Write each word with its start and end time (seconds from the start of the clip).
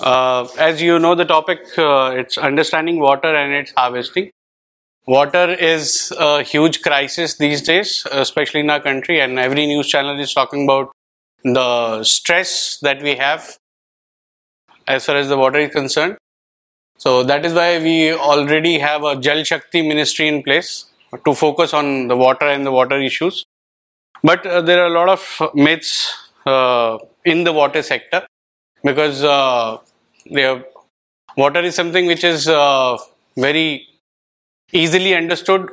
Uh, 0.00 0.46
as 0.58 0.82
you 0.82 0.98
know, 0.98 1.14
the 1.14 1.24
topic 1.24 1.60
uh, 1.78 2.12
it's 2.14 2.36
understanding 2.36 2.98
water 2.98 3.34
and 3.34 3.52
its 3.52 3.72
harvesting. 3.76 4.30
Water 5.06 5.52
is 5.52 6.12
a 6.18 6.42
huge 6.42 6.82
crisis 6.82 7.36
these 7.38 7.62
days, 7.62 8.06
especially 8.10 8.60
in 8.60 8.70
our 8.70 8.80
country, 8.80 9.20
and 9.20 9.38
every 9.38 9.66
news 9.66 9.86
channel 9.86 10.18
is 10.18 10.34
talking 10.34 10.64
about 10.64 10.90
the 11.44 12.02
stress 12.02 12.78
that 12.82 13.00
we 13.02 13.14
have 13.14 13.56
as 14.88 15.06
far 15.06 15.16
as 15.16 15.28
the 15.28 15.36
water 15.36 15.58
is 15.60 15.72
concerned. 15.72 16.16
So 16.98 17.22
that 17.24 17.44
is 17.44 17.54
why 17.54 17.78
we 17.78 18.12
already 18.12 18.78
have 18.78 19.04
a 19.04 19.16
Jal 19.16 19.44
Shakti 19.44 19.86
ministry 19.86 20.28
in 20.28 20.42
place 20.42 20.86
to 21.24 21.34
focus 21.34 21.72
on 21.72 22.08
the 22.08 22.16
water 22.16 22.46
and 22.46 22.66
the 22.66 22.72
water 22.72 23.00
issues. 23.00 23.44
But 24.22 24.44
uh, 24.44 24.60
there 24.62 24.82
are 24.82 24.86
a 24.86 24.90
lot 24.90 25.08
of 25.08 25.54
myths 25.54 26.30
uh, 26.46 26.98
in 27.24 27.44
the 27.44 27.52
water 27.52 27.82
sector 27.82 28.26
because 28.82 29.22
uh, 29.22 29.78
water 31.36 31.60
is 31.60 31.74
something 31.74 32.06
which 32.06 32.24
is 32.24 32.48
uh, 32.48 32.96
very 33.36 33.88
easily 34.72 35.14
understood. 35.14 35.70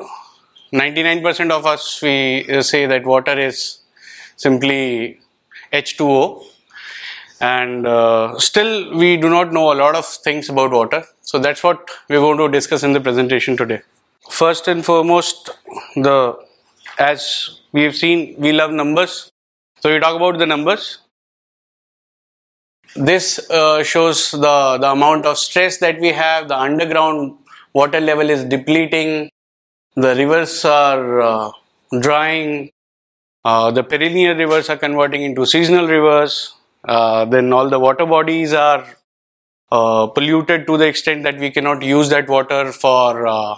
99% 0.73 1.51
of 1.51 1.65
us 1.65 2.01
we 2.01 2.45
say 2.61 2.85
that 2.85 3.05
water 3.05 3.37
is 3.37 3.79
simply 4.37 5.19
H2O 5.71 6.45
and 7.41 7.87
uh, 7.87 8.37
still 8.39 8.95
we 8.97 9.17
do 9.17 9.29
not 9.29 9.51
know 9.51 9.73
a 9.73 9.75
lot 9.75 9.95
of 9.95 10.05
things 10.05 10.49
about 10.49 10.71
water. 10.71 11.03
So 11.21 11.39
that's 11.39 11.63
what 11.63 11.89
we're 12.09 12.19
going 12.19 12.37
to 12.37 12.49
discuss 12.49 12.83
in 12.83 12.93
the 12.93 13.01
presentation 13.01 13.57
today. 13.57 13.81
First 14.31 14.67
and 14.67 14.85
foremost, 14.85 15.51
the 15.95 16.37
as 16.99 17.59
we 17.71 17.83
have 17.83 17.95
seen, 17.95 18.35
we 18.37 18.51
love 18.51 18.71
numbers. 18.71 19.31
So 19.81 19.93
we 19.93 19.99
talk 19.99 20.15
about 20.15 20.37
the 20.39 20.45
numbers. 20.45 20.99
This 22.95 23.39
uh, 23.49 23.83
shows 23.83 24.31
the, 24.31 24.77
the 24.79 24.91
amount 24.91 25.25
of 25.25 25.37
stress 25.37 25.77
that 25.79 25.99
we 25.99 26.09
have. 26.09 26.47
The 26.47 26.57
underground 26.59 27.37
water 27.73 27.99
level 27.99 28.29
is 28.29 28.43
depleting. 28.43 29.31
The 29.95 30.15
rivers 30.15 30.63
are 30.65 31.21
uh, 31.21 31.51
drying. 31.99 32.71
Uh, 33.45 33.71
the 33.71 33.83
perennial 33.83 34.35
rivers 34.35 34.69
are 34.69 34.77
converting 34.77 35.23
into 35.23 35.45
seasonal 35.45 35.87
rivers. 35.87 36.55
Uh, 36.87 37.25
then 37.25 37.51
all 37.53 37.69
the 37.69 37.79
water 37.79 38.05
bodies 38.05 38.53
are 38.53 38.85
uh, 39.71 40.07
polluted 40.07 40.67
to 40.67 40.77
the 40.77 40.87
extent 40.87 41.23
that 41.23 41.37
we 41.39 41.51
cannot 41.51 41.81
use 41.81 42.09
that 42.09 42.29
water 42.29 42.71
for 42.71 43.27
uh, 43.27 43.55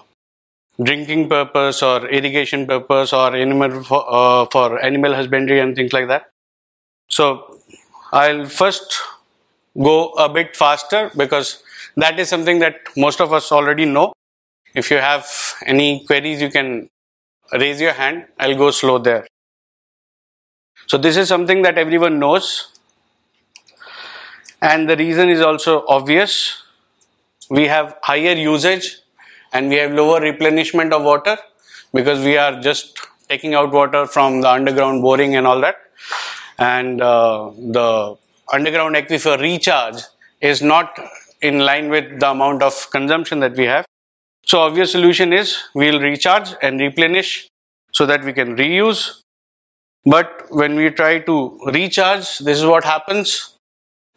drinking 0.84 1.30
purpose 1.30 1.84
or 1.84 2.08
irrigation 2.10 2.68
purpose 2.68 3.14
or 3.14 3.36
animal 3.36 3.84
for, 3.84 4.48
for 4.52 4.84
animal 4.84 5.14
husbandry 5.14 5.60
and 5.60 5.76
things 5.76 5.94
like 5.94 6.08
that. 6.08 6.30
So 7.10 7.60
I'll 8.12 8.46
first 8.48 8.96
go 9.82 10.12
a 10.14 10.30
bit 10.30 10.56
faster 10.56 11.12
because 11.16 11.64
that 11.98 12.20
is 12.20 12.30
something 12.30 12.60
that 12.60 12.76
most 12.98 13.22
of 13.22 13.34
us 13.34 13.52
already 13.52 13.86
know. 13.86 14.14
If 14.74 14.92
you 14.92 14.98
have 14.98 15.28
any 15.66 16.06
queries, 16.06 16.42
you 16.42 16.50
can 16.50 16.90
raise 17.54 17.82
your 17.82 17.94
hand. 17.94 18.26
I'll 18.40 18.56
go 18.58 18.72
slow 18.72 19.00
there. 19.00 19.28
So 20.88 20.98
this 20.98 21.18
is 21.18 21.28
something 21.28 21.62
that 21.64 21.78
everyone 21.78 22.20
knows. 22.20 22.70
And 24.62 24.90
the 24.90 24.96
reason 24.98 25.30
is 25.30 25.42
also 25.42 25.86
obvious. 25.88 26.64
We 27.50 27.68
have 27.68 27.98
higher 28.02 28.34
usage 28.34 28.98
and 29.54 29.70
we 29.70 29.76
have 29.78 29.92
lower 29.94 30.20
replenishment 30.22 30.94
of 30.94 31.04
water 31.04 31.38
because 31.94 32.24
we 32.24 32.38
are 32.38 32.60
just 32.62 33.00
taking 33.30 33.54
out 33.54 33.72
water 33.72 34.06
from 34.08 34.42
the 34.42 34.50
underground 34.50 35.02
boring 35.02 35.36
and 35.36 35.48
all 35.48 35.62
that. 35.62 35.78
And 36.58 37.02
uh, 37.02 37.52
the 37.58 38.18
underground 38.52 38.96
aquifer 38.96 39.40
recharge 39.40 40.02
is 40.42 40.62
not 40.62 41.00
in 41.42 41.60
line 41.60 41.90
with 41.90 42.20
the 42.20 42.30
amount 42.30 42.62
of 42.62 42.90
consumption 42.92 43.40
that 43.40 43.56
we 43.56 43.66
have. 43.66 43.86
So 44.46 44.60
obvious 44.60 44.92
solution 44.92 45.34
is 45.34 45.58
we'll 45.74 46.00
recharge 46.00 46.50
and 46.62 46.80
replenish 46.80 47.48
so 47.92 48.06
that 48.06 48.24
we 48.24 48.34
can 48.34 48.56
reuse. 48.56 49.22
But 50.06 50.46
when 50.50 50.76
we 50.76 50.90
try 50.92 51.20
to 51.20 51.60
recharge, 51.66 52.40
this 52.40 52.60
is 52.60 52.66
what 52.66 52.84
happens. 52.84 53.58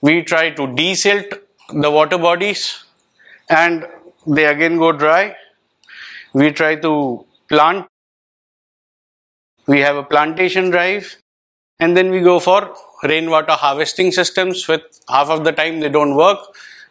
We 0.03 0.23
try 0.23 0.51
to 0.51 0.63
desilt 0.63 1.39
the 1.73 1.91
water 1.91 2.19
bodies 2.19 2.85
and 3.49 3.87
they 4.27 4.45
again 4.47 4.77
go 4.77 4.93
dry. 4.93 5.35
We 6.35 6.53
try 6.53 6.77
to 6.77 7.25
plant. 7.49 7.87
We 9.67 9.81
have 9.81 9.97
a 9.97 10.03
plantation 10.03 10.71
drive 10.71 11.17
and 11.81 11.97
then 11.97 12.11
we 12.11 12.21
go 12.21 12.41
for 12.41 12.75
rainwater 13.05 13.53
harvesting 13.53 14.11
systems 14.11 14.67
with 14.67 14.83
half 15.09 15.29
of 15.29 15.45
the 15.45 15.53
time 15.53 15.81
they 15.81 15.89
don't 15.89 16.17
work 16.17 16.39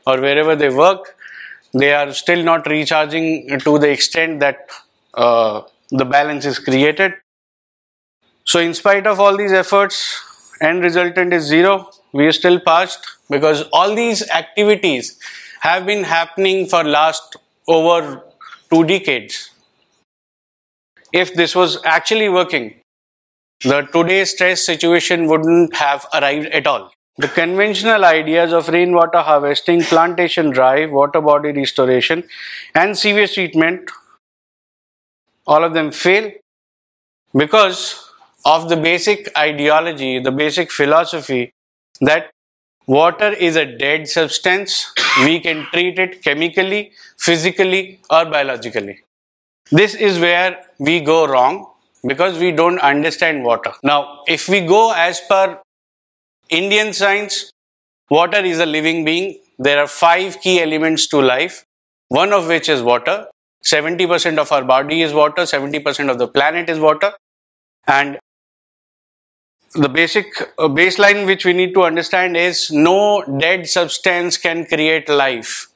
or 0.06 0.20
wherever 0.22 0.56
they 0.56 0.70
work. 0.70 1.16
They 1.74 1.94
are 1.94 2.14
still 2.14 2.44
not 2.44 2.66
recharging 2.68 3.60
to 3.60 3.78
the 3.78 3.90
extent 3.90 4.40
that 4.40 4.70
uh, 5.14 5.62
the 5.90 6.06
balance 6.06 6.46
is 6.46 6.60
created. 6.60 7.14
So 8.46 8.60
in 8.60 8.74
spite 8.74 9.06
of 9.06 9.20
all 9.20 9.36
these 9.36 9.52
efforts 9.52 10.24
end 10.62 10.82
resultant 10.82 11.34
is 11.34 11.44
zero 11.44 11.90
we 12.14 12.26
are 12.26 12.32
still 12.32 12.60
parched 12.60 13.06
because 13.30 13.64
all 13.74 13.94
these 13.94 14.28
activities 14.32 15.20
have 15.60 15.86
been 15.86 16.04
happening 16.04 16.66
for 16.66 16.84
last 16.84 17.36
over 17.68 18.24
two 18.72 18.84
decades. 18.86 19.52
If 21.12 21.34
this 21.34 21.56
was 21.56 21.80
actually 21.84 22.30
working 22.30 22.82
the 23.64 23.82
today's 23.94 24.32
stress 24.32 24.66
situation 24.66 25.28
wouldn't 25.28 25.76
have 25.76 26.06
arrived 26.14 26.48
at 26.48 26.68
all. 26.68 26.92
The 27.18 27.28
conventional 27.28 28.06
ideas 28.06 28.54
of 28.54 28.68
rainwater 28.68 29.20
harvesting, 29.20 29.82
plantation 29.82 30.52
drive, 30.52 30.92
water 30.92 31.20
body 31.20 31.52
restoration, 31.52 32.24
and 32.76 32.96
sewage 32.96 33.34
treatment, 33.34 33.90
all 35.48 35.64
of 35.64 35.74
them 35.74 35.92
fail 35.92 36.32
because 37.36 38.12
of 38.46 38.70
the 38.70 38.78
basic 38.78 39.36
ideology, 39.38 40.20
the 40.20 40.32
basic 40.32 40.72
philosophy 40.72 41.52
that 42.02 42.30
water 42.86 43.30
is 43.30 43.56
a 43.56 43.66
dead 43.66 44.08
substance. 44.08 44.94
We 45.22 45.40
can 45.40 45.66
treat 45.74 45.98
it 45.98 46.24
chemically, 46.24 46.92
physically, 47.18 48.00
or 48.12 48.26
biologically. 48.26 49.00
This 49.72 49.96
is 49.96 50.20
where 50.20 50.64
we 50.78 51.02
go 51.02 51.26
wrong 51.26 51.72
because 52.06 52.38
we 52.38 52.52
don't 52.52 52.80
understand 52.80 53.44
water. 53.44 53.74
Now, 53.84 54.24
if 54.28 54.48
we 54.50 54.62
go 54.62 54.94
as 54.94 55.22
per 55.22 55.60
Indian 56.50 56.94
science, 56.94 57.52
water 58.10 58.38
is 58.38 58.60
a 58.60 58.66
living 58.66 59.04
being. 59.06 59.40
There 59.60 59.80
are 59.80 59.88
five 59.88 60.40
key 60.42 60.62
elements 60.62 61.08
to 61.08 61.22
life, 61.22 61.66
one 62.10 62.34
of 62.34 62.48
which 62.48 62.70
is 62.70 62.82
water. 62.82 63.28
70% 63.66 64.38
of 64.38 64.52
our 64.52 64.64
body 64.64 65.02
is 65.02 65.14
water, 65.14 65.42
70% 65.42 66.10
of 66.10 66.20
the 66.20 66.28
planet 66.28 66.70
is 66.70 66.80
water. 66.80 67.12
And 67.88 68.20
the 69.74 69.90
basic 69.90 70.28
uh, 70.58 70.68
baseline 70.68 71.26
which 71.26 71.46
we 71.46 71.54
need 71.54 71.74
to 71.74 71.84
understand 71.84 72.38
is 72.38 72.72
no 72.72 73.24
dead 73.40 73.68
substance 73.68 74.38
can 74.38 74.66
create 74.66 75.10
life 75.10 75.68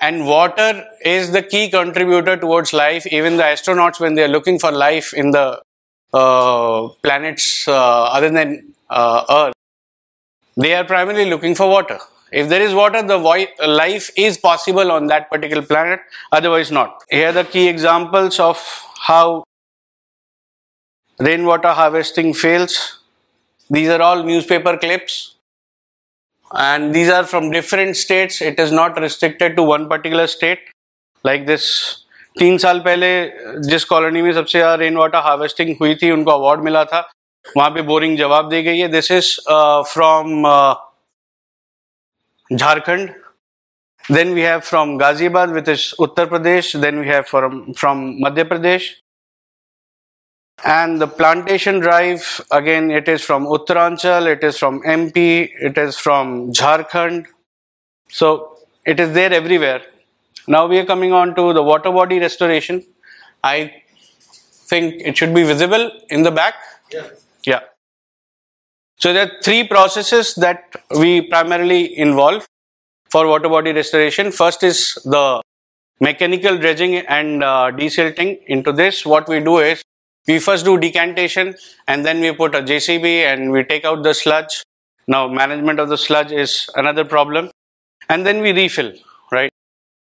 and 0.00 0.26
water 0.26 0.84
is 1.04 1.32
the 1.32 1.42
key 1.42 1.70
contributor 1.70 2.36
towards 2.36 2.72
life. 2.72 3.06
Even 3.06 3.36
the 3.36 3.42
astronauts, 3.42 4.00
when 4.00 4.14
they 4.14 4.24
are 4.24 4.28
looking 4.28 4.58
for 4.58 4.72
life 4.72 5.12
in 5.14 5.30
the 5.30 5.60
uh, 6.12 6.88
planets 7.02 7.68
uh, 7.68 8.04
other 8.04 8.30
than 8.30 8.72
uh, 8.88 9.24
Earth, 9.30 9.54
they 10.56 10.74
are 10.74 10.84
primarily 10.84 11.28
looking 11.28 11.54
for 11.54 11.68
water. 11.68 11.98
If 12.32 12.48
there 12.48 12.62
is 12.62 12.74
water, 12.74 13.02
the 13.02 13.18
life 13.66 14.10
is 14.16 14.38
possible 14.38 14.90
on 14.92 15.08
that 15.08 15.30
particular 15.30 15.62
planet, 15.62 16.00
otherwise 16.32 16.70
not. 16.70 17.02
Here 17.10 17.28
are 17.28 17.32
the 17.32 17.44
key 17.44 17.68
examples 17.68 18.38
of 18.38 18.56
how 19.00 19.44
rainwater 21.18 21.68
harvesting 21.68 22.32
fails. 22.34 23.00
These 23.68 23.88
are 23.88 24.00
all 24.00 24.22
newspaper 24.22 24.76
clips 24.76 25.36
and 26.50 26.94
these 26.94 27.08
are 27.08 27.24
from 27.24 27.50
different 27.50 27.96
states 27.96 28.40
it 28.40 28.58
is 28.58 28.72
not 28.72 29.00
restricted 29.00 29.56
to 29.56 29.62
one 29.62 29.88
particular 29.88 30.26
state 30.26 30.70
like 31.24 31.46
this 31.46 31.66
तीन 32.38 32.58
साल 32.58 32.80
पहले 32.80 33.08
जिस 33.68 33.84
colony 33.84 34.20
में 34.22 34.32
सबसे 34.32 34.58
ज़्यादा 34.58 34.74
rain 34.82 34.96
water 34.96 35.18
harvesting 35.22 35.74
हुई 35.80 35.94
थी 36.02 36.10
उनको 36.10 36.30
अवार्ड 36.30 36.60
मिला 36.64 36.84
था 36.92 37.00
वहाँ 37.56 37.70
पे 37.70 37.82
बोरिंग 37.88 38.16
जवाब 38.18 38.48
दी 38.50 38.62
गई 38.62 38.78
है 38.78 38.88
this 38.88 39.10
is 39.12 39.36
from 39.92 40.44
Jharkhand 42.50 43.10
then 44.04 44.32
we 44.34 44.40
have 44.40 44.64
from 44.64 44.98
Ghaziabad 44.98 45.52
which 45.54 45.68
is 45.68 45.94
Uttar 46.04 46.26
Pradesh 46.26 46.80
then 46.80 46.98
we 46.98 47.06
have 47.08 47.26
from 47.26 47.74
from 47.74 48.00
Madhya 48.22 48.44
Pradesh 48.52 48.86
and 50.64 51.00
the 51.00 51.06
plantation 51.06 51.80
drive, 51.80 52.40
again, 52.50 52.90
it 52.90 53.08
is 53.08 53.22
from 53.22 53.46
Uttaranchal, 53.46 54.26
it 54.26 54.44
is 54.44 54.58
from 54.58 54.82
MP, 54.82 55.50
it 55.60 55.78
is 55.78 55.96
from 55.98 56.52
Jharkhand. 56.52 57.26
So 58.08 58.58
it 58.86 59.00
is 59.00 59.12
there 59.12 59.32
everywhere. 59.32 59.82
Now 60.48 60.66
we 60.66 60.78
are 60.78 60.84
coming 60.86 61.12
on 61.12 61.34
to 61.36 61.52
the 61.52 61.62
water 61.62 61.90
body 61.92 62.18
restoration. 62.18 62.84
I 63.44 63.82
think 64.70 65.02
it 65.04 65.16
should 65.16 65.34
be 65.34 65.42
visible 65.44 65.90
in 66.10 66.22
the 66.22 66.30
back. 66.30 66.54
Yeah. 66.92 67.08
Yeah. 67.44 67.60
So 68.98 69.12
there 69.12 69.26
are 69.26 69.42
three 69.42 69.66
processes 69.66 70.34
that 70.36 70.76
we 70.98 71.22
primarily 71.22 71.82
involve. 71.98 72.46
for 73.14 73.26
water 73.28 73.48
body 73.48 73.72
restoration. 73.72 74.32
First 74.32 74.62
is 74.62 74.78
the 75.04 75.42
mechanical 76.00 76.58
dredging 76.58 76.96
and 76.96 77.44
uh, 77.44 77.70
desilting. 77.80 78.40
Into 78.46 78.72
this, 78.72 79.04
what 79.06 79.28
we 79.28 79.40
do 79.40 79.58
is 79.58 79.82
we 80.26 80.38
first 80.38 80.64
do 80.64 80.78
decantation 80.78 81.54
and 81.88 82.04
then 82.04 82.20
we 82.20 82.32
put 82.32 82.54
a 82.54 82.62
JCB 82.62 83.24
and 83.32 83.50
we 83.50 83.64
take 83.64 83.84
out 83.84 84.02
the 84.02 84.14
sludge. 84.14 84.62
Now, 85.06 85.28
management 85.28 85.80
of 85.80 85.88
the 85.88 85.98
sludge 85.98 86.30
is 86.32 86.68
another 86.76 87.04
problem. 87.04 87.50
And 88.08 88.26
then 88.26 88.40
we 88.40 88.52
refill, 88.52 88.92
right? 89.32 89.52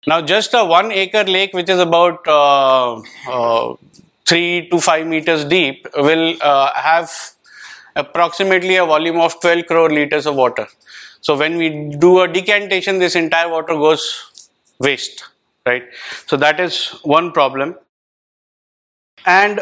Now, 0.07 0.21
just 0.23 0.55
a 0.55 0.65
one 0.65 0.91
acre 0.93 1.25
lake, 1.25 1.53
which 1.53 1.69
is 1.69 1.79
about 1.79 2.27
uh, 2.27 3.01
uh, 3.29 3.77
three 4.27 4.69
to 4.71 4.81
five 4.81 5.07
meters 5.07 5.45
deep, 5.45 5.87
will 5.97 6.37
uh, 6.41 6.73
have 6.75 7.11
approximately 7.97 8.77
a 8.77 8.87
volume 8.87 9.19
of 9.19 9.41
12 9.41 9.67
crore 9.67 9.91
liters 9.91 10.27
of 10.27 10.35
water. 10.35 10.67
So 11.21 11.37
when 11.37 11.57
we 11.57 11.95
do 11.99 12.21
a 12.21 12.29
decantation, 12.29 12.99
this 12.99 13.15
entire 13.15 13.49
water 13.49 13.75
goes 13.75 14.53
waste, 14.79 15.25
right? 15.67 15.85
So 16.27 16.37
that 16.39 16.61
is 16.61 16.89
one 17.03 17.33
problem. 17.33 17.77
And 19.27 19.61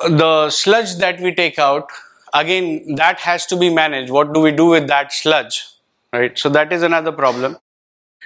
the 0.00 0.50
sludge 0.50 0.96
that 0.96 1.20
we 1.20 1.34
take 1.34 1.58
out, 1.58 1.88
again, 2.34 2.94
that 2.96 3.20
has 3.20 3.46
to 3.46 3.56
be 3.56 3.72
managed. 3.72 4.12
What 4.12 4.32
do 4.32 4.40
we 4.40 4.52
do 4.52 4.66
with 4.66 4.88
that 4.88 5.12
sludge, 5.12 5.64
right? 6.12 6.38
So 6.38 6.48
that 6.50 6.72
is 6.72 6.82
another 6.82 7.12
problem. 7.12 7.58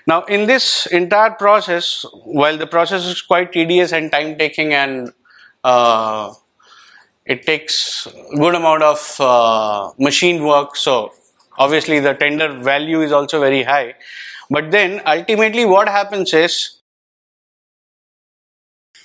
Now, 0.06 0.24
in 0.24 0.46
this 0.46 0.86
entire 0.86 1.30
process, 1.30 2.04
while 2.24 2.56
the 2.56 2.66
process 2.66 3.04
is 3.04 3.20
quite 3.22 3.52
tedious 3.52 3.92
and 3.92 4.10
time 4.10 4.38
taking 4.38 4.72
and 4.72 5.12
uh, 5.62 6.32
it 7.26 7.44
takes 7.44 8.08
good 8.34 8.54
amount 8.54 8.82
of 8.82 9.16
uh, 9.20 9.92
machine 9.98 10.42
work, 10.42 10.74
so 10.74 11.12
obviously 11.58 12.00
the 12.00 12.14
tender 12.14 12.52
value 12.52 13.02
is 13.02 13.12
also 13.12 13.40
very 13.40 13.62
high. 13.62 13.94
But 14.48 14.70
then 14.70 15.02
ultimately 15.06 15.64
what 15.64 15.88
happens 15.88 16.32
is, 16.34 16.79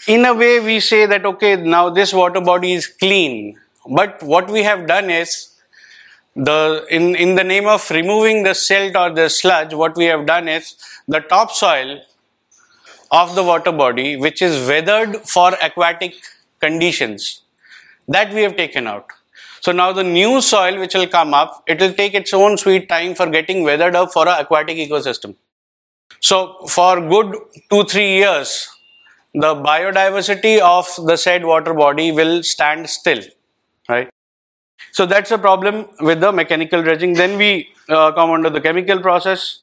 in 0.07 0.25
a 0.25 0.33
way 0.33 0.59
we 0.59 0.79
say 0.79 1.05
that 1.05 1.25
okay, 1.25 1.55
now 1.55 1.89
this 1.89 2.13
water 2.13 2.41
body 2.41 2.73
is 2.73 2.87
clean. 2.87 3.59
But 3.87 4.21
what 4.23 4.49
we 4.49 4.63
have 4.63 4.87
done 4.87 5.09
is, 5.09 5.55
the 6.35 6.85
in 6.89 7.15
in 7.15 7.35
the 7.35 7.43
name 7.43 7.65
of 7.65 7.89
removing 7.91 8.43
the 8.43 8.53
silt 8.53 8.95
or 8.95 9.09
the 9.09 9.29
sludge 9.29 9.73
what 9.73 9.95
we 9.95 10.03
have 10.05 10.25
done 10.25 10.49
is 10.49 10.75
the 11.07 11.21
topsoil 11.21 12.01
of 13.09 13.35
the 13.35 13.43
water 13.43 13.71
body 13.71 14.17
which 14.17 14.41
is 14.41 14.67
weathered 14.67 15.15
for 15.21 15.53
aquatic 15.61 16.13
conditions 16.59 17.41
that 18.09 18.33
we 18.33 18.41
have 18.41 18.57
taken 18.57 18.85
out 18.85 19.05
so 19.61 19.71
now 19.71 19.93
the 19.93 20.03
new 20.03 20.41
soil 20.41 20.77
which 20.77 20.93
will 20.93 21.07
come 21.07 21.33
up 21.33 21.63
it 21.67 21.79
will 21.79 21.93
take 21.93 22.13
its 22.13 22.33
own 22.33 22.57
sweet 22.57 22.89
time 22.89 23.15
for 23.15 23.27
getting 23.27 23.63
weathered 23.63 23.95
up 23.95 24.11
for 24.11 24.27
an 24.27 24.37
aquatic 24.37 24.75
ecosystem 24.75 25.35
so 26.19 26.65
for 26.67 26.99
good 26.99 27.33
2 27.69 27.83
3 27.85 28.03
years 28.03 28.74
the 29.41 29.53
biodiversity 29.69 30.59
of 30.59 30.87
the 31.07 31.17
said 31.17 31.45
water 31.45 31.73
body 31.73 32.11
will 32.11 32.41
stand 32.43 32.89
still 32.89 33.21
right 33.89 34.09
so 34.97 35.05
that's 35.05 35.31
a 35.31 35.37
problem 35.37 35.87
with 35.99 36.21
the 36.21 36.31
mechanical 36.31 36.81
dredging. 36.81 37.15
Then 37.15 37.37
we 37.37 37.67
uh, 37.89 38.13
come 38.13 38.31
under 38.31 38.49
the 38.49 38.61
chemical 38.61 39.01
process. 39.01 39.61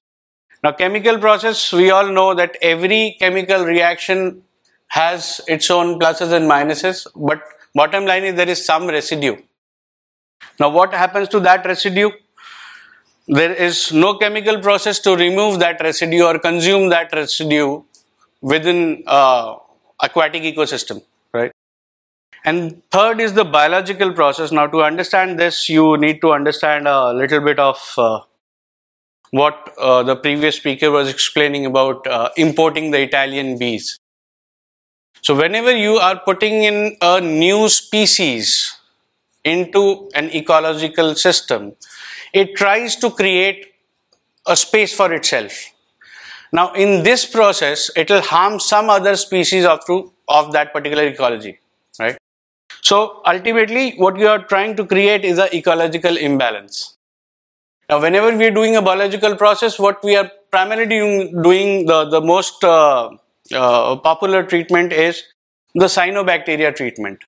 Now 0.62 0.72
chemical 0.72 1.19
process, 1.19 1.72
we 1.72 1.90
all 1.90 2.12
know 2.12 2.34
that 2.34 2.58
every 2.60 3.16
chemical 3.19 3.64
reaction 3.64 4.42
has 4.88 5.40
its 5.48 5.70
own 5.70 5.98
pluses 5.98 6.32
and 6.32 6.50
minuses, 6.50 7.06
but 7.16 7.42
bottom 7.75 8.04
line 8.04 8.25
is 8.25 8.34
there 8.34 8.48
is 8.48 8.62
some 8.62 8.86
residue. 8.86 9.36
Now 10.60 10.68
what 10.68 10.92
happens 10.92 11.28
to 11.30 11.40
that 11.40 11.64
residue? 11.64 12.10
There 13.26 13.54
is 13.54 13.90
no 13.90 14.18
chemical 14.18 14.60
process 14.60 14.98
to 14.98 15.16
remove 15.16 15.60
that 15.60 15.80
residue 15.80 16.25
or 16.25 16.38
consume 16.38 16.90
that 16.90 17.10
residue 17.14 17.82
within 18.42 19.02
uh, 19.06 19.54
aquatic 20.02 20.43
ecosystem, 20.43 21.02
right? 21.32 21.52
And 22.44 22.82
third 22.90 23.20
is 23.20 23.34
the 23.34 23.44
biological 23.44 24.12
process. 24.12 24.50
Now, 24.50 24.66
to 24.66 24.82
understand 24.82 25.38
this, 25.38 25.69
you 25.69 25.96
need 25.96 26.20
to 26.22 26.32
understand 26.32 26.88
a 26.88 27.12
little 27.12 27.40
bit 27.40 27.58
of 27.58 27.81
uh, 27.96 28.20
what 29.31 29.72
uh, 29.78 30.02
the 30.02 30.16
previous 30.16 30.56
speaker 30.56 30.90
was 30.90 31.08
explaining 31.08 31.66
about 31.66 32.06
uh, 32.06 32.31
importing 32.37 32.90
the 32.90 33.00
Italian 33.00 33.58
bees. 33.58 33.99
So, 35.22 35.37
whenever 35.37 35.75
you 35.75 35.99
are 35.99 36.19
putting 36.19 36.64
in 36.64 36.96
a 37.00 37.20
new 37.20 37.69
species 37.69 38.76
into 39.44 40.10
an 40.14 40.31
ecological 40.31 41.14
system, 41.14 41.75
it 42.32 42.56
tries 42.56 42.96
to 42.96 43.10
create 43.10 43.72
a 44.46 44.56
space 44.56 44.93
for 44.94 45.12
itself. 45.12 45.52
Now, 46.52 46.72
in 46.75 47.02
this 47.02 47.25
process, 47.25 47.90
it 47.96 48.10
will 48.10 48.20
harm 48.20 48.60
some 48.60 48.90
other 48.90 49.16
species 49.16 49.64
of, 49.64 49.81
of 50.28 50.52
that 50.52 50.72
particular 50.72 51.06
ecology, 51.06 51.58
right? 51.99 52.19
So 52.82 53.22
ultimately 53.25 53.93
what 53.96 54.19
you 54.19 54.26
are 54.26 54.44
trying 54.44 54.76
to 54.76 54.84
create 54.84 55.25
is 55.25 55.38
an 55.38 55.49
ecological 55.54 56.16
imbalance. 56.16 56.96
Now 57.88 58.00
whenever 58.00 58.37
we 58.37 58.46
are 58.46 58.50
doing 58.50 58.75
a 58.76 58.82
biological 58.82 59.37
process, 59.37 59.78
what 59.78 60.02
we 60.02 60.16
are 60.16 60.31
primarily 60.50 60.87
doing, 60.87 61.43
doing 61.43 61.87
the, 61.87 62.06
the 62.06 62.20
most 62.20 62.64
uh, 62.64 63.10
uh, 63.54 63.96
popular 63.96 64.43
treatment 64.43 64.93
is 64.93 65.22
the 65.75 65.87
cyanobacteria 65.87 66.75
treatment. 66.75 67.22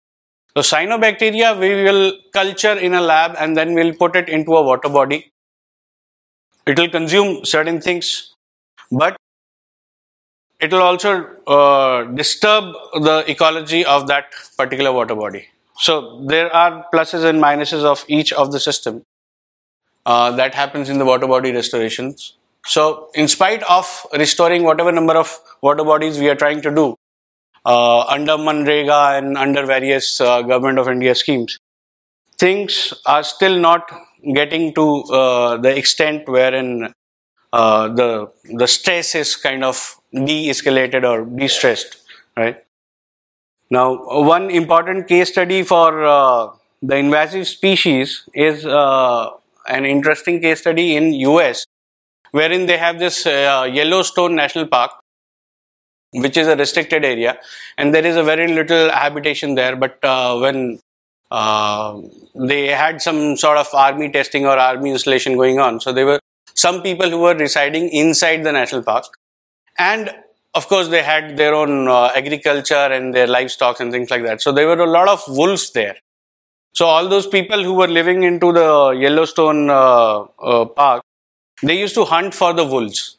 So 0.57 0.63
cyanobacteria 0.63 1.59
we 1.59 1.85
will 1.85 2.15
culture 2.33 2.77
in 2.77 2.95
a 2.95 3.01
lab 3.01 3.37
and 3.39 3.57
then 3.57 3.75
we'll 3.75 3.95
put 3.95 4.17
it 4.17 4.29
into 4.29 4.57
a 4.57 4.63
water 4.63 4.89
body. 4.89 5.33
It 6.67 6.79
will 6.79 6.89
consume 6.89 7.45
certain 7.45 7.81
things, 7.81 8.34
but 8.99 9.17
it 10.61 10.73
will 10.73 10.83
also 10.83 11.27
uh, 11.47 12.05
disturb 12.05 12.73
the 12.95 13.25
ecology 13.29 13.85
of 13.85 14.07
that 14.07 14.33
particular 14.57 14.93
water 14.93 15.15
body. 15.15 15.49
So 15.79 16.25
there 16.27 16.55
are 16.55 16.87
pluses 16.93 17.25
and 17.25 17.43
minuses 17.43 17.85
of 17.85 18.05
each 18.09 18.33
of 18.33 18.53
the 18.53 18.61
system 18.61 19.03
uh, 20.07 20.31
that 20.33 20.55
happens 20.55 20.89
in 20.89 20.99
the 20.99 21.05
water 21.05 21.27
body 21.27 21.53
restorations. 21.53 22.37
So 22.67 23.11
in 23.15 23.29
spite 23.29 23.63
of 23.65 24.07
restoring 24.17 24.63
whatever 24.63 24.93
number 24.93 25.17
of 25.17 25.39
water 25.61 25.85
bodies 25.85 26.19
we 26.19 26.29
are 26.29 26.35
trying 26.37 26.63
to 26.63 26.75
do 26.75 26.97
uh, 27.67 28.01
under 28.05 28.33
Manrega 28.33 29.19
and 29.19 29.37
under 29.37 29.67
various 29.67 30.21
uh, 30.21 30.43
government 30.43 30.79
of 30.79 30.89
India 30.89 31.15
schemes, 31.15 31.59
things 32.39 32.95
are 33.07 33.23
still 33.23 33.59
not 33.59 33.91
getting 34.35 34.73
to 34.75 35.03
uh, 35.05 35.57
the 35.59 35.77
extent 35.77 36.29
wherein 36.29 36.93
uh, 37.55 37.87
the 37.99 38.09
the 38.63 38.67
stress 38.67 39.15
is 39.15 39.37
kind 39.37 39.63
of 39.63 39.77
de-escalated 40.13 41.05
or 41.11 41.25
de-stressed, 41.25 41.99
right? 42.37 42.57
Now, 43.71 43.87
one 44.35 44.51
important 44.51 45.07
case 45.07 45.29
study 45.29 45.63
for 45.63 46.05
uh, 46.05 46.51
the 46.83 46.97
invasive 46.97 47.47
species 47.47 48.29
is 48.35 48.67
uh, 48.67 49.31
an 49.69 49.85
interesting 49.85 50.41
case 50.41 50.61
study 50.61 50.97
in 50.97 51.15
US, 51.15 51.65
wherein 52.33 52.67
they 52.67 52.77
have 52.77 52.99
this 52.99 53.25
uh, 53.25 53.69
Yellowstone 53.73 54.35
National 54.35 54.67
Park, 54.67 54.91
which 56.13 56.37
is 56.37 56.49
a 56.49 56.57
restricted 56.57 57.05
area, 57.05 57.39
and 57.79 57.95
there 57.95 58.05
is 58.05 58.17
a 58.17 58.25
very 58.25 58.49
little 58.49 58.91
habitation 58.91 59.55
there. 59.55 59.77
But 59.77 59.99
uh, 60.03 60.39
when 60.39 60.81
uh, 61.31 62.01
they 62.35 62.67
had 62.67 63.01
some 63.01 63.37
sort 63.37 63.59
of 63.59 63.73
army 63.73 64.11
testing 64.11 64.45
or 64.45 64.59
army 64.59 64.91
installation 64.91 65.37
going 65.37 65.61
on, 65.61 65.81
so 65.81 65.93
they 65.93 66.05
were 66.05 66.21
some 66.55 66.83
people 66.83 67.11
who 67.11 67.19
were 67.19 67.35
residing 67.35 67.89
inside 67.91 68.45
the 68.45 68.53
national 68.53 68.83
park 68.83 69.05
and 69.79 70.15
of 70.55 70.69
course 70.69 70.89
they 70.89 71.03
had 71.03 71.37
their 71.37 71.55
own 71.55 71.89
uh, 71.89 72.11
agriculture 72.15 72.75
and 72.97 73.15
their 73.15 73.27
livestock 73.27 73.81
and 73.81 73.91
things 73.93 74.11
like 74.11 74.23
that. 74.23 74.41
So 74.41 74.53
there 74.53 74.67
were 74.69 74.81
a 74.83 74.87
lot 74.87 75.09
of 75.09 75.23
wolves 75.29 75.73
there. 75.73 75.97
So 76.75 76.87
all 76.87 77.09
those 77.09 77.27
people 77.27 77.63
who 77.63 77.75
were 77.75 77.89
living 77.89 78.23
into 78.25 78.53
the 78.53 78.91
yellowstone 78.99 79.71
uh, 79.71 80.23
uh, 80.43 80.65
park 80.67 81.05
they 81.63 81.79
used 81.79 81.95
to 81.95 82.05
hunt 82.05 82.35
for 82.35 82.53
the 82.53 82.65
wolves. 82.65 83.19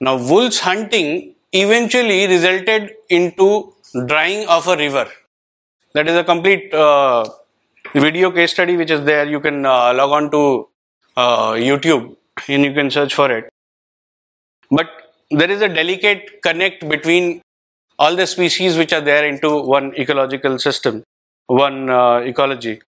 Now 0.00 0.16
wolves 0.16 0.60
hunting 0.60 1.34
eventually 1.52 2.26
resulted 2.26 2.92
into 3.08 3.74
drying 4.06 4.46
of 4.48 4.68
a 4.68 4.76
river. 4.76 5.08
That 5.94 6.08
is 6.08 6.16
a 6.16 6.24
complete 6.24 6.72
uh, 6.74 7.28
video 7.94 8.30
case 8.30 8.52
study 8.52 8.76
which 8.76 8.90
is 8.90 9.04
there. 9.04 9.26
You 9.26 9.40
can 9.40 9.64
uh, 9.66 9.94
log 9.94 10.10
on 10.10 10.30
to 10.30 10.68
uh, 11.16 11.52
youtube 11.54 12.16
and 12.48 12.64
you 12.64 12.72
can 12.72 12.90
search 12.90 13.14
for 13.14 13.30
it 13.30 13.48
but 14.70 14.88
there 15.30 15.50
is 15.50 15.62
a 15.62 15.68
delicate 15.68 16.42
connect 16.42 16.88
between 16.88 17.40
all 17.98 18.14
the 18.16 18.26
species 18.26 18.76
which 18.76 18.92
are 18.92 19.00
there 19.00 19.26
into 19.26 19.60
one 19.60 19.94
ecological 19.98 20.58
system, 20.58 21.02
one 21.46 21.90
uh, 21.90 22.18
ecology. 22.18 22.80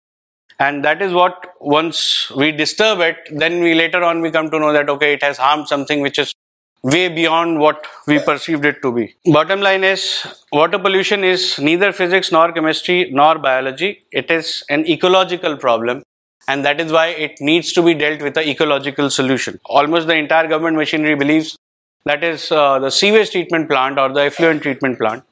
And 0.58 0.84
that 0.84 1.00
is 1.00 1.12
what 1.12 1.54
once 1.60 2.30
we 2.30 2.52
disturb 2.52 3.00
it, 3.00 3.16
then 3.30 3.62
we 3.62 3.74
later 3.74 4.04
on 4.04 4.20
we 4.20 4.30
come 4.30 4.50
to 4.50 4.58
know 4.58 4.72
that 4.72 4.88
okay, 4.90 5.14
it 5.14 5.22
has 5.22 5.38
harmed 5.38 5.68
something 5.68 6.00
which 6.00 6.18
is 6.18 6.34
way 6.82 7.08
beyond 7.08 7.58
what 7.58 7.86
we 8.06 8.18
perceived 8.18 8.64
it 8.64 8.80
to 8.82 8.92
be. 8.92 9.14
Bottom 9.26 9.60
line 9.60 9.84
is 9.84 10.26
water 10.52 10.78
pollution 10.78 11.24
is 11.24 11.58
neither 11.58 11.92
physics 11.92 12.30
nor 12.30 12.52
chemistry 12.52 13.10
nor 13.10 13.38
biology. 13.38 14.04
It 14.12 14.30
is 14.30 14.64
an 14.68 14.86
ecological 14.86 15.56
problem 15.56 16.02
and 16.50 16.64
that 16.64 16.80
is 16.84 16.92
why 16.96 17.06
it 17.26 17.40
needs 17.40 17.72
to 17.78 17.82
be 17.88 17.94
dealt 18.02 18.22
with 18.26 18.36
an 18.36 18.48
ecological 18.52 19.10
solution. 19.16 19.58
Almost 19.64 20.06
the 20.06 20.16
entire 20.16 20.48
government 20.52 20.76
machinery 20.76 21.14
believes 21.14 21.56
that 22.04 22.24
is 22.24 22.50
uh, 22.50 22.78
the 22.78 22.90
sewage 22.90 23.30
treatment 23.30 23.68
plant 23.68 23.98
or 23.98 24.08
the 24.12 24.22
effluent 24.22 24.62
treatment 24.62 24.98
plant. 24.98 25.22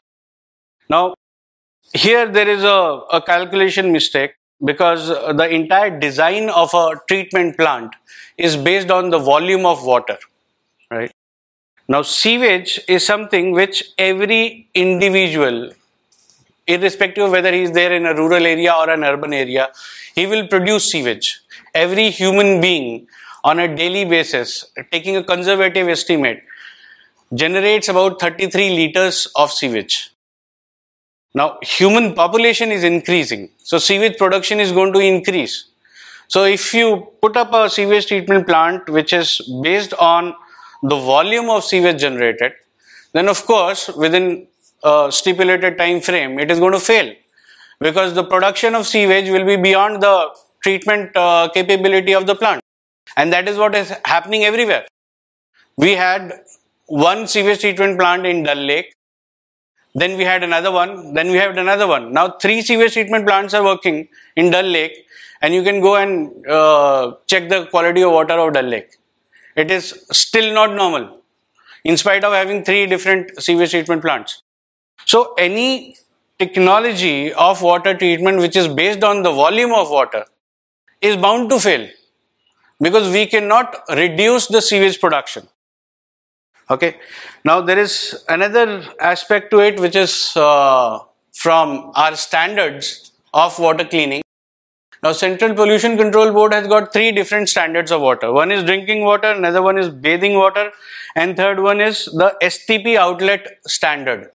Now, 0.90 1.14
here 1.92 2.26
there 2.26 2.48
is 2.48 2.62
a, 2.62 3.02
a 3.18 3.22
calculation 3.22 3.90
mistake 3.92 4.34
because 4.64 5.08
the 5.08 5.48
entire 5.48 5.98
design 5.98 6.50
of 6.50 6.74
a 6.74 6.84
treatment 7.08 7.56
plant 7.56 7.94
is 8.36 8.56
based 8.56 8.90
on 8.90 9.10
the 9.10 9.18
volume 9.18 9.66
of 9.66 9.84
water, 9.84 10.18
right? 10.90 11.10
Now, 11.88 12.02
sewage 12.02 12.80
is 12.86 13.04
something 13.04 13.52
which 13.52 13.82
every 13.96 14.68
individual, 14.74 15.70
irrespective 16.68 17.24
of 17.24 17.30
whether 17.32 17.52
he 17.52 17.62
is 17.62 17.72
there 17.72 17.92
in 17.92 18.06
a 18.06 18.14
rural 18.14 18.46
area 18.46 18.72
or 18.72 18.90
an 18.90 19.02
urban 19.02 19.32
area, 19.32 19.68
he 20.14 20.26
will 20.26 20.46
produce 20.46 20.92
sewage. 20.92 21.40
Every 21.74 22.10
human 22.10 22.60
being 22.60 23.08
on 23.44 23.58
a 23.58 23.74
daily 23.74 24.04
basis, 24.04 24.64
taking 24.92 25.16
a 25.16 25.24
conservative 25.24 25.88
estimate, 25.88 26.42
generates 27.34 27.88
about 27.88 28.20
33 28.20 28.70
liters 28.70 29.26
of 29.36 29.50
sewage. 29.50 30.10
Now, 31.34 31.58
human 31.62 32.14
population 32.14 32.70
is 32.70 32.84
increasing, 32.84 33.50
so 33.58 33.78
sewage 33.78 34.16
production 34.16 34.60
is 34.60 34.72
going 34.72 34.92
to 34.92 34.98
increase. 34.98 35.66
So, 36.26 36.44
if 36.44 36.74
you 36.74 37.12
put 37.22 37.36
up 37.36 37.52
a 37.52 37.70
sewage 37.70 38.06
treatment 38.06 38.46
plant 38.46 38.88
which 38.88 39.12
is 39.12 39.40
based 39.62 39.94
on 39.94 40.34
the 40.82 40.96
volume 40.96 41.48
of 41.48 41.64
sewage 41.64 42.00
generated, 42.00 42.52
then 43.12 43.28
of 43.28 43.44
course 43.46 43.88
within 43.88 44.46
a 44.84 45.08
stipulated 45.10 45.76
time 45.78 46.00
frame 46.00 46.38
it 46.38 46.50
is 46.50 46.58
going 46.58 46.72
to 46.72 46.80
fail 46.80 47.12
because 47.80 48.14
the 48.14 48.24
production 48.24 48.74
of 48.74 48.86
sewage 48.86 49.28
will 49.30 49.44
be 49.44 49.56
beyond 49.56 50.02
the 50.02 50.28
treatment 50.62 51.16
uh, 51.16 51.48
capability 51.52 52.12
of 52.14 52.26
the 52.26 52.34
plant 52.34 52.62
and 53.16 53.32
that 53.32 53.48
is 53.48 53.56
what 53.56 53.74
is 53.74 53.92
happening 54.04 54.44
everywhere. 54.44 54.86
We 55.76 55.92
had 55.92 56.32
one 56.86 57.26
sewage 57.26 57.60
treatment 57.60 57.98
plant 57.98 58.26
in 58.26 58.42
Dal 58.42 58.56
Lake, 58.56 58.92
then 59.94 60.16
we 60.16 60.24
had 60.24 60.42
another 60.42 60.70
one, 60.70 61.14
then 61.14 61.30
we 61.30 61.36
had 61.36 61.58
another 61.58 61.86
one. 61.86 62.12
Now 62.12 62.30
three 62.30 62.62
sewage 62.62 62.92
treatment 62.92 63.26
plants 63.26 63.54
are 63.54 63.64
working 63.64 64.08
in 64.36 64.50
Dal 64.50 64.64
Lake 64.64 65.06
and 65.40 65.54
you 65.54 65.62
can 65.62 65.80
go 65.80 65.96
and 65.96 66.46
uh, 66.46 67.14
check 67.26 67.48
the 67.48 67.66
quality 67.66 68.02
of 68.02 68.12
water 68.12 68.34
of 68.34 68.52
Dal 68.54 68.64
Lake 68.64 68.98
it 69.56 69.70
is 69.70 69.86
still 70.12 70.52
not 70.54 70.72
normal 70.74 71.04
in 71.84 71.96
spite 71.96 72.24
of 72.24 72.32
having 72.32 72.64
three 72.64 72.86
different 72.86 73.42
sewage 73.42 73.70
treatment 73.70 74.02
plants. 74.02 74.42
So 75.08 75.32
any 75.38 75.96
technology 76.38 77.32
of 77.32 77.62
water 77.62 77.96
treatment 77.96 78.38
which 78.38 78.56
is 78.56 78.68
based 78.68 79.02
on 79.02 79.22
the 79.22 79.32
volume 79.32 79.72
of 79.72 79.90
water 79.90 80.24
is 81.00 81.16
bound 81.16 81.48
to 81.50 81.58
fail 81.58 81.88
because 82.80 83.10
we 83.10 83.26
cannot 83.26 83.74
reduce 83.90 84.48
the 84.48 84.60
sewage 84.60 85.00
production. 85.00 85.48
Okay. 86.70 86.96
Now 87.42 87.62
there 87.62 87.78
is 87.78 88.22
another 88.28 88.84
aspect 89.00 89.50
to 89.52 89.60
it 89.60 89.80
which 89.80 89.96
is 89.96 90.36
uh, 90.36 90.98
from 91.32 91.90
our 91.94 92.14
standards 92.14 93.12
of 93.32 93.58
water 93.58 93.84
cleaning. 93.86 94.20
Now 95.02 95.12
Central 95.12 95.54
Pollution 95.54 95.96
Control 95.96 96.32
Board 96.32 96.52
has 96.52 96.66
got 96.66 96.92
three 96.92 97.12
different 97.12 97.48
standards 97.48 97.90
of 97.90 98.02
water. 98.02 98.30
One 98.30 98.52
is 98.52 98.62
drinking 98.62 99.04
water, 99.04 99.30
another 99.30 99.62
one 99.62 99.78
is 99.78 99.88
bathing 99.88 100.34
water 100.34 100.70
and 101.16 101.34
third 101.34 101.60
one 101.60 101.80
is 101.80 102.04
the 102.06 102.36
STP 102.42 102.96
outlet 102.96 103.46
standard. 103.66 104.32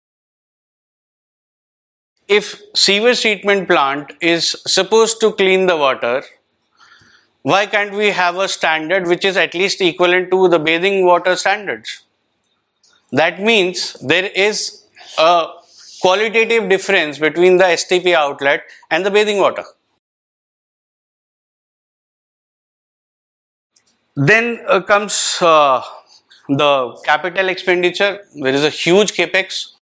If 2.29 2.61
sewage 2.75 3.23
treatment 3.23 3.69
plant 3.69 4.13
is 4.21 4.51
supposed 4.67 5.21
to 5.21 5.33
clean 5.33 5.67
the 5.67 5.77
water, 5.77 6.23
why 7.43 7.65
can't 7.67 7.95
we 7.95 8.11
have 8.11 8.37
a 8.37 8.49
standard 8.49 9.07
which 9.07 9.25
is 9.25 9.37
at 9.37 9.55
least 9.55 9.81
equivalent 9.81 10.31
to 10.31 10.49
the 10.49 10.59
bathing 10.59 11.07
water 11.07 11.37
standards? 11.37 12.03
That 13.13 13.41
means 13.41 13.95
there 13.95 14.27
is 14.27 14.85
a 15.19 15.47
qualitative 16.03 16.69
difference 16.69 17.19
between 17.19 17.57
the 17.57 17.65
STP 17.65 18.13
outlet 18.13 18.65
and 18.91 19.07
the 19.07 19.11
bathing 19.11 19.39
water. 19.39 19.65
Then 24.17 24.61
uh, 24.67 24.81
comes 24.83 25.39
uh, 25.41 25.81
the 26.49 27.01
capital 27.05 27.49
expenditure. 27.49 28.21
There 28.35 28.53
is 28.53 28.65
a 28.65 28.71
huge 28.71 29.13
capex. 29.13 29.73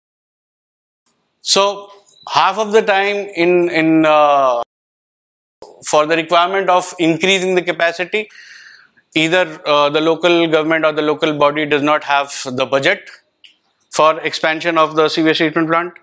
So 1.41 1.91
half 2.29 2.59
of 2.59 2.73
the 2.73 2.83
time 2.83 3.17
in 3.35 3.69
in 3.71 4.05
uh, 4.05 4.63
for 5.87 6.07
the 6.07 6.17
requirement 6.17 6.69
of 6.69 6.95
increasing 6.99 7.55
the 7.55 7.63
capacity, 7.63 8.29
either 9.15 9.61
uh, 9.67 9.89
the 9.91 10.01
local 10.01 10.47
government 10.49 10.85
or 10.85 10.93
the 10.93 11.03
local 11.03 11.39
body 11.39 11.67
does 11.67 11.83
not 11.83 12.05
have 12.05 12.33
the 12.45 12.67
budget 12.67 13.09
for 13.91 14.21
expansion 14.21 14.77
of 14.77 14.97
the 14.97 15.09
sewage 15.09 15.39
treatment 15.39 15.69
plant, 15.69 15.95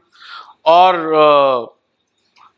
or 0.66 1.14
uh, 1.14 1.66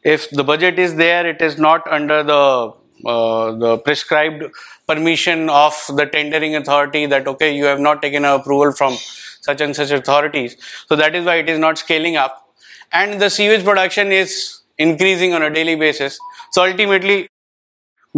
if 0.03 0.29
the 0.29 0.43
budget 0.43 0.77
is 0.77 0.95
there, 0.95 1.27
it 1.27 1.41
is 1.41 1.57
not 1.57 1.87
under 1.91 2.23
the 2.23 2.73
uh, 3.05 3.51
the 3.51 3.77
prescribed 3.79 4.43
permission 4.87 5.49
of 5.49 5.73
the 5.95 6.05
tendering 6.05 6.55
authority 6.55 7.05
that 7.05 7.27
okay 7.27 7.55
you 7.55 7.65
have 7.65 7.79
not 7.79 8.01
taken 8.01 8.23
approval 8.23 8.71
from 8.71 8.95
such 9.41 9.61
and 9.61 9.75
such 9.75 9.91
authorities. 9.91 10.55
So 10.87 10.95
that 10.95 11.15
is 11.15 11.25
why 11.25 11.35
it 11.35 11.49
is 11.49 11.59
not 11.59 11.77
scaling 11.77 12.15
up 12.15 12.44
and 12.91 13.21
the 13.21 13.29
sewage 13.29 13.63
production 13.63 14.11
is 14.11 14.61
increasing 14.77 15.33
on 15.33 15.41
a 15.43 15.49
daily 15.49 15.75
basis. 15.75 16.19
So 16.51 16.65
ultimately 16.65 17.27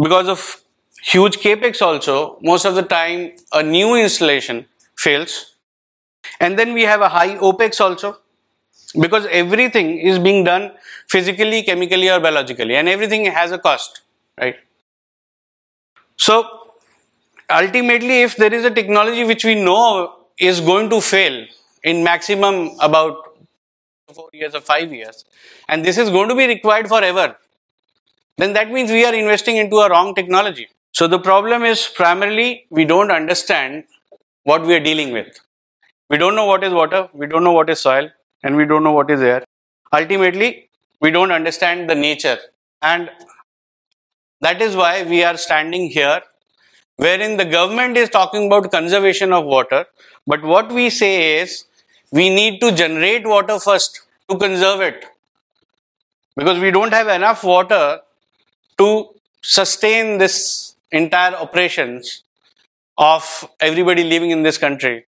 because 0.00 0.28
of 0.28 0.62
huge 1.02 1.38
capex 1.38 1.82
also 1.82 2.38
most 2.42 2.64
of 2.64 2.74
the 2.74 2.82
time 2.82 3.32
a 3.52 3.62
new 3.62 3.94
installation 3.94 4.66
fails. 4.96 5.56
And 6.40 6.58
then 6.58 6.74
we 6.74 6.82
have 6.82 7.00
a 7.00 7.08
high 7.08 7.36
opex 7.38 7.80
also 7.80 8.18
because 9.00 9.26
everything 9.30 9.98
is 9.98 10.18
being 10.18 10.44
done 10.44 10.72
physically 11.08 11.62
chemically 11.62 12.10
or 12.10 12.20
biologically 12.20 12.76
and 12.76 12.88
everything 12.88 13.26
has 13.26 13.52
a 13.52 13.58
cost 13.58 14.02
right? 14.40 14.56
So 16.16 16.72
ultimately 17.50 18.22
if 18.22 18.36
there 18.36 18.52
is 18.52 18.64
a 18.64 18.70
technology 18.70 19.24
which 19.24 19.44
we 19.44 19.54
know 19.54 20.16
is 20.38 20.60
going 20.60 20.90
to 20.90 21.00
fail 21.00 21.46
in 21.82 22.04
maximum 22.04 22.76
about 22.80 23.27
4 24.14 24.30
years 24.32 24.54
or 24.54 24.60
5 24.60 24.92
years 24.92 25.24
and 25.68 25.84
this 25.84 25.98
is 25.98 26.08
going 26.08 26.28
to 26.30 26.34
be 26.34 26.46
required 26.46 26.88
forever 26.88 27.36
then 28.38 28.54
that 28.54 28.70
means 28.70 28.90
we 28.90 29.04
are 29.04 29.14
investing 29.14 29.56
into 29.56 29.76
a 29.78 29.88
wrong 29.90 30.14
technology. 30.14 30.68
So 30.92 31.08
the 31.08 31.18
problem 31.18 31.64
is 31.64 31.88
primarily 31.88 32.66
we 32.70 32.84
don't 32.84 33.10
understand 33.10 33.84
what 34.44 34.64
we 34.64 34.74
are 34.76 34.80
dealing 34.80 35.12
with. 35.12 35.40
We 36.08 36.16
don't 36.16 36.36
know 36.36 36.46
what 36.46 36.64
is 36.64 36.72
water, 36.72 37.08
we 37.12 37.26
don't 37.26 37.44
know 37.44 37.52
what 37.52 37.68
is 37.68 37.80
soil 37.80 38.08
and 38.42 38.56
we 38.56 38.64
don't 38.64 38.84
know 38.84 38.92
what 38.92 39.10
is 39.10 39.20
air. 39.20 39.44
Ultimately 39.92 40.70
we 41.02 41.10
don't 41.10 41.32
understand 41.32 41.90
the 41.90 41.94
nature 41.94 42.38
and 42.80 43.10
that 44.40 44.62
is 44.62 44.74
why 44.74 45.02
we 45.02 45.22
are 45.24 45.36
standing 45.36 45.90
here 45.90 46.22
wherein 46.96 47.36
the 47.36 47.44
government 47.44 47.96
is 47.96 48.08
talking 48.08 48.46
about 48.46 48.70
conservation 48.70 49.32
of 49.32 49.44
water. 49.44 49.84
But 50.26 50.42
what 50.42 50.72
we 50.72 50.88
say 50.88 51.40
is 51.40 51.64
we 52.12 52.28
need 52.28 52.60
to 52.60 52.72
generate 52.72 53.26
water 53.26 53.58
first 53.58 54.02
to 54.30 54.36
conserve 54.36 54.80
it. 54.80 55.04
Because 56.36 56.58
we 56.58 56.70
don't 56.70 56.92
have 56.92 57.08
enough 57.08 57.42
water 57.44 58.00
to 58.78 59.10
sustain 59.42 60.18
this 60.18 60.76
entire 60.92 61.34
operations 61.34 62.22
of 62.98 63.48
everybody 63.60 64.04
living 64.04 64.30
in 64.30 64.42
this 64.42 64.58
country 64.58 65.06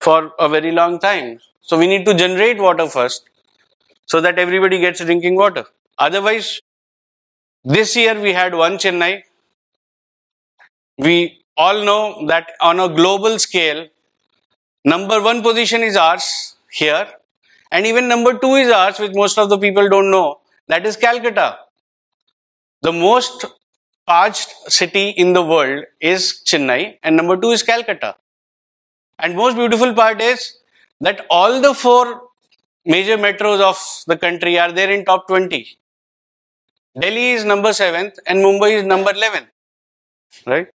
for 0.00 0.32
a 0.38 0.48
very 0.48 0.72
long 0.72 0.98
time. 1.00 1.40
So 1.62 1.78
we 1.78 1.86
need 1.86 2.04
to 2.06 2.14
generate 2.14 2.58
water 2.58 2.88
first 2.88 3.28
so 4.06 4.20
that 4.20 4.38
everybody 4.38 4.80
gets 4.80 5.04
drinking 5.04 5.36
water. 5.36 5.66
Otherwise, 5.98 6.60
this 7.64 7.96
year 7.96 8.18
we 8.20 8.32
had 8.32 8.54
one 8.54 8.78
Chennai. 8.78 9.22
We 10.98 11.44
all 11.56 11.84
know 11.84 12.26
that 12.26 12.52
on 12.60 12.80
a 12.80 12.88
global 12.88 13.38
scale, 13.38 13.86
number 14.84 15.20
one 15.22 15.42
position 15.42 15.82
is 15.82 15.96
ours 15.96 16.56
here, 16.70 17.06
and 17.70 17.86
even 17.86 18.08
number 18.08 18.38
two 18.38 18.54
is 18.54 18.70
ours, 18.70 18.98
which 18.98 19.14
most 19.14 19.38
of 19.38 19.48
the 19.48 19.58
people 19.58 19.88
don't 19.88 20.10
know. 20.10 20.40
That 20.68 20.86
is 20.86 20.96
Calcutta. 20.96 21.58
The 22.82 22.92
most 22.92 23.46
parched 24.06 24.50
city 24.68 25.10
in 25.10 25.32
the 25.32 25.42
world 25.42 25.84
is 26.00 26.42
Chennai, 26.44 26.98
and 27.02 27.16
number 27.16 27.36
two 27.36 27.50
is 27.50 27.62
Calcutta. 27.62 28.16
And 29.18 29.36
most 29.36 29.56
beautiful 29.56 29.94
part 29.94 30.20
is 30.20 30.58
that 31.00 31.24
all 31.30 31.60
the 31.60 31.74
four 31.74 32.22
major 32.84 33.16
metros 33.16 33.60
of 33.60 33.78
the 34.06 34.16
country 34.16 34.58
are 34.58 34.72
there 34.72 34.90
in 34.90 35.04
top 35.04 35.26
20. 35.28 35.78
Delhi 37.00 37.32
is 37.32 37.44
number 37.44 37.70
7th 37.70 38.18
and 38.26 38.38
Mumbai 38.38 38.78
is 38.78 38.84
number 38.84 39.10
11. 39.10 39.48
Right? 40.46 40.68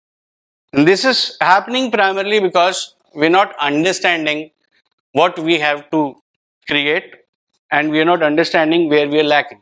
And 0.74 0.88
this 0.88 1.06
is 1.06 1.38
happening 1.42 1.92
primarily 1.92 2.40
because 2.40 2.96
we're 3.17 3.36
not 3.38 3.55
understanding 3.59 4.51
what 5.13 5.39
we 5.39 5.59
have 5.59 5.89
to 5.91 6.01
create 6.69 7.15
and 7.71 7.91
we 7.91 8.00
are 8.01 8.05
not 8.05 8.24
understanding 8.24 8.89
where 8.89 9.07
we 9.09 9.19
are 9.19 9.29
lacking. 9.36 9.62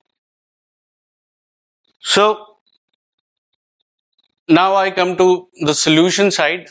So, 2.00 2.58
now 4.48 4.76
I 4.76 4.92
come 4.92 5.18
to 5.18 5.48
the 5.62 5.74
solution 5.74 6.32
side. 6.32 6.70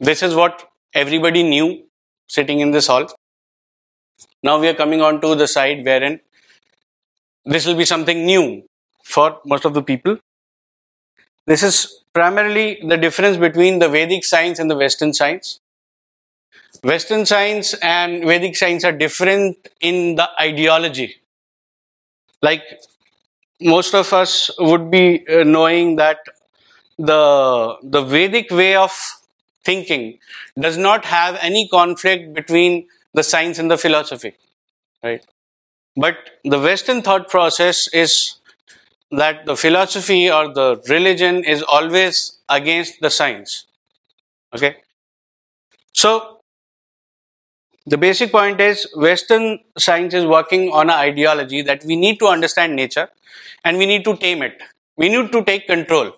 This 0.00 0.22
is 0.22 0.34
what 0.34 0.70
everybody 0.94 1.42
knew 1.42 1.86
sitting 2.28 2.60
in 2.60 2.70
this 2.70 2.86
hall. 2.86 3.06
Now 4.42 4.58
we 4.58 4.68
are 4.68 4.74
coming 4.74 5.02
on 5.02 5.20
to 5.20 5.34
the 5.34 5.46
side 5.46 5.84
wherein 5.84 6.20
this 7.44 7.66
will 7.66 7.76
be 7.76 7.84
something 7.84 8.24
new 8.26 8.66
for 9.04 9.40
most 9.44 9.64
of 9.64 9.74
the 9.74 9.82
people. 9.82 10.18
This 11.46 11.62
is 11.62 12.02
primarily 12.12 12.80
the 12.86 12.96
difference 12.96 13.36
between 13.36 13.78
the 13.78 13.88
Vedic 13.88 14.24
science 14.24 14.58
and 14.58 14.70
the 14.70 14.76
Western 14.76 15.12
science. 15.12 15.60
Western 16.82 17.26
science 17.26 17.74
and 17.74 18.24
Vedic 18.24 18.56
science 18.56 18.84
are 18.84 18.92
different 18.92 19.56
in 19.80 20.16
the 20.16 20.28
ideology. 20.40 21.16
Like 22.42 22.62
most 23.60 23.94
of 23.94 24.12
us 24.12 24.50
would 24.58 24.90
be 24.90 25.26
uh, 25.28 25.44
knowing 25.44 25.96
that 25.96 26.18
the 26.98 27.76
the 27.82 28.02
Vedic 28.02 28.50
way 28.50 28.76
of 28.76 28.92
thinking 29.64 30.18
does 30.58 30.76
not 30.76 31.04
have 31.04 31.36
any 31.40 31.68
conflict 31.68 32.34
between 32.34 32.86
the 33.14 33.22
science 33.22 33.58
and 33.58 33.70
the 33.70 33.78
philosophy, 33.78 34.34
right? 35.02 35.24
But 35.96 36.16
the 36.44 36.58
Western 36.58 37.02
thought 37.02 37.28
process 37.28 37.88
is 37.88 38.36
that 39.10 39.46
the 39.46 39.56
philosophy 39.56 40.30
or 40.30 40.52
the 40.52 40.82
religion 40.88 41.44
is 41.44 41.62
always 41.62 42.38
against 42.48 43.00
the 43.00 43.10
science. 43.10 43.66
Okay, 44.54 44.76
so 45.92 46.40
the 47.86 47.96
basic 47.96 48.30
point 48.32 48.60
is 48.60 48.86
Western 48.94 49.58
science 49.78 50.14
is 50.14 50.24
working 50.24 50.70
on 50.72 50.90
an 50.90 50.96
ideology 50.96 51.62
that 51.62 51.84
we 51.84 51.96
need 51.96 52.18
to 52.18 52.26
understand 52.26 52.74
nature 52.76 53.08
and 53.64 53.78
we 53.78 53.86
need 53.86 54.04
to 54.04 54.16
tame 54.16 54.42
it. 54.42 54.60
We 54.96 55.08
need 55.08 55.32
to 55.32 55.44
take 55.44 55.66
control. 55.66 56.12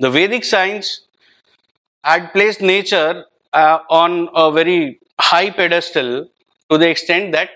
The 0.00 0.08
Vedic 0.10 0.42
science 0.44 1.02
had 2.04 2.32
placed 2.32 2.60
nature 2.60 3.24
uh, 3.52 3.78
on 3.90 4.28
a 4.34 4.50
very 4.52 5.00
high 5.20 5.50
pedestal 5.50 6.28
to 6.70 6.78
the 6.78 6.88
extent 6.88 7.32
that 7.32 7.50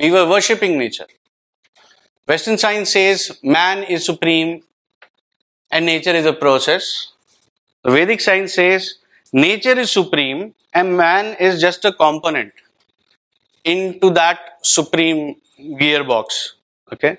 we 0.00 0.10
were 0.10 0.28
worshipping 0.28 0.78
nature. 0.78 1.06
Western 2.26 2.56
science 2.56 2.90
says 2.90 3.38
man 3.42 3.82
is 3.84 4.04
supreme 4.04 4.62
and 5.70 5.84
nature 5.84 6.10
is 6.10 6.26
a 6.26 6.32
process. 6.32 7.12
The 7.82 7.90
Vedic 7.90 8.20
science 8.20 8.54
says 8.54 8.94
nature 9.32 9.78
is 9.78 9.90
supreme 9.90 10.54
and 10.72 10.96
man 10.96 11.36
is 11.38 11.60
just 11.60 11.84
a 11.84 11.92
component 11.92 12.52
into 13.64 14.10
that 14.10 14.58
supreme 14.62 15.36
gearbox. 15.58 16.52
Okay. 16.92 17.18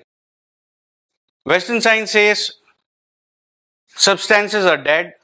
Western 1.44 1.80
science 1.80 2.10
says 2.10 2.52
substances 3.88 4.64
are 4.66 4.76
dead 4.76 5.14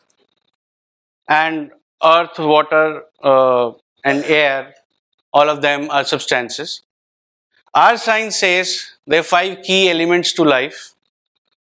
and 1.29 1.73
earth, 2.05 2.39
water, 2.39 3.05
uh, 3.23 3.73
and 4.05 4.25
air, 4.25 4.75
all 5.33 5.49
of 5.49 5.62
them 5.62 5.91
are 5.91 6.05
substances. 6.05 6.83
Our 7.75 7.97
science 7.97 8.37
says 8.37 8.93
there 9.07 9.21
are 9.21 9.23
five 9.25 9.62
key 9.62 9.91
elements 9.91 10.33
to 10.35 10.45
life 10.45 10.93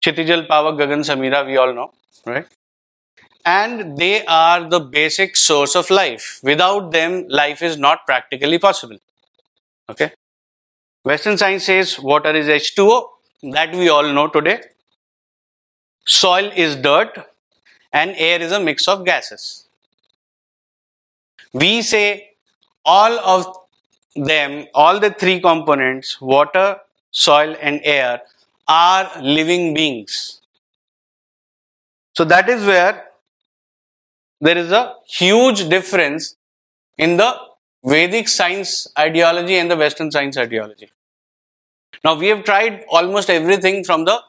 Kshitijal, 0.05 0.49
Pavak, 0.49 0.79
Gagan, 0.79 1.01
Samira, 1.01 1.47
we 1.47 1.57
all 1.57 1.73
know, 1.73 1.93
right? 2.27 2.47
And 3.45 3.97
they 3.97 4.25
are 4.27 4.69
the 4.69 4.81
basic 4.81 5.37
source 5.37 5.77
of 5.77 5.91
life. 5.91 6.41
Without 6.43 6.91
them, 6.93 7.27
life 7.29 7.63
is 7.63 7.79
not 7.79 8.05
practically 8.07 8.59
possible. 8.59 8.99
Okay? 9.89 10.13
Western 11.05 11.39
science 11.39 11.65
says 11.65 11.99
water 11.99 12.31
is 12.31 12.47
H2O, 12.47 13.09
that 13.53 13.75
we 13.75 13.89
all 13.89 14.13
know 14.13 14.29
today. 14.29 14.61
Soil 16.07 16.51
is 16.55 16.77
dirt 16.77 17.27
and 17.93 18.15
air 18.17 18.41
is 18.41 18.53
a 18.53 18.61
mix 18.61 18.89
of 18.89 19.05
gases. 19.05 19.67
We 21.53 21.83
say 21.83 22.31
all 22.85 23.19
of 23.21 23.57
them, 24.17 24.67
all 24.75 25.01
the 25.01 25.11
three 25.11 25.41
components, 25.41 26.21
water, 26.21 26.79
soil 27.11 27.57
and 27.61 27.81
air 27.85 28.23
are 28.69 29.11
living 29.21 29.75
beings. 29.75 30.41
So 32.15 32.25
that 32.25 32.49
is 32.49 32.65
where 32.65 33.05
there 34.41 34.59
is 34.59 34.73
a 34.73 34.95
huge 35.07 35.69
difference 35.69 36.37
in 36.99 37.17
the 37.17 37.35
Vedic 37.85 38.29
science 38.29 38.87
ideology 38.99 39.57
and 39.57 39.71
the 39.71 39.77
Western 39.77 40.11
science 40.11 40.37
ideology. 40.37 40.91
Now 42.05 42.15
we 42.15 42.29
have 42.29 42.45
tried 42.45 42.85
almost 42.91 43.31
everything 43.31 43.85
from 43.85 44.05
the 44.05 44.21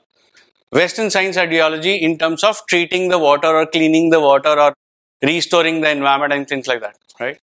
Western 0.72 1.10
science 1.10 1.38
ideology 1.38 1.96
in 1.96 2.18
terms 2.18 2.44
of 2.44 2.62
treating 2.68 3.10
the 3.10 3.20
water 3.20 3.48
or 3.48 3.66
cleaning 3.66 4.10
the 4.10 4.20
water 4.20 4.60
or 4.60 4.74
restoring 5.22 5.82
the 5.82 5.90
environment 5.90 6.34
and 6.34 6.48
things 6.48 6.68
like 6.68 6.82
that, 6.82 6.98
right? 7.20 7.40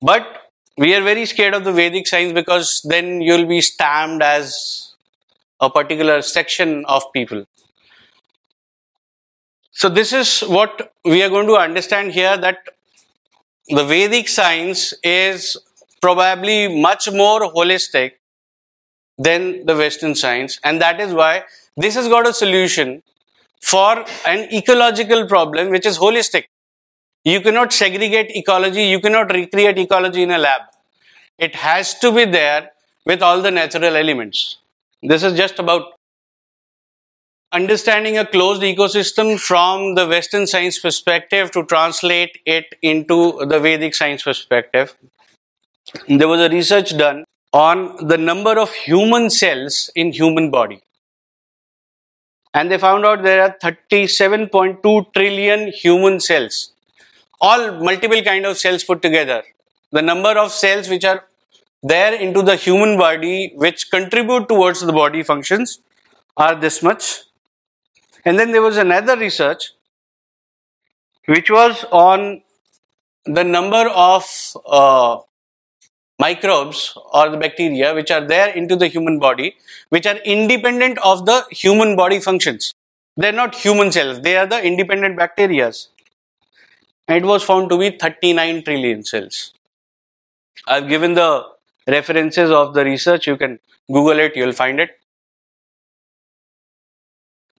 But 0.00 0.39
we 0.76 0.94
are 0.94 1.02
very 1.02 1.26
scared 1.26 1.54
of 1.54 1.64
the 1.64 1.72
Vedic 1.72 2.06
science 2.06 2.32
because 2.32 2.80
then 2.84 3.20
you'll 3.20 3.46
be 3.46 3.60
stamped 3.60 4.22
as 4.22 4.94
a 5.60 5.68
particular 5.68 6.22
section 6.22 6.84
of 6.86 7.02
people. 7.12 7.44
So 9.72 9.88
this 9.88 10.12
is 10.12 10.40
what 10.40 10.92
we 11.04 11.22
are 11.22 11.28
going 11.28 11.46
to 11.46 11.56
understand 11.56 12.12
here 12.12 12.36
that 12.36 12.58
the 13.68 13.84
Vedic 13.84 14.28
science 14.28 14.94
is 15.02 15.56
probably 16.00 16.80
much 16.80 17.10
more 17.10 17.40
holistic 17.52 18.12
than 19.18 19.66
the 19.66 19.76
Western 19.76 20.14
science, 20.14 20.58
and 20.64 20.80
that 20.80 20.98
is 20.98 21.12
why 21.12 21.44
this 21.76 21.94
has 21.94 22.08
got 22.08 22.26
a 22.26 22.32
solution 22.32 23.02
for 23.60 24.04
an 24.26 24.52
ecological 24.52 25.26
problem 25.26 25.70
which 25.70 25.84
is 25.84 25.98
holistic. 25.98 26.46
You 27.24 27.40
cannot 27.42 27.72
segregate 27.72 28.30
ecology, 28.30 28.84
you 28.84 29.00
cannot 29.00 29.32
recreate 29.32 29.78
ecology 29.78 30.22
in 30.22 30.30
a 30.30 30.38
lab. 30.38 30.62
It 31.38 31.54
has 31.54 31.98
to 31.98 32.12
be 32.12 32.24
there 32.24 32.70
with 33.04 33.22
all 33.22 33.42
the 33.42 33.50
natural 33.50 33.96
elements. 33.96 34.56
This 35.02 35.22
is 35.22 35.36
just 35.36 35.58
about 35.58 35.92
understanding 37.52 38.16
a 38.16 38.24
closed 38.24 38.62
ecosystem 38.62 39.38
from 39.38 39.94
the 39.96 40.06
Western 40.06 40.46
science 40.46 40.78
perspective 40.78 41.50
to 41.50 41.64
translate 41.64 42.38
it 42.46 42.74
into 42.80 43.44
the 43.46 43.58
Vedic 43.58 43.94
science 43.94 44.22
perspective. 44.22 44.94
There 46.08 46.28
was 46.28 46.40
a 46.40 46.48
research 46.48 46.96
done 46.96 47.24
on 47.52 48.06
the 48.06 48.16
number 48.16 48.58
of 48.58 48.72
human 48.72 49.28
cells 49.28 49.90
in 49.94 50.12
human 50.12 50.50
body 50.50 50.80
and 52.54 52.70
they 52.70 52.78
found 52.78 53.04
out 53.04 53.22
there 53.22 53.42
are 53.42 53.56
37.2 53.62 55.12
trillion 55.12 55.72
human 55.72 56.20
cells 56.20 56.72
all 57.40 57.72
multiple 57.80 58.22
kind 58.22 58.46
of 58.46 58.58
cells 58.58 58.84
put 58.84 59.02
together 59.02 59.42
the 59.92 60.02
number 60.02 60.30
of 60.38 60.52
cells 60.52 60.88
which 60.88 61.04
are 61.04 61.24
there 61.82 62.14
into 62.14 62.42
the 62.42 62.56
human 62.56 62.98
body 62.98 63.52
which 63.54 63.90
contribute 63.90 64.48
towards 64.48 64.80
the 64.80 64.92
body 64.92 65.22
functions 65.22 65.80
are 66.36 66.54
this 66.54 66.82
much. 66.82 67.20
And 68.24 68.38
then 68.38 68.52
there 68.52 68.62
was 68.62 68.76
another 68.76 69.16
research 69.16 69.72
which 71.26 71.50
was 71.50 71.84
on 71.90 72.42
the 73.24 73.44
number 73.44 73.88
of 73.88 74.24
uh, 74.66 75.18
microbes 76.18 76.96
or 77.12 77.30
the 77.30 77.36
bacteria 77.36 77.94
which 77.94 78.10
are 78.10 78.26
there 78.26 78.48
into 78.48 78.76
the 78.76 78.88
human 78.88 79.18
body 79.18 79.56
which 79.88 80.06
are 80.06 80.16
independent 80.18 80.98
of 80.98 81.24
the 81.26 81.44
human 81.50 81.96
body 81.96 82.20
functions. 82.20 82.74
They're 83.16 83.32
not 83.32 83.54
human 83.54 83.90
cells. 83.90 84.20
They 84.20 84.36
are 84.36 84.46
the 84.46 84.62
independent 84.62 85.16
bacteria. 85.16 85.66
and 85.66 85.89
it 87.12 87.24
was 87.24 87.42
found 87.42 87.70
to 87.70 87.78
be 87.78 87.90
39 87.90 88.64
trillion 88.64 89.04
cells. 89.04 89.52
I've 90.66 90.88
given 90.88 91.14
the 91.14 91.46
references 91.86 92.50
of 92.50 92.74
the 92.74 92.84
research. 92.84 93.26
You 93.26 93.36
can 93.36 93.58
google 93.88 94.18
it. 94.18 94.36
You'll 94.36 94.52
find 94.52 94.80
it. 94.80 94.90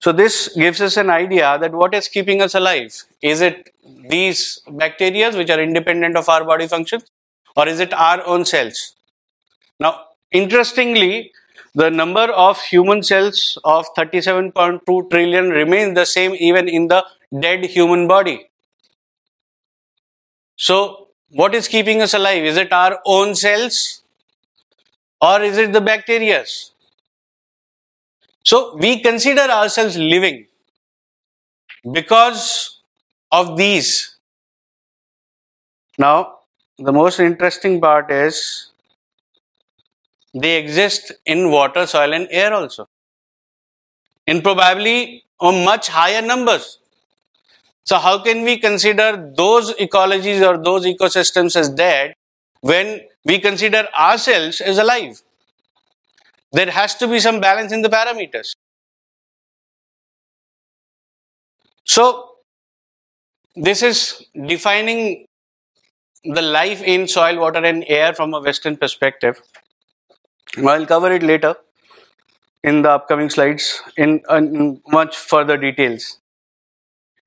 So 0.02 0.12
this 0.12 0.50
gives 0.56 0.82
us 0.82 0.98
an 0.98 1.10
idea 1.10 1.58
that 1.60 1.74
what 1.74 1.94
is 1.94 2.08
keeping 2.08 2.42
us 2.42 2.56
alive. 2.56 3.04
Is 3.22 3.42
it 3.42 3.74
these 4.10 4.60
bacteria 4.68 5.32
which 5.32 5.50
are 5.50 5.62
independent 5.62 6.18
of 6.18 6.28
our 6.28 6.44
body 6.44 6.68
functions 6.68 7.06
or 7.56 7.68
is 7.68 7.80
it 7.80 7.94
our 7.94 8.26
own 8.26 8.46
cells? 8.46 8.96
Now, 9.80 10.06
interestingly, 10.32 11.32
the 11.76 11.90
number 11.92 12.32
of 12.32 12.62
human 12.62 13.04
cells 13.04 13.58
of 13.64 13.88
37.2 13.96 15.10
trillion 15.10 15.50
remains 15.50 15.96
the 15.96 16.06
same 16.06 16.36
even 16.40 16.68
in 16.68 16.88
the 16.88 17.06
dead 17.40 17.66
human 17.66 18.08
body. 18.08 18.51
So, 20.62 21.08
what 21.32 21.56
is 21.56 21.68
keeping 21.68 22.02
us 22.02 22.14
alive? 22.14 22.44
Is 22.46 22.56
it 22.56 22.72
our 22.72 23.00
own 23.06 23.34
cells 23.36 24.04
or 25.22 25.42
is 25.42 25.58
it 25.58 25.74
the 25.74 25.82
bacteria? 25.82 26.46
So, 28.44 28.76
we 28.76 29.02
consider 29.02 29.42
ourselves 29.42 29.98
living 29.98 30.46
because 31.92 32.80
of 33.32 33.58
these. 33.58 34.18
Now, 35.98 36.40
the 36.78 36.92
most 36.92 37.20
interesting 37.22 37.80
part 37.80 38.12
is 38.12 38.72
they 40.34 40.58
exist 40.58 41.14
in 41.26 41.52
water, 41.52 41.86
soil, 41.86 42.14
and 42.14 42.28
air 42.32 42.54
also. 42.54 42.90
In 44.26 44.42
probably 44.42 45.26
much 45.40 45.90
higher 45.90 46.22
numbers. 46.24 46.80
So 47.86 47.98
how 47.98 48.20
can 48.24 48.44
we 48.44 48.58
consider 48.58 49.32
those 49.36 49.74
ecologies 49.76 50.42
or 50.48 50.62
those 50.64 50.86
ecosystems 50.86 51.56
as 51.56 51.70
dead 51.70 52.14
when 52.62 53.02
we 53.26 53.40
consider 53.40 53.88
ourselves 53.98 54.62
as 54.62 54.78
alive? 54.78 55.22
There 56.54 56.72
has 56.72 56.96
to 56.96 57.10
be 57.10 57.20
some 57.20 57.42
balance 57.42 57.74
in 57.74 57.82
the 57.82 57.90
parameters. 57.90 58.54
So 61.86 62.38
this 63.56 63.82
is 63.84 64.26
defining 64.48 65.26
the 66.24 66.42
life 66.42 66.82
in 66.84 67.08
soil, 67.08 67.40
water 67.40 67.64
and 67.64 67.86
air 67.88 68.14
from 68.14 68.34
a 68.34 68.42
western 68.42 68.78
perspective. 68.78 69.42
I'll 70.66 70.86
cover 70.86 71.12
it 71.12 71.24
later 71.24 71.58
in 72.64 72.82
the 72.82 72.90
upcoming 72.90 73.30
slides 73.30 73.82
in, 73.98 74.22
in 74.30 74.82
much 74.88 75.16
further 75.18 75.58
details. 75.58 76.21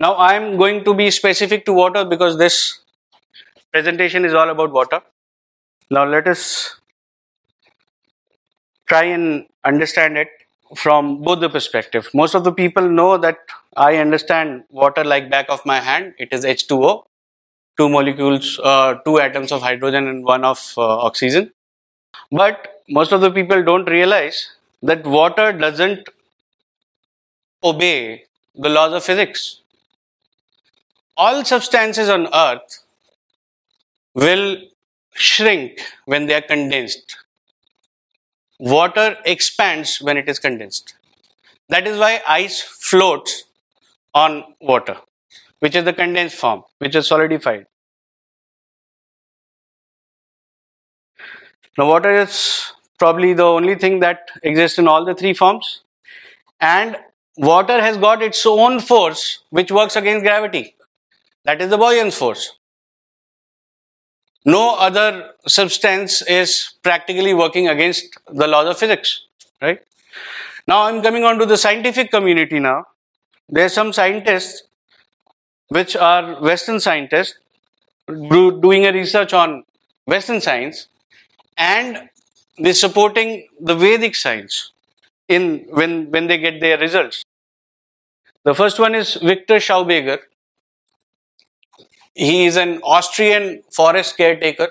Now 0.00 0.16
I'm 0.16 0.56
going 0.56 0.84
to 0.84 0.94
be 0.94 1.10
specific 1.10 1.64
to 1.66 1.72
water 1.72 2.04
because 2.04 2.36
this 2.38 2.80
presentation 3.72 4.24
is 4.24 4.34
all 4.34 4.50
about 4.50 4.72
water. 4.72 5.00
Now 5.90 6.04
let 6.04 6.26
us 6.28 6.76
try 8.86 9.04
and 9.04 9.46
understand 9.64 10.16
it 10.18 10.28
from 10.76 11.22
both 11.22 11.40
the 11.40 11.48
perspective. 11.48 12.08
Most 12.14 12.34
of 12.34 12.44
the 12.44 12.52
people 12.52 12.88
know 12.88 13.16
that 13.18 13.38
I 13.76 13.96
understand 13.96 14.64
water 14.70 15.04
like 15.04 15.30
back 15.30 15.46
of 15.48 15.64
my 15.64 15.80
hand. 15.80 16.14
It 16.18 16.32
is 16.32 16.44
H2O, 16.44 17.06
two 17.76 17.88
molecules, 17.88 18.60
uh, 18.62 18.94
two 19.04 19.20
atoms 19.20 19.52
of 19.52 19.62
hydrogen 19.62 20.08
and 20.08 20.24
one 20.24 20.44
of 20.44 20.74
uh, 20.76 20.82
oxygen. 20.98 21.52
But 22.32 22.82
most 22.88 23.12
of 23.12 23.20
the 23.20 23.30
people 23.30 23.62
don't 23.62 23.88
realize 23.88 24.50
that 24.82 25.06
water 25.06 25.52
doesn't 25.52 26.08
obey 27.64 28.24
the 28.54 28.68
laws 28.68 28.92
of 28.92 29.02
physics. 29.04 29.60
All 31.16 31.44
substances 31.44 32.08
on 32.08 32.28
earth 32.34 32.84
will 34.14 34.56
shrink 35.14 35.80
when 36.06 36.26
they 36.26 36.34
are 36.34 36.42
condensed. 36.42 37.16
Water 38.58 39.16
expands 39.24 40.00
when 40.00 40.16
it 40.16 40.28
is 40.28 40.38
condensed. 40.38 40.94
That 41.68 41.86
is 41.86 41.98
why 41.98 42.20
ice 42.26 42.60
floats 42.60 43.44
on 44.12 44.44
water, 44.60 44.96
which 45.60 45.74
is 45.74 45.84
the 45.84 45.92
condensed 45.92 46.36
form, 46.36 46.62
which 46.78 46.94
is 46.94 47.06
solidified. 47.06 47.66
Now, 51.78 51.88
water 51.88 52.14
is 52.14 52.72
probably 52.98 53.34
the 53.34 53.44
only 53.44 53.74
thing 53.74 54.00
that 54.00 54.28
exists 54.42 54.78
in 54.78 54.86
all 54.86 55.04
the 55.04 55.14
three 55.14 55.34
forms, 55.34 55.82
and 56.60 56.96
water 57.36 57.80
has 57.80 57.96
got 57.96 58.22
its 58.22 58.44
own 58.46 58.78
force 58.80 59.40
which 59.50 59.72
works 59.72 59.96
against 59.96 60.24
gravity. 60.24 60.76
That 61.44 61.60
is 61.60 61.70
the 61.70 61.76
Buoyant's 61.76 62.16
force. 62.16 62.56
No 64.44 64.76
other 64.76 65.30
substance 65.46 66.22
is 66.22 66.74
practically 66.82 67.32
working 67.32 67.68
against 67.68 68.18
the 68.28 68.46
laws 68.46 68.68
of 68.68 68.78
physics, 68.78 69.22
right? 69.62 69.80
Now 70.66 70.82
I'm 70.82 71.02
coming 71.02 71.24
on 71.24 71.38
to 71.38 71.46
the 71.46 71.56
scientific 71.56 72.10
community 72.10 72.58
now. 72.58 72.84
There 73.48 73.64
are 73.66 73.70
some 73.70 73.92
scientists 73.92 74.62
which 75.68 75.96
are 75.96 76.40
Western 76.42 76.80
scientists 76.80 77.38
doing 78.06 78.86
a 78.86 78.92
research 78.92 79.32
on 79.32 79.64
Western 80.06 80.40
science 80.40 80.88
and 81.56 82.08
they're 82.58 82.74
supporting 82.74 83.48
the 83.60 83.74
Vedic 83.74 84.14
science 84.14 84.72
in 85.28 85.66
when, 85.70 86.10
when 86.10 86.26
they 86.26 86.38
get 86.38 86.60
their 86.60 86.78
results. 86.78 87.24
The 88.44 88.54
first 88.54 88.78
one 88.78 88.94
is 88.94 89.14
Victor 89.14 89.56
Schauberger. 89.56 90.18
He 92.14 92.46
is 92.46 92.56
an 92.56 92.80
Austrian 92.82 93.62
forest 93.70 94.16
caretaker. 94.16 94.68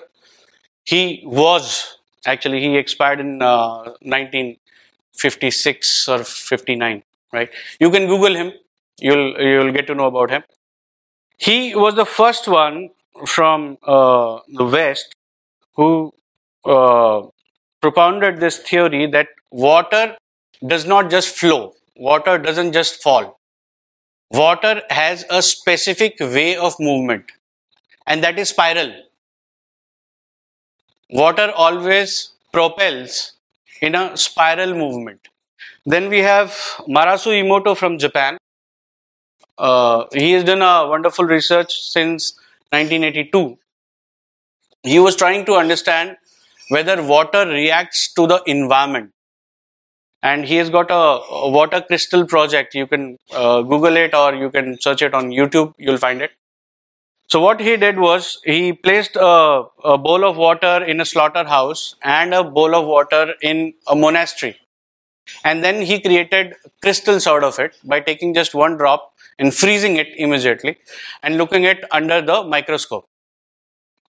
He 0.84 1.22
was 1.24 1.98
actually 2.26 2.60
he 2.60 2.76
expired 2.76 3.20
in 3.20 3.42
uh, 3.42 3.92
1956 4.02 6.08
or 6.08 6.24
59. 6.24 7.02
Right? 7.32 7.50
You 7.80 7.90
can 7.90 8.06
Google 8.06 8.34
him. 8.34 8.52
You'll 9.00 9.40
you'll 9.40 9.72
get 9.72 9.86
to 9.88 9.94
know 9.94 10.06
about 10.06 10.30
him. 10.30 10.44
He 11.36 11.74
was 11.74 11.94
the 11.94 12.06
first 12.06 12.48
one 12.48 12.90
from 13.26 13.78
uh, 13.82 14.40
the 14.48 14.64
West 14.64 15.14
who 15.74 16.12
uh, 16.64 17.22
propounded 17.80 18.40
this 18.40 18.58
theory 18.58 19.06
that 19.06 19.28
water 19.50 20.16
does 20.66 20.86
not 20.86 21.10
just 21.10 21.36
flow, 21.36 21.74
water 21.96 22.38
doesn't 22.38 22.72
just 22.72 23.02
fall. 23.02 23.38
Water 24.34 24.82
has 24.90 25.24
a 25.30 25.40
specific 25.40 26.18
way 26.20 26.56
of 26.58 26.78
movement, 26.78 27.32
and 28.06 28.22
that 28.24 28.38
is 28.38 28.50
spiral. 28.50 28.92
Water 31.08 31.50
always 31.56 32.32
propels 32.52 33.32
in 33.80 33.94
a 33.94 34.14
spiral 34.18 34.74
movement. 34.74 35.28
Then 35.86 36.08
we 36.10 36.18
have 36.20 36.50
Masaru 36.88 37.42
Emoto 37.42 37.76
from 37.76 37.98
Japan. 37.98 38.38
Uh, 39.58 40.04
he 40.12 40.32
has 40.32 40.44
done 40.44 40.62
a 40.62 40.88
wonderful 40.88 41.24
research 41.24 41.72
since 41.80 42.38
1982. 42.70 43.58
He 44.82 44.98
was 44.98 45.16
trying 45.16 45.44
to 45.46 45.54
understand 45.54 46.16
whether 46.68 47.02
water 47.02 47.46
reacts 47.46 48.12
to 48.14 48.26
the 48.26 48.42
environment 48.46 49.12
and 50.24 50.46
he 50.46 50.56
has 50.56 50.70
got 50.70 50.90
a, 50.90 51.02
a 51.44 51.50
water 51.50 51.80
crystal 51.82 52.26
project. 52.26 52.74
You 52.74 52.86
can 52.86 53.18
uh, 53.32 53.62
google 53.62 53.96
it 53.96 54.14
or 54.14 54.34
you 54.34 54.50
can 54.50 54.80
search 54.80 55.02
it 55.02 55.14
on 55.14 55.30
youtube. 55.30 55.74
You'll 55.78 55.98
find 55.98 56.22
it. 56.22 56.32
So 57.28 57.40
what 57.40 57.60
he 57.60 57.76
did 57.76 57.98
was 57.98 58.40
he 58.44 58.72
placed 58.72 59.16
a, 59.16 59.64
a 59.84 59.98
bowl 59.98 60.24
of 60.24 60.36
water 60.36 60.82
in 60.84 61.00
a 61.00 61.04
slaughterhouse 61.04 61.94
and 62.02 62.34
a 62.34 62.42
bowl 62.42 62.74
of 62.74 62.86
water 62.86 63.34
in 63.42 63.74
a 63.86 63.94
monastery. 63.94 64.56
And 65.44 65.64
then 65.64 65.82
he 65.82 66.00
created 66.00 66.54
crystals 66.82 67.26
out 67.26 67.44
of 67.44 67.58
it 67.58 67.76
by 67.84 68.00
taking 68.00 68.34
just 68.34 68.54
one 68.54 68.76
drop 68.76 69.14
and 69.38 69.54
freezing 69.54 69.96
it 69.96 70.08
immediately 70.16 70.78
and 71.22 71.38
looking 71.38 71.66
at 71.66 71.84
under 71.90 72.20
the 72.22 72.42
microscope. 72.44 73.08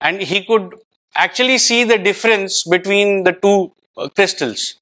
And 0.02 0.22
he 0.22 0.44
could 0.44 0.76
actually 1.16 1.58
see 1.58 1.84
the 1.84 1.98
difference 1.98 2.64
between 2.64 3.24
the 3.24 3.34
two 3.34 3.74
uh, 3.98 4.10
crystals? 4.10 4.76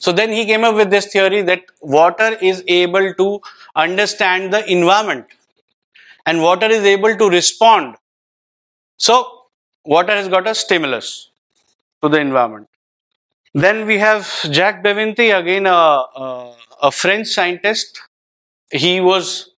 So 0.00 0.12
then 0.12 0.30
he 0.30 0.46
came 0.46 0.64
up 0.64 0.76
with 0.76 0.90
this 0.90 1.06
theory 1.12 1.42
that 1.42 1.64
water 1.82 2.36
is 2.42 2.64
able 2.66 3.14
to 3.14 3.40
understand 3.76 4.52
the 4.52 4.62
environment 4.70 5.26
and 6.26 6.42
water 6.42 6.66
is 6.66 6.84
able 6.84 7.16
to 7.16 7.28
respond. 7.28 7.96
So 8.98 9.44
water 9.84 10.12
has 10.12 10.28
got 10.28 10.46
a 10.46 10.54
stimulus 10.54 11.30
to 12.02 12.08
the 12.08 12.20
environment. 12.20 12.68
Then 13.54 13.86
we 13.86 13.98
have 13.98 14.26
Jacques 14.50 14.82
Bevinti, 14.84 15.38
again 15.38 15.66
a, 15.66 15.70
a, 15.70 16.56
a 16.82 16.92
French 16.92 17.28
scientist. 17.28 18.00
He 18.72 19.00
was 19.00 19.50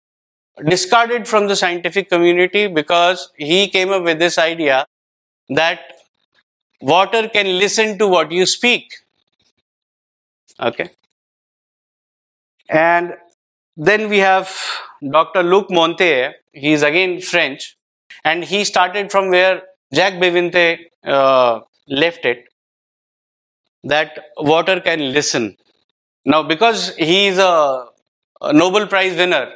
discarded 0.67 1.29
from 1.29 1.49
the 1.49 1.57
scientific 1.57 2.09
community 2.11 2.69
because 2.69 3.31
he 3.37 3.69
came 3.69 3.91
up 3.91 4.05
with 4.05 4.19
this 4.19 4.39
idea 4.39 4.87
that 5.51 5.81
water 6.81 7.29
can 7.29 7.59
listen 7.59 7.99
to 7.99 8.09
what 8.09 8.33
you 8.33 8.47
speak. 8.47 8.93
Okay. 10.63 10.91
And 12.69 13.15
then 13.77 14.09
we 14.09 14.19
have 14.19 14.55
Dr. 15.11 15.43
Luc 15.43 15.71
Monte. 15.71 16.31
He 16.53 16.73
is 16.73 16.83
again 16.83 17.21
French. 17.21 17.77
And 18.25 18.45
he 18.45 18.65
started 18.65 19.11
from 19.11 19.31
where 19.31 19.63
Jack 19.93 20.15
Bevinte 20.15 20.79
uh, 21.05 21.61
left 21.89 22.25
it. 22.25 22.47
That 23.85 24.19
water 24.39 24.81
can 24.81 25.13
listen. 25.13 25.57
Now, 26.25 26.43
because 26.43 26.95
he 26.97 27.27
is 27.29 27.39
a, 27.39 27.87
a 28.41 28.53
Nobel 28.53 28.87
Prize 28.87 29.17
winner, 29.17 29.53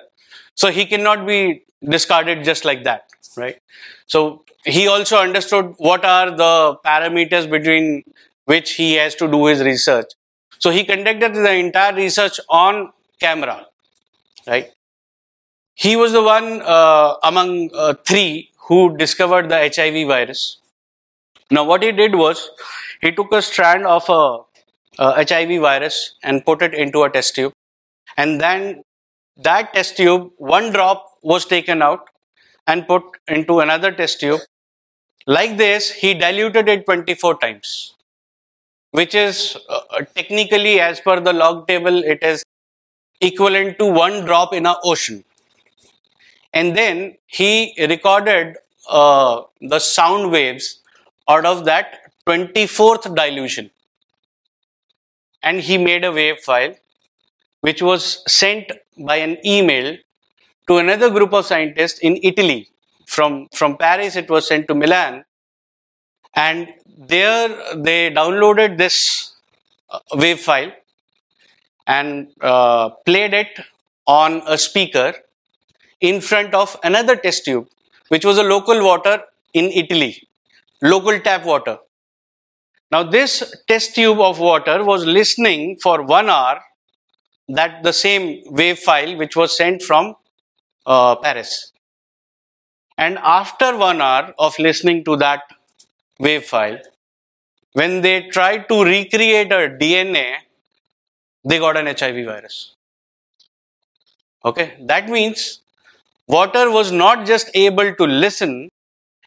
so 0.55 0.71
he 0.71 0.87
cannot 0.87 1.27
be 1.27 1.65
discarded 1.83 2.45
just 2.45 2.65
like 2.65 2.85
that, 2.85 3.11
right? 3.37 3.61
So 4.07 4.45
he 4.65 4.89
also 4.89 5.19
understood 5.19 5.75
what 5.79 6.05
are 6.05 6.31
the 6.33 6.79
parameters 6.85 7.49
between 7.51 8.05
which 8.47 8.73
he 8.73 8.95
has 8.95 9.15
to 9.17 9.29
do 9.31 9.47
his 9.47 9.63
research. 9.63 10.07
So 10.59 10.71
he 10.71 10.85
conducted 10.85 11.35
the 11.35 11.53
entire 11.55 11.95
research 11.95 12.41
on 12.49 12.93
camera, 13.21 13.67
right? 14.47 14.73
He 15.75 15.97
was 15.97 16.13
the 16.13 16.23
one 16.23 16.63
uh, 16.63 17.15
among 17.23 17.71
uh, 17.75 17.95
three 18.07 18.51
who 18.69 18.97
discovered 18.97 19.49
the 19.49 19.71
HIV 19.75 20.09
virus. 20.09 20.59
Now, 21.51 21.65
what 21.65 21.83
he 21.83 21.93
did 21.93 22.15
was 22.15 22.51
he 23.01 23.13
took 23.13 23.33
a 23.33 23.43
strand 23.43 23.87
of 23.87 24.09
a, 24.09 24.41
a 24.99 25.25
HIV 25.29 25.61
virus 25.61 26.15
and 26.23 26.45
put 26.45 26.63
it 26.63 26.75
into 26.75 27.03
a 27.05 27.11
test 27.11 27.35
tube, 27.35 27.53
and 28.17 28.41
then 28.41 28.83
that 29.37 29.75
test 29.75 29.97
tube, 29.97 30.33
one 30.39 30.73
drop 30.73 31.19
was 31.23 31.45
taken 31.45 31.83
out 31.83 32.09
and 32.67 32.87
put 32.89 33.05
into 33.29 33.61
another 33.61 33.93
test 33.93 34.21
tube 34.21 34.41
like 35.27 35.57
this, 35.57 35.91
he 35.91 36.15
diluted 36.15 36.69
it 36.69 36.87
24 36.87 37.39
times, 37.39 37.96
which 38.99 39.15
is 39.15 39.57
uh, 39.69 39.81
technically 40.15 40.81
as 40.81 41.01
per 41.01 41.21
the 41.21 41.33
log 41.33 41.67
table, 41.69 42.03
it 42.13 42.23
is 42.23 42.43
equivalent 43.21 43.79
to 43.79 43.87
one 43.87 44.25
drop 44.25 44.55
in 44.55 44.67
an 44.67 44.77
ocean. 44.85 45.25
And 46.53 46.77
then 46.77 47.17
he 47.27 47.75
recorded 47.79 48.57
uh, 48.89 49.43
the 49.61 49.79
sound 49.79 50.31
waves 50.31 50.81
out 51.29 51.45
of 51.45 51.65
that 51.67 52.13
24th 52.27 53.15
dilution. 53.15 53.71
And 55.43 55.61
he 55.61 55.79
made 55.79 56.05
a 56.05 56.13
wave 56.13 56.39
file 56.41 56.75
which 57.61 57.83
was 57.83 58.23
sent 58.27 58.71
by 58.97 59.17
an 59.17 59.37
email 59.45 59.97
to 60.69 60.79
another 60.79 61.11
group 61.11 61.33
of 61.33 61.45
scientists 61.47 61.99
in 61.99 62.19
Italy. 62.23 62.69
From, 63.07 63.49
from 63.53 63.77
Paris, 63.77 64.17
it 64.17 64.31
was 64.31 64.47
sent 64.49 64.69
to 64.69 64.75
Milan. 64.75 65.25
And 66.37 66.69
there 66.99 67.49
they 67.75 68.11
downloaded 68.11 68.79
this 68.79 69.33
uh, 69.91 69.99
wave 70.15 70.41
file 70.41 70.73
and 71.87 72.29
uh, 72.41 72.91
played 73.05 73.35
it 73.35 73.61
on 74.07 74.43
a 74.47 74.59
speaker 74.59 75.15
in 76.01 76.21
front 76.21 76.55
of 76.55 76.77
another 76.85 77.17
test 77.17 77.45
tube, 77.45 77.69
which 78.09 78.25
was 78.25 78.39
a 78.39 78.43
local 78.43 78.85
water 78.85 79.23
in 79.55 79.67
Italy, 79.67 80.29
local 80.83 81.19
tap 81.21 81.45
water. 81.45 81.79
Now, 82.91 83.03
this 83.03 83.55
test 83.69 83.95
tube 83.95 84.21
of 84.21 84.39
water 84.39 84.85
was 84.85 85.05
listening 85.05 85.77
for 85.83 86.03
one 86.03 86.29
hour 86.31 86.61
that 87.49 87.83
the 87.83 87.93
same 87.93 88.43
wave 88.47 88.79
file 88.79 89.17
which 89.17 89.37
was 89.37 89.57
sent 89.57 89.83
from 89.83 90.15
uh, 90.87 91.17
Paris. 91.17 91.73
And 92.99 93.19
after 93.19 93.77
one 93.77 94.01
hour 94.01 94.35
of 94.39 94.59
listening 94.59 95.05
to 95.05 95.17
that 95.17 95.43
wave 96.19 96.45
file, 96.45 96.79
when 97.75 98.01
they 98.01 98.23
tried 98.29 98.69
to 98.69 98.85
recreate 98.85 99.53
a 99.53 99.71
DNA, 99.71 100.37
they 101.45 101.59
got 101.59 101.77
an 101.77 101.87
HIV 101.87 102.25
virus. 102.27 102.75
Okay, 104.45 104.77
that 104.81 105.09
means 105.09 105.61
water 106.29 106.71
was 106.71 106.93
not 106.93 107.27
just 107.27 107.51
able 107.55 107.95
to 107.95 108.05
listen, 108.05 108.69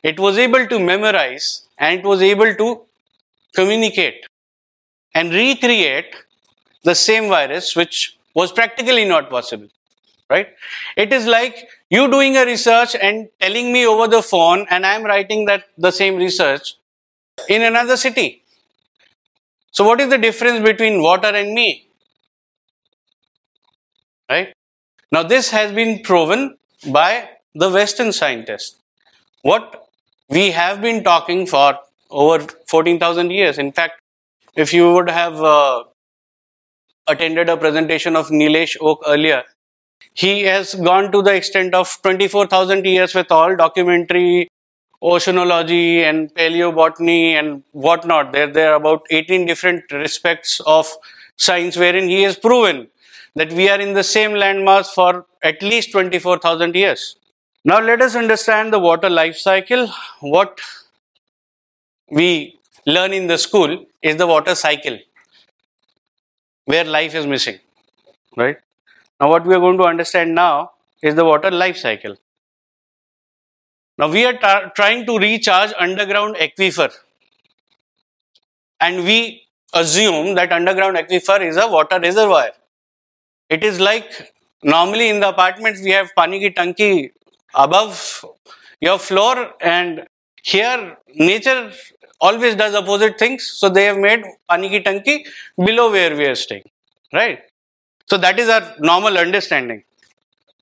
it 0.04 0.19
was 0.19 0.38
able 0.38 0.67
to 0.67 0.80
memorize 0.80 1.63
and 1.78 1.99
it 1.99 2.06
was 2.06 2.21
able 2.21 2.54
to 2.56 2.82
communicate 3.56 4.25
and 5.15 5.34
recreate 5.34 6.15
the 6.84 6.95
same 6.95 7.30
virus 7.30 7.75
which 7.75 8.17
was 8.36 8.52
practically 8.52 9.06
not 9.06 9.30
possible 9.30 9.67
right? 10.30 10.49
It 10.97 11.13
is 11.13 11.28
like 11.28 11.69
you 11.89 12.10
doing 12.10 12.38
a 12.38 12.45
research 12.45 12.95
and 12.95 13.30
telling 13.39 13.73
me 13.73 13.86
over 13.86 14.08
the 14.08 14.21
phone 14.21 14.67
and 14.69 14.86
i 14.86 14.93
am 14.95 15.04
writing 15.04 15.45
that 15.45 15.65
the 15.78 15.91
same 15.91 16.17
research 16.17 16.75
in 17.47 17.62
another 17.62 17.97
city. 17.97 18.43
So 19.71 19.84
what 19.86 20.02
is 20.02 20.10
the 20.10 20.17
difference 20.17 20.63
between 20.63 21.02
water 21.02 21.28
and 21.28 21.54
me? 21.54 21.89
Right? 24.30 24.54
Now 25.12 25.23
this 25.23 25.52
has 25.52 25.71
been 25.71 26.02
proven 26.04 26.58
by 26.91 27.30
the 27.56 27.69
western 27.69 28.12
scientists. 28.12 28.80
What 29.41 29.88
we 30.30 30.52
have 30.52 30.82
been 30.82 31.04
talking 31.04 31.45
for 31.47 31.80
over 32.12 32.45
14000 32.67 33.32
years. 33.32 33.58
In 33.58 33.71
fact 33.71 34.02
if 34.56 34.73
you 34.73 34.93
would 34.93 35.10
have 35.10 35.41
uh, 35.41 35.84
attended 37.08 37.49
a 37.49 37.58
presentation 37.58 38.15
of 38.15 38.30
Nilesh 38.30 38.75
Oak 38.82 39.04
earlier 39.08 39.43
he 40.13 40.43
has 40.43 40.75
gone 40.75 41.12
to 41.12 41.21
the 41.21 41.34
extent 41.34 41.73
of 41.73 41.88
24000 42.04 42.86
years 42.86 43.13
with 43.15 43.32
all 43.32 43.56
documentary 43.56 44.47
oceanology 45.03 46.01
and 46.01 46.33
paleobotany 46.33 47.33
and 47.39 47.63
whatnot. 47.71 48.31
There 48.33 48.47
there 48.47 48.71
are 48.71 48.75
about 48.75 49.05
18 49.09 49.45
different 49.45 49.91
respects 49.91 50.59
of 50.65 50.91
science 51.38 51.77
wherein 51.77 52.09
he 52.09 52.23
has 52.23 52.38
proven 52.38 52.88
that 53.35 53.53
we 53.53 53.69
are 53.69 53.79
in 53.79 53.93
the 53.93 54.03
same 54.03 54.31
landmass 54.31 54.88
for 54.88 55.25
at 55.43 55.62
least 55.62 55.91
24000 55.91 56.75
years. 56.75 57.15
Now 57.63 57.79
let 57.79 58.01
us 58.01 58.15
understand 58.15 58.73
the 58.73 58.79
water 58.79 59.09
life 59.09 59.38
cycle. 59.38 59.89
What 60.19 60.59
we 62.09 62.59
learn 62.85 63.13
in 63.13 63.27
the 63.27 63.38
school 63.38 63.85
is 64.01 64.17
the 64.17 64.27
water 64.27 64.55
cycle 64.55 64.97
where 66.65 66.83
life 66.83 67.15
is 67.15 67.25
missing 67.25 67.59
right? 68.38 68.57
Now 69.19 69.29
what 69.29 69.45
we 69.45 69.55
are 69.55 69.59
going 69.59 69.77
to 69.77 69.85
understand 69.85 70.35
now 70.35 70.71
is 71.01 71.15
the 71.15 71.25
water 71.25 71.51
life 71.51 71.77
cycle 71.77 72.17
now 73.99 74.09
we 74.15 74.25
are 74.25 74.71
trying 74.79 75.05
to 75.09 75.17
recharge 75.25 75.73
underground 75.85 76.35
aquifer 76.47 76.89
and 78.81 79.03
we 79.03 79.19
assume 79.73 80.35
that 80.35 80.51
underground 80.51 80.97
aquifer 81.03 81.39
is 81.49 81.57
a 81.57 81.67
water 81.77 81.99
reservoir 82.07 82.49
it 83.49 83.63
is 83.63 83.79
like 83.79 84.33
normally 84.63 85.09
in 85.09 85.19
the 85.19 85.29
apartments 85.29 85.81
we 85.81 85.91
have 85.91 86.09
pani 86.15 86.39
ki 86.39 86.51
tanki 86.59 87.12
above 87.65 88.25
your 88.81 88.97
floor 88.99 89.53
and 89.62 90.07
here 90.43 90.97
nature 91.15 91.71
always 92.21 92.55
does 92.55 92.75
opposite 92.75 93.17
things. 93.17 93.45
So 93.45 93.69
they 93.69 93.85
have 93.85 93.97
made 93.97 94.23
pani 94.49 94.69
ki 94.69 94.81
tanki 94.81 95.25
below 95.57 95.91
where 95.91 96.15
we 96.15 96.25
are 96.25 96.35
staying, 96.35 96.69
right? 97.13 97.39
So 98.07 98.17
that 98.17 98.39
is 98.39 98.49
our 98.49 98.75
normal 98.79 99.17
understanding, 99.17 99.83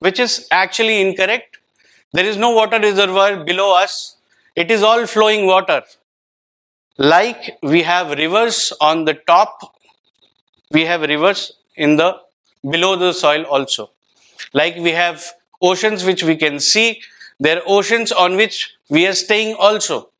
which 0.00 0.20
is 0.20 0.46
actually 0.50 1.00
incorrect. 1.00 1.57
There 2.12 2.24
is 2.24 2.36
no 2.36 2.50
water 2.50 2.78
reservoir 2.80 3.44
below 3.44 3.76
us. 3.76 4.16
It 4.56 4.70
is 4.70 4.82
all 4.82 5.06
flowing 5.06 5.46
water. 5.46 5.82
Like 6.96 7.58
we 7.62 7.82
have 7.82 8.10
rivers 8.10 8.72
on 8.80 9.04
the 9.04 9.14
top, 9.14 9.76
we 10.72 10.84
have 10.84 11.02
rivers 11.02 11.52
in 11.76 11.96
the 11.96 12.16
below 12.68 12.96
the 12.96 13.12
soil 13.12 13.44
also. 13.44 13.90
Like 14.52 14.76
we 14.76 14.90
have 14.90 15.24
oceans 15.62 16.04
which 16.04 16.22
we 16.22 16.36
can 16.36 16.58
see, 16.58 17.02
there 17.38 17.58
are 17.58 17.62
oceans 17.66 18.10
on 18.10 18.36
which 18.36 18.76
we 18.88 19.06
are 19.06 19.12
staying 19.12 19.54
also. 19.56 20.10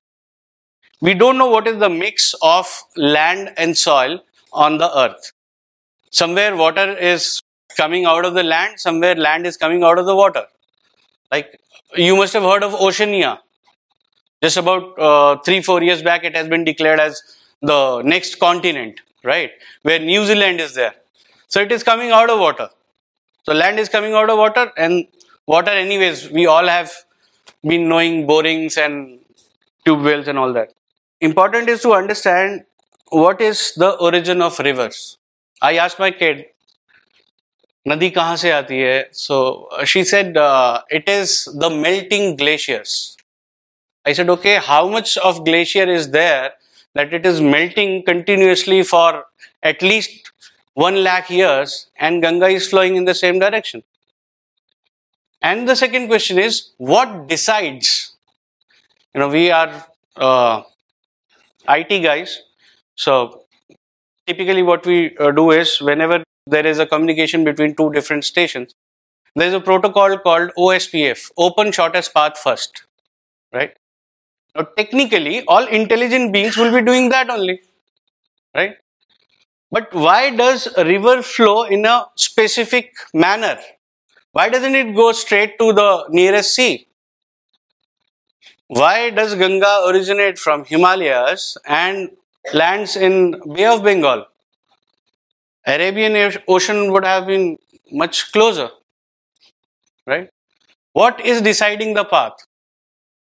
We 1.00 1.14
don't 1.14 1.38
know 1.38 1.48
what 1.48 1.66
is 1.66 1.78
the 1.78 1.88
mix 1.88 2.34
of 2.42 2.66
land 2.96 3.52
and 3.56 3.76
soil 3.76 4.20
on 4.52 4.78
the 4.78 4.96
earth. 4.96 5.32
Somewhere 6.10 6.56
water 6.56 6.96
is 6.96 7.42
coming 7.76 8.04
out 8.04 8.24
of 8.24 8.34
the 8.34 8.42
land, 8.42 8.78
somewhere 8.80 9.14
land 9.14 9.46
is 9.46 9.56
coming 9.56 9.82
out 9.84 9.98
of 9.98 10.06
the 10.06 10.14
water. 10.14 10.46
Like 11.30 11.60
you 11.96 12.16
must 12.16 12.32
have 12.32 12.42
heard 12.42 12.62
of 12.62 12.74
Oceania. 12.74 13.40
Just 14.42 14.56
about 14.56 14.98
uh, 14.98 15.36
three, 15.44 15.60
four 15.62 15.82
years 15.82 16.02
back, 16.02 16.24
it 16.24 16.36
has 16.36 16.48
been 16.48 16.64
declared 16.64 17.00
as 17.00 17.20
the 17.60 18.02
next 18.02 18.36
continent, 18.38 19.00
right? 19.24 19.50
Where 19.82 19.98
New 19.98 20.24
Zealand 20.24 20.60
is 20.60 20.74
there. 20.74 20.94
So 21.48 21.60
it 21.60 21.72
is 21.72 21.82
coming 21.82 22.10
out 22.10 22.30
of 22.30 22.38
water. 22.38 22.68
So 23.44 23.54
land 23.54 23.78
is 23.80 23.88
coming 23.88 24.14
out 24.14 24.30
of 24.30 24.38
water, 24.38 24.72
and 24.76 25.06
water, 25.46 25.70
anyways, 25.70 26.30
we 26.30 26.46
all 26.46 26.66
have 26.66 26.92
been 27.62 27.88
knowing 27.88 28.26
borings 28.26 28.76
and 28.76 29.20
tube 29.84 30.02
wells 30.02 30.28
and 30.28 30.38
all 30.38 30.52
that 30.52 30.72
important 31.20 31.68
is 31.68 31.82
to 31.82 31.92
understand 31.92 32.64
what 33.10 33.40
is 33.40 33.74
the 33.74 33.90
origin 34.08 34.42
of 34.42 34.58
rivers. 34.60 35.18
I 35.62 35.76
asked 35.78 35.98
my 35.98 36.10
kid, 36.10 36.46
Nadi 37.88 38.12
kahan 38.14 38.36
se 38.38 38.50
aati 38.50 38.78
hai? 38.86 39.06
So 39.12 39.68
she 39.84 40.04
said, 40.04 40.36
uh, 40.36 40.82
is 40.90 41.48
the 41.54 41.70
melting 41.70 42.36
glaciers. 42.36 43.16
I 44.04 44.12
said, 44.12 44.28
okay, 44.30 44.56
how 44.56 44.88
much 44.88 45.16
of 45.18 45.44
glacier 45.44 45.88
is 45.88 46.10
there 46.10 46.52
that 46.94 47.14
it 47.14 47.24
is 47.24 47.40
melting 47.40 48.04
continuously 48.04 48.82
for 48.82 49.24
at 49.62 49.80
least 49.82 50.32
one 50.74 51.02
lakh 51.02 51.30
years 51.30 51.88
and 51.98 52.22
Ganga 52.22 52.48
is 52.48 52.68
flowing 52.68 52.96
in 52.96 53.04
the 53.06 53.14
same 53.14 53.38
direction? 53.38 53.82
And 55.40 55.68
the 55.68 55.76
second 55.76 56.08
question 56.08 56.38
is, 56.38 56.70
what 56.76 57.26
decides? 57.28 58.16
You 59.14 59.20
know, 59.20 59.28
we 59.28 59.50
are 59.50 59.86
uh, 60.16 60.62
IT 61.68 62.02
guys. 62.02 62.42
So 62.96 63.44
typically 64.26 64.62
what 64.62 64.84
we 64.84 65.16
uh, 65.16 65.30
do 65.30 65.52
is 65.52 65.80
whenever 65.80 66.22
there 66.50 66.66
is 66.66 66.78
a 66.78 66.86
communication 66.86 67.44
between 67.44 67.74
two 67.74 67.90
different 67.92 68.24
stations, 68.24 68.74
there 69.34 69.48
is 69.48 69.54
a 69.54 69.60
protocol 69.60 70.18
called 70.18 70.50
OSPF, 70.58 71.30
Open 71.36 71.72
Shortest 71.72 72.14
Path 72.14 72.38
First, 72.38 72.84
right? 73.52 73.76
Now 74.56 74.62
technically 74.76 75.44
all 75.46 75.66
intelligent 75.66 76.32
beings 76.32 76.56
will 76.56 76.72
be 76.72 76.82
doing 76.84 77.08
that 77.10 77.30
only, 77.30 77.60
right? 78.54 78.76
But 79.70 79.92
why 79.92 80.30
does 80.30 80.68
a 80.76 80.84
river 80.84 81.22
flow 81.22 81.64
in 81.64 81.84
a 81.84 82.06
specific 82.16 82.94
manner? 83.12 83.58
Why 84.32 84.48
doesn't 84.48 84.74
it 84.74 84.94
go 84.94 85.12
straight 85.12 85.58
to 85.58 85.72
the 85.72 86.06
nearest 86.08 86.54
sea? 86.54 86.86
Why 88.68 89.10
does 89.10 89.34
Ganga 89.34 89.84
originate 89.88 90.38
from 90.38 90.64
Himalayas 90.64 91.56
and 91.66 92.10
lands 92.52 92.96
in 92.96 93.40
Bay 93.54 93.66
of 93.66 93.82
Bengal? 93.82 94.26
Arabian 95.68 96.32
Ocean 96.48 96.90
would 96.92 97.04
have 97.04 97.28
been 97.28 97.58
much 97.92 98.32
closer, 98.32 98.70
right? 100.06 100.28
What 100.92 101.20
is 101.24 101.42
deciding 101.42 101.94
the 101.94 102.04
path? 102.04 102.34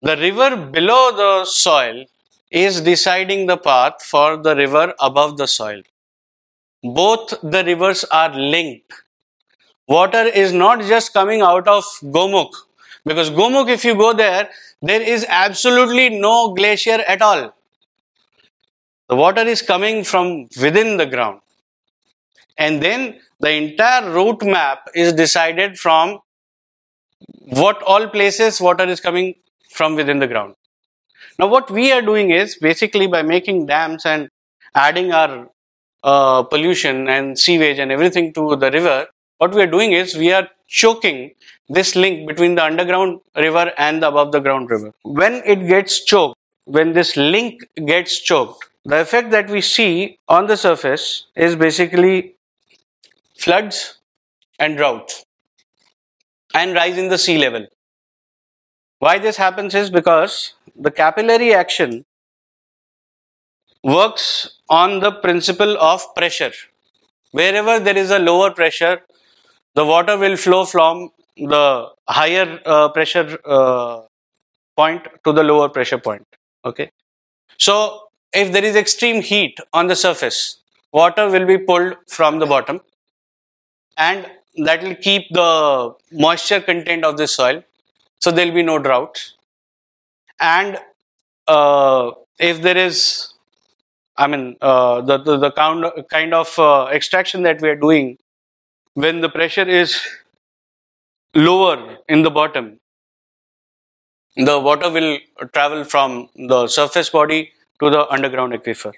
The 0.03 0.17
river 0.17 0.57
below 0.57 1.13
the 1.15 1.45
soil 1.45 2.07
is 2.51 2.81
deciding 2.81 3.47
the 3.47 3.59
path 3.59 4.03
for 4.03 4.39
the 4.39 4.57
river 4.57 4.95
above 5.01 5.37
the 5.37 5.47
soil. 5.47 5.83
Both 6.83 7.35
the 7.43 7.63
rivers 7.65 8.05
are 8.05 8.35
linked. 8.35 8.91
water 9.89 10.23
is 10.43 10.53
not 10.53 10.81
just 10.83 11.13
coming 11.13 11.43
out 11.43 11.69
of 11.69 11.85
Gomukh 12.03 12.55
because 13.05 13.31
Gomukh, 13.31 13.69
if 13.69 13.85
you 13.85 13.95
go 13.95 14.13
there, 14.13 14.51
there 14.83 15.03
is 15.03 15.27
absolutely 15.29 16.11
no 16.11 16.55
glacier 16.55 17.03
at 17.09 17.23
all. 17.23 17.55
The 19.09 19.17
water 19.17 19.41
is 19.43 19.63
coming 19.63 20.05
from 20.05 20.49
within 20.61 20.97
the 20.97 21.07
ground. 21.07 21.41
And 22.59 22.83
then 22.83 23.21
the 23.41 23.51
entire 23.51 24.11
route 24.11 24.43
map 24.43 24.89
is 24.95 25.13
decided 25.13 25.79
from 25.79 26.21
what 27.41 27.83
all 27.83 28.09
places 28.09 28.61
water 28.61 28.85
is 28.85 29.01
coming 29.01 29.35
from 29.71 29.95
within 29.95 30.19
the 30.19 30.27
ground. 30.27 30.55
Now, 31.39 31.49
what 31.49 31.71
we 31.71 31.93
are 31.93 32.03
doing 32.03 32.31
is 32.31 32.57
basically 32.57 33.07
by 33.07 33.23
making 33.23 33.67
dams 33.67 34.07
and 34.07 34.31
adding 34.75 35.13
our 35.13 35.49
uh, 36.03 36.43
pollution 36.45 37.09
and 37.09 37.39
sewage 37.39 37.79
and 37.79 37.93
everything 37.93 38.33
to 38.35 38.57
the 38.57 38.71
river, 38.71 39.07
what 39.39 39.55
we 39.55 39.63
are 39.63 39.67
doing 39.67 39.93
is 39.93 40.17
we 40.17 40.33
are 40.33 40.49
choking 40.67 41.33
this 41.69 41.95
link 41.97 42.27
between 42.27 42.55
the 42.55 42.65
underground 42.65 43.21
river 43.37 43.73
and 43.77 44.03
the 44.03 44.09
above 44.09 44.33
the 44.33 44.41
ground 44.41 44.71
river. 44.71 44.93
When 45.03 45.43
it 45.45 45.67
gets 45.67 46.05
choked, 46.05 46.39
when 46.65 46.93
this 46.93 47.17
link 47.17 47.61
gets 47.85 48.21
choked, 48.21 48.69
the 48.85 49.01
effect 49.01 49.31
that 49.33 49.51
we 49.51 49.61
see 49.61 50.19
on 50.29 50.47
the 50.47 50.57
surface 50.57 51.27
is 51.35 51.57
basically 51.57 52.36
floods 53.39 53.99
and 54.59 54.77
droughts 54.77 55.25
and 56.55 56.75
rise 56.75 56.99
in 56.99 57.09
the 57.09 57.19
sea 57.19 57.39
level. 57.39 57.67
Why 58.99 59.19
this 59.19 59.37
happens 59.37 59.75
is 59.75 59.91
because 59.91 60.55
the 60.75 60.91
capillary 60.91 61.55
action 61.55 62.05
works 63.83 64.59
on 64.69 65.01
the 65.01 65.13
principle 65.13 65.77
of 65.79 66.03
pressure. 66.15 66.53
Wherever 67.33 67.79
there 67.79 67.97
is 67.97 68.11
a 68.11 68.19
lower 68.19 68.51
pressure, 68.51 69.01
the 69.75 69.85
water 69.85 70.17
will 70.17 70.37
flow 70.37 70.65
from 70.65 71.11
the 71.37 71.89
higher 72.09 72.61
uh, 72.65 72.89
pressure 72.89 73.39
uh, 73.45 74.01
point 74.77 75.07
to 75.25 75.33
the 75.33 75.43
lower 75.43 75.69
pressure 75.69 75.99
point. 75.99 76.27
Okay. 76.65 76.91
So, 77.59 78.09
if 78.33 78.53
there 78.53 78.65
is 78.65 78.77
extreme 78.77 79.23
heat 79.23 79.59
on 79.73 79.87
the 79.87 79.97
surface, 79.97 80.59
water 80.93 81.29
will 81.31 81.47
be 81.47 81.59
pulled 81.59 81.97
from 82.09 82.39
the 82.39 82.47
bottom 82.47 82.81
and 83.97 84.27
that 84.57 84.83
will 84.83 84.95
keep 84.95 85.29
the 85.31 85.95
moisture 86.13 86.61
content 86.61 87.05
of 87.05 87.17
the 87.17 87.27
soil. 87.27 87.63
So 88.19 88.31
there 88.31 88.47
will 88.47 88.55
be 88.55 88.63
no 88.63 88.79
drought. 88.79 89.33
And 90.41 90.79
uh, 91.47 92.13
if 92.39 92.63
there 92.63 92.77
is 92.77 93.33
i 94.17 94.27
mean 94.27 94.57
uh, 94.61 95.01
the, 95.01 95.19
the, 95.19 95.37
the 95.37 95.51
kind, 95.53 95.85
kind 96.11 96.35
of 96.35 96.59
uh, 96.59 96.89
extraction 96.93 97.43
that 97.43 97.61
we 97.61 97.69
are 97.69 97.77
doing 97.77 98.17
when 98.95 99.21
the 99.21 99.29
pressure 99.29 99.69
is 99.69 100.01
lower 101.35 101.99
in 102.09 102.23
the 102.23 102.31
bottom 102.31 102.79
the 104.37 104.59
water 104.59 104.91
will 104.91 105.19
travel 105.53 105.85
from 105.85 106.29
the 106.37 106.67
surface 106.67 107.11
body 107.11 107.53
to 107.81 107.91
the 107.91 108.07
underground 108.09 108.53
aquifer 108.53 108.93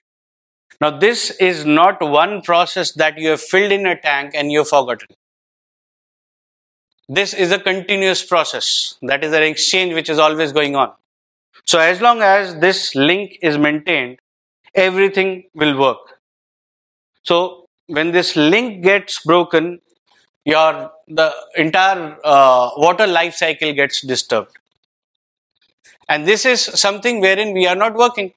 now 0.80 0.90
this 0.98 1.30
is 1.32 1.64
not 1.64 2.00
one 2.00 2.42
process 2.42 2.92
that 2.92 3.18
you 3.18 3.30
have 3.30 3.40
filled 3.40 3.72
in 3.72 3.86
a 3.86 4.00
tank 4.00 4.32
and 4.34 4.52
you 4.52 4.58
have 4.58 4.68
forgotten 4.68 5.08
this 7.08 7.32
is 7.32 7.50
a 7.52 7.58
continuous 7.58 8.24
process. 8.24 8.94
That 9.02 9.24
is 9.24 9.32
an 9.32 9.42
exchange 9.42 9.94
which 9.94 10.10
is 10.10 10.18
always 10.18 10.52
going 10.52 10.76
on. 10.76 10.92
So 11.64 11.78
as 11.78 12.00
long 12.00 12.20
as 12.22 12.56
this 12.56 12.94
link 12.94 13.38
is 13.40 13.56
maintained, 13.56 14.18
everything 14.74 15.44
will 15.54 15.78
work. 15.78 16.20
So 17.22 17.66
when 17.86 18.12
this 18.12 18.36
link 18.36 18.82
gets 18.82 19.22
broken, 19.24 19.80
your 20.44 20.92
the 21.08 21.34
entire 21.56 22.18
uh, 22.22 22.70
water 22.76 23.06
life 23.06 23.34
cycle 23.34 23.72
gets 23.72 24.02
disturbed. 24.02 24.52
And 26.08 26.26
this 26.26 26.44
is 26.44 26.60
something 26.60 27.20
wherein 27.20 27.52
we 27.54 27.66
are 27.66 27.74
not 27.74 27.94
working. 27.94 28.32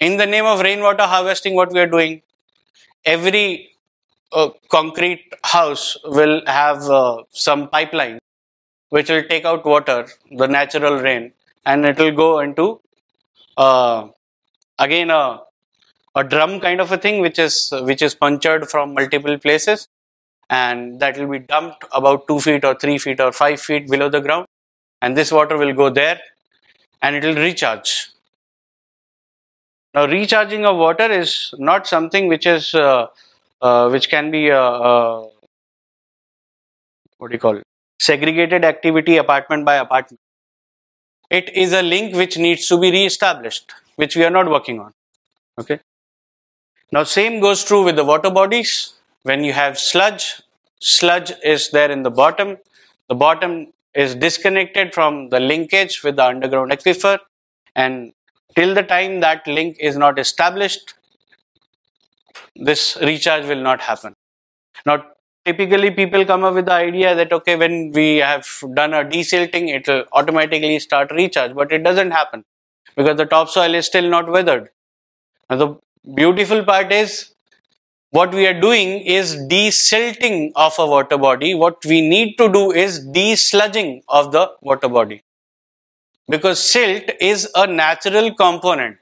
In 0.00 0.16
the 0.16 0.26
name 0.26 0.44
of 0.44 0.60
rainwater 0.60 1.04
harvesting, 1.04 1.54
what 1.54 1.72
we 1.72 1.80
are 1.80 1.86
doing, 1.86 2.22
every 3.04 3.70
a 4.32 4.50
concrete 4.68 5.32
house 5.44 5.96
will 6.04 6.42
have 6.46 6.82
uh, 6.90 7.22
some 7.30 7.68
pipeline 7.68 8.18
which 8.90 9.08
will 9.10 9.22
take 9.24 9.44
out 9.44 9.64
water, 9.64 10.06
the 10.30 10.46
natural 10.46 10.96
rain, 10.98 11.32
and 11.64 11.84
it 11.86 11.98
will 11.98 12.12
go 12.12 12.40
into 12.40 12.80
uh, 13.56 14.08
again 14.78 15.10
a, 15.10 15.40
a 16.14 16.24
drum 16.24 16.60
kind 16.60 16.80
of 16.80 16.92
a 16.92 16.98
thing 16.98 17.20
which 17.20 17.38
is 17.38 17.72
which 17.82 18.02
is 18.02 18.14
punctured 18.14 18.68
from 18.70 18.94
multiple 18.94 19.38
places 19.38 19.88
and 20.50 21.00
that 21.00 21.18
will 21.18 21.28
be 21.28 21.38
dumped 21.38 21.84
about 21.92 22.26
two 22.28 22.40
feet 22.40 22.64
or 22.64 22.74
three 22.74 22.98
feet 22.98 23.20
or 23.20 23.32
five 23.32 23.60
feet 23.60 23.88
below 23.88 24.08
the 24.08 24.20
ground 24.20 24.46
and 25.02 25.16
this 25.16 25.32
water 25.32 25.56
will 25.56 25.72
go 25.72 25.90
there 25.90 26.20
and 27.02 27.16
it 27.16 27.24
will 27.24 27.34
recharge 27.34 28.08
now 29.96 30.06
recharging 30.06 30.66
of 30.66 30.76
water 30.76 31.10
is 31.10 31.54
not 31.58 31.86
something 31.86 32.28
which 32.28 32.46
is 32.46 32.74
uh, 32.74 33.06
uh, 33.62 33.88
which 33.88 34.08
can 34.10 34.30
be 34.30 34.48
a, 34.48 34.60
a, 34.60 35.28
what 37.18 37.28
do 37.28 37.32
you 37.32 37.38
call 37.38 37.60
segregated 37.98 38.64
activity 38.64 39.16
apartment 39.16 39.64
by 39.64 39.76
apartment. 39.76 40.20
It 41.30 41.50
is 41.56 41.72
a 41.72 41.82
link 41.82 42.14
which 42.14 42.36
needs 42.38 42.68
to 42.68 42.78
be 42.78 42.90
re-established, 42.90 43.72
which 43.96 44.16
we 44.16 44.24
are 44.24 44.30
not 44.30 44.48
working 44.48 44.80
on. 44.80 44.92
Okay. 45.58 45.80
Now, 46.92 47.02
same 47.02 47.40
goes 47.40 47.64
true 47.64 47.82
with 47.82 47.96
the 47.96 48.04
water 48.04 48.30
bodies. 48.30 48.92
When 49.22 49.42
you 49.42 49.52
have 49.52 49.78
sludge, 49.78 50.42
sludge 50.80 51.32
is 51.42 51.70
there 51.70 51.90
in 51.90 52.04
the 52.04 52.10
bottom. 52.10 52.58
The 53.08 53.14
bottom 53.14 53.72
is 53.94 54.14
disconnected 54.14 54.94
from 54.94 55.30
the 55.30 55.40
linkage 55.40 56.04
with 56.04 56.16
the 56.16 56.26
underground 56.26 56.70
aquifer, 56.70 57.18
and 57.74 58.12
till 58.54 58.74
the 58.74 58.82
time 58.82 59.20
that 59.20 59.46
link 59.46 59.76
is 59.78 59.96
not 59.96 60.18
established, 60.18 60.94
this 62.54 62.96
recharge 63.02 63.46
will 63.46 63.62
not 63.62 63.80
happen. 63.80 64.14
Now, 64.84 65.04
typically 65.44 65.90
people 65.90 66.24
come 66.24 66.44
up 66.44 66.54
with 66.54 66.66
the 66.66 66.72
idea 66.72 67.14
that 67.14 67.32
okay, 67.32 67.56
when 67.56 67.92
we 67.92 68.16
have 68.18 68.46
done 68.74 68.94
a 68.94 69.04
desilting, 69.04 69.68
it 69.74 69.86
will 69.88 70.04
automatically 70.12 70.78
start 70.78 71.10
recharge, 71.10 71.54
but 71.54 71.72
it 71.72 71.82
doesn't 71.82 72.10
happen 72.10 72.44
because 72.96 73.16
the 73.16 73.26
topsoil 73.26 73.74
is 73.74 73.86
still 73.86 74.08
not 74.08 74.30
weathered. 74.30 74.70
Now, 75.50 75.56
the 75.56 75.76
beautiful 76.14 76.64
part 76.64 76.92
is 76.92 77.34
what 78.10 78.34
we 78.34 78.46
are 78.46 78.58
doing 78.58 79.00
is 79.00 79.36
desilting 79.36 80.52
of 80.56 80.74
a 80.78 80.86
water 80.86 81.18
body. 81.18 81.54
What 81.54 81.84
we 81.84 82.00
need 82.00 82.36
to 82.36 82.48
do 82.50 82.72
is 82.72 83.06
desludging 83.06 84.02
of 84.08 84.32
the 84.32 84.52
water 84.62 84.88
body 84.88 85.22
because 86.28 86.60
silt 86.62 87.04
is 87.20 87.48
a 87.54 87.66
natural 87.66 88.34
component. 88.34 88.96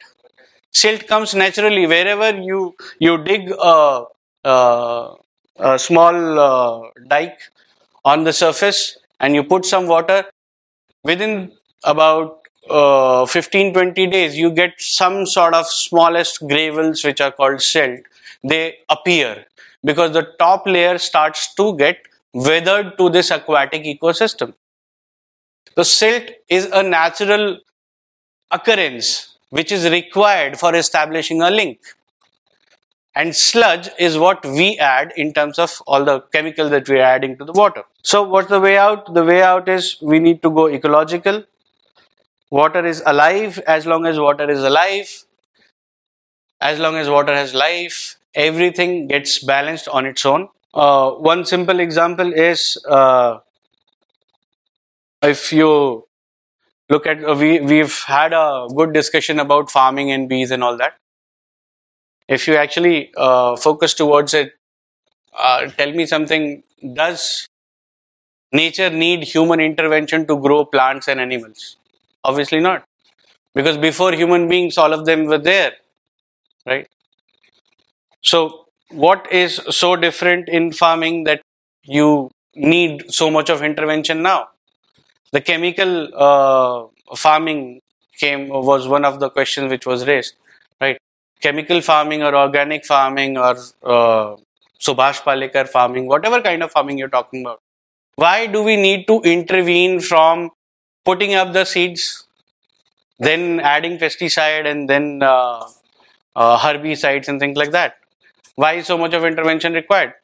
Silt 0.73 1.07
comes 1.07 1.35
naturally. 1.35 1.87
Wherever 1.87 2.31
you 2.41 2.75
you 2.99 3.19
dig 3.25 3.51
a, 3.53 4.05
a, 4.45 5.15
a 5.59 5.79
small 5.79 6.39
uh, 6.39 6.91
dike 7.09 7.41
on 8.05 8.25
the 8.25 8.33
surface 8.33 8.99
and 9.21 9.35
you 9.35 9.45
put 9.45 9.65
some 9.65 9.87
water 9.87 10.25
within 11.05 11.53
about 11.85 12.41
uh, 12.71 13.27
15 13.27 13.73
20 13.75 14.07
days 14.07 14.37
you 14.39 14.51
get 14.51 14.75
some 14.79 15.27
sort 15.27 15.55
of 15.55 15.67
smallest 15.67 16.41
gravels 16.49 17.05
which 17.05 17.21
are 17.21 17.33
called 17.33 17.61
silt. 17.63 18.01
They 18.43 18.79
appear 18.89 19.47
because 19.85 20.13
the 20.13 20.25
top 20.39 20.67
layer 20.67 20.99
starts 20.99 21.55
to 21.55 21.77
get 21.77 21.99
weathered 22.33 22.99
to 22.99 23.11
this 23.11 23.31
aquatic 23.31 23.85
ecosystem 23.85 24.55
the 25.77 25.85
silt 25.85 26.31
is 26.49 26.67
a 26.73 26.83
natural 26.83 27.59
occurrence 28.51 29.37
which 29.51 29.71
is 29.73 29.89
required 29.91 30.59
for 30.59 30.75
establishing 30.75 31.43
a 31.43 31.51
link. 31.51 31.79
And 33.17 33.35
sludge 33.35 33.89
is 33.99 34.19
what 34.19 34.45
we 34.45 34.77
add 34.79 35.13
in 35.17 35.33
terms 35.33 35.59
of 35.59 35.81
all 35.87 36.05
the 36.05 36.21
chemicals 36.33 36.71
that 36.71 36.89
we 36.89 36.99
are 36.99 37.03
adding 37.03 37.37
to 37.39 37.45
the 37.45 37.53
water. 37.53 37.85
So 38.03 38.23
what's 38.25 38.49
the 38.49 38.61
way 38.61 38.77
out? 38.77 39.15
The 39.15 39.25
way 39.25 39.43
out 39.43 39.69
is 39.69 39.97
we 40.03 40.19
need 40.19 40.43
to 40.43 40.51
go 40.51 40.69
ecological. 40.69 41.45
Water 42.51 42.85
is 42.85 43.03
alive 43.07 43.59
as 43.67 43.87
long 43.87 44.07
as 44.07 44.19
water 44.19 44.51
is 44.51 44.65
alive. 44.65 45.25
As 46.61 46.79
long 46.81 46.97
as 46.97 47.09
water 47.09 47.35
has 47.35 47.55
life, 47.55 48.17
everything 48.35 49.07
gets 49.07 49.39
balanced 49.39 49.87
on 49.89 50.07
its 50.07 50.27
own. 50.27 50.49
Uh, 50.73 51.13
one 51.13 51.45
simple 51.45 51.79
example 51.79 52.33
is 52.33 52.83
uh, 52.89 53.39
if 55.25 55.53
you 55.53 56.07
look 56.91 57.07
at 57.07 57.25
uh, 57.25 57.35
we 57.35 57.61
we've 57.61 57.99
had 58.07 58.33
a 58.33 58.69
good 58.77 58.93
discussion 58.93 59.41
about 59.41 59.71
farming 59.71 60.11
and 60.13 60.29
bees 60.29 60.51
and 60.51 60.65
all 60.65 60.77
that. 60.79 60.97
If 62.29 62.47
you 62.49 62.57
actually 62.57 63.13
uh, 63.17 63.57
focus 63.57 63.95
towards 63.95 64.35
it 64.35 64.53
uh, 65.39 65.69
tell 65.69 65.93
me 65.93 66.07
something. 66.07 66.63
Does 66.95 67.49
nature 68.53 68.91
need 68.91 69.25
human 69.25 69.61
intervention 69.61 70.27
to 70.27 70.37
grow 70.37 70.65
plants 70.65 71.09
and 71.09 71.21
animals? 71.21 71.77
Obviously 72.25 72.61
not. 72.61 72.85
Because 73.55 73.79
before 73.79 74.13
human 74.13 74.49
beings 74.49 74.79
all 74.79 74.93
of 74.93 75.07
them 75.07 75.27
were 75.27 75.39
there 75.39 75.73
right? 76.67 76.89
So 78.23 78.67
what 78.91 79.31
is 79.33 79.61
so 79.71 79.97
different 79.97 80.49
in 80.49 80.73
farming 80.73 81.25
that 81.25 81.43
you 81.85 82.31
need 82.55 83.13
so 83.13 83.31
much 83.31 83.51
of 83.51 83.63
intervention 83.63 84.23
now. 84.23 84.49
The 85.35 85.41
chemical 85.41 85.93
uh, 86.15 87.15
farming 87.17 87.81
came 88.21 88.49
was 88.49 88.87
one 88.87 89.05
of 89.05 89.19
the 89.19 89.31
questions 89.31 89.69
which 89.69 89.85
was 89.85 90.07
raised, 90.07 90.35
right? 90.81 90.97
Chemical 91.41 91.81
farming 91.81 92.23
or 92.23 92.37
organic 92.37 92.87
farming 92.87 93.37
or 93.37 93.57
uh, 93.95 94.37
Subhash 94.81 95.23
Palekar 95.29 95.69
farming, 95.69 96.07
whatever 96.07 96.41
kind 96.41 96.63
of 96.63 96.71
farming 96.71 96.99
you're 96.99 97.15
talking 97.17 97.41
about. 97.41 97.61
Why 98.15 98.47
do 98.47 98.63
we 98.63 98.77
need 98.77 99.09
to 99.09 99.21
intervene 99.23 99.99
from 100.01 100.51
putting 101.05 101.35
up 101.35 101.53
the 101.53 101.65
seeds, 101.65 102.27
then 103.19 103.59
adding 103.59 103.99
pesticide 103.99 104.67
and 104.71 104.89
then 104.89 105.21
uh, 105.21 105.67
uh, 106.37 106.59
herbicides 106.59 107.27
and 107.27 107.41
things 107.41 107.57
like 107.57 107.73
that? 107.73 107.97
Why 108.55 108.83
so 108.83 108.97
much 108.97 109.15
of 109.15 109.25
intervention 109.25 109.73
required? 109.73 110.15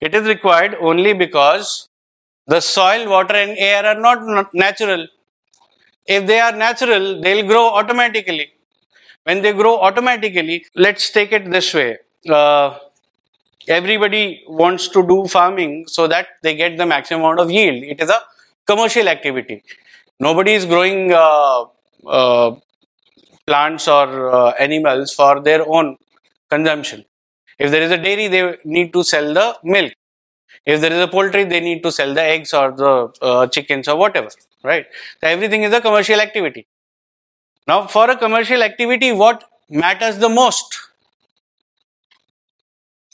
It 0.00 0.16
is 0.16 0.26
required 0.26 0.76
only 0.80 1.12
because 1.12 1.89
the 2.46 2.60
soil, 2.60 3.08
water, 3.08 3.34
and 3.34 3.56
air 3.58 3.84
are 3.86 4.00
not 4.00 4.52
natural. 4.54 5.06
If 6.06 6.26
they 6.26 6.40
are 6.40 6.52
natural, 6.52 7.20
they'll 7.20 7.46
grow 7.46 7.68
automatically. 7.68 8.52
When 9.24 9.42
they 9.42 9.52
grow 9.52 9.78
automatically, 9.80 10.66
let's 10.76 11.10
take 11.10 11.32
it 11.32 11.50
this 11.50 11.74
way. 11.74 11.98
Uh, 12.28 12.78
everybody 13.68 14.44
wants 14.48 14.88
to 14.88 15.06
do 15.06 15.26
farming 15.26 15.86
so 15.88 16.06
that 16.08 16.28
they 16.42 16.54
get 16.56 16.76
the 16.78 16.86
maximum 16.86 17.22
amount 17.22 17.40
of 17.40 17.50
yield. 17.50 17.82
It 17.84 18.00
is 18.00 18.10
a 18.10 18.20
commercial 18.66 19.08
activity. 19.08 19.62
Nobody 20.20 20.52
is 20.54 20.66
growing 20.66 21.12
uh, 21.12 21.64
uh, 22.06 22.56
plants 23.46 23.88
or 23.88 24.30
uh, 24.30 24.50
animals 24.52 25.14
for 25.14 25.40
their 25.40 25.66
own 25.68 25.96
consumption. 26.50 27.04
If 27.58 27.70
there 27.70 27.82
is 27.82 27.90
a 27.90 27.98
dairy, 27.98 28.28
they 28.28 28.56
need 28.64 28.92
to 28.94 29.04
sell 29.04 29.34
the 29.34 29.58
milk. 29.64 29.92
If 30.66 30.80
there 30.80 30.92
is 30.92 31.02
a 31.02 31.08
poultry, 31.08 31.44
they 31.44 31.60
need 31.60 31.82
to 31.82 31.92
sell 31.92 32.14
the 32.14 32.22
eggs 32.22 32.52
or 32.52 32.72
the 32.72 33.12
uh, 33.22 33.46
chickens 33.48 33.88
or 33.88 33.96
whatever, 33.96 34.28
right? 34.62 34.86
So 35.20 35.28
everything 35.28 35.62
is 35.62 35.72
a 35.72 35.80
commercial 35.80 36.20
activity. 36.20 36.66
Now, 37.66 37.86
for 37.86 38.10
a 38.10 38.16
commercial 38.16 38.62
activity, 38.62 39.12
what 39.12 39.44
matters 39.70 40.18
the 40.18 40.28
most? 40.28 40.78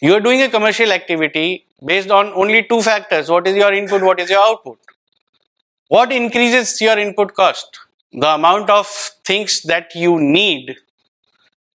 You 0.00 0.14
are 0.14 0.20
doing 0.20 0.42
a 0.42 0.48
commercial 0.48 0.92
activity 0.92 1.66
based 1.84 2.10
on 2.10 2.28
only 2.34 2.62
two 2.62 2.82
factors. 2.82 3.30
What 3.30 3.46
is 3.46 3.56
your 3.56 3.72
input? 3.72 4.02
What 4.02 4.20
is 4.20 4.30
your 4.30 4.40
output? 4.40 4.78
What 5.88 6.12
increases 6.12 6.80
your 6.80 6.98
input 6.98 7.34
cost? 7.34 7.78
The 8.12 8.34
amount 8.34 8.70
of 8.70 8.86
things 9.24 9.62
that 9.62 9.94
you 9.94 10.20
need, 10.20 10.76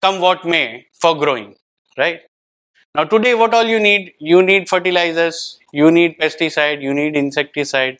come 0.01 0.22
what 0.22 0.45
may, 0.45 0.88
for 0.93 1.18
growing, 1.18 1.55
right? 1.97 2.22
Now 2.98 3.04
today 3.04 3.36
what 3.36 3.54
all 3.54 3.66
you 3.66 3.80
need? 3.80 4.16
You 4.18 4.41
need 4.41 4.68
fertilizers, 4.68 5.60
you 5.72 5.91
need 5.91 6.18
pesticide, 6.18 6.82
you 6.82 6.95
need 6.95 7.16
insecticide, 7.16 8.00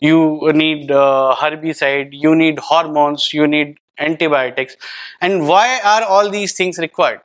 you 0.00 0.50
need 0.54 0.90
uh, 0.90 1.36
herbicide, 1.38 2.08
you 2.12 2.34
need 2.34 2.58
hormones, 2.58 3.34
you 3.34 3.46
need 3.46 3.76
antibiotics. 3.98 4.74
And 5.20 5.46
why 5.46 5.80
are 5.84 6.04
all 6.04 6.30
these 6.30 6.54
things 6.54 6.78
required? 6.78 7.20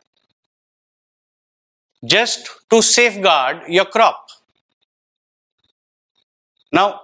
Just 2.03 2.49
to 2.69 2.81
safeguard 2.81 3.61
your 3.69 3.85
crop. 3.85 4.27
Now, 6.73 7.03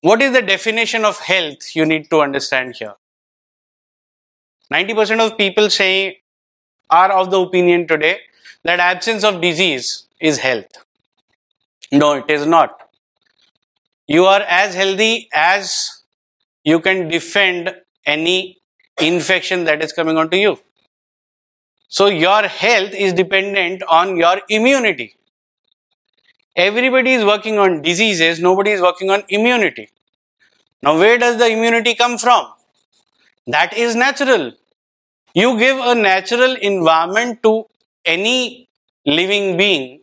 what 0.00 0.20
is 0.20 0.32
the 0.32 0.42
definition 0.42 1.04
of 1.04 1.20
health 1.20 1.76
you 1.76 1.86
need 1.86 2.10
to 2.10 2.22
understand 2.22 2.74
here? 2.74 2.96
90% 4.72 5.20
of 5.24 5.38
people 5.38 5.70
say 5.70 6.22
are 6.90 7.12
of 7.12 7.30
the 7.30 7.38
opinion 7.40 7.86
today 7.86 8.18
that 8.66 8.80
absence 8.80 9.24
of 9.24 9.40
disease 9.40 10.06
is 10.20 10.38
health. 10.38 10.66
No, 11.92 12.14
it 12.14 12.30
is 12.30 12.46
not. 12.46 12.88
You 14.06 14.24
are 14.26 14.42
as 14.42 14.74
healthy 14.74 15.28
as 15.34 16.02
you 16.64 16.80
can 16.80 17.08
defend 17.08 17.74
any 18.04 18.58
infection 19.00 19.64
that 19.64 19.82
is 19.82 19.92
coming 19.92 20.16
onto 20.16 20.36
you. 20.36 20.58
So 21.88 22.06
your 22.06 22.42
health 22.42 22.92
is 22.92 23.12
dependent 23.12 23.82
on 23.84 24.16
your 24.16 24.40
immunity. 24.48 25.16
Everybody 26.56 27.12
is 27.12 27.24
working 27.24 27.58
on 27.58 27.82
diseases, 27.82 28.40
nobody 28.40 28.70
is 28.70 28.80
working 28.80 29.10
on 29.10 29.22
immunity. 29.28 29.90
Now 30.82 30.98
where 30.98 31.18
does 31.18 31.36
the 31.36 31.48
immunity 31.48 31.94
come 31.94 32.18
from? 32.18 32.46
That 33.46 33.76
is 33.76 33.94
natural. 33.94 34.52
You 35.34 35.58
give 35.58 35.78
a 35.78 35.94
natural 35.94 36.54
environment 36.56 37.42
to 37.42 37.66
any 38.06 38.68
living 39.04 39.56
being, 39.56 40.00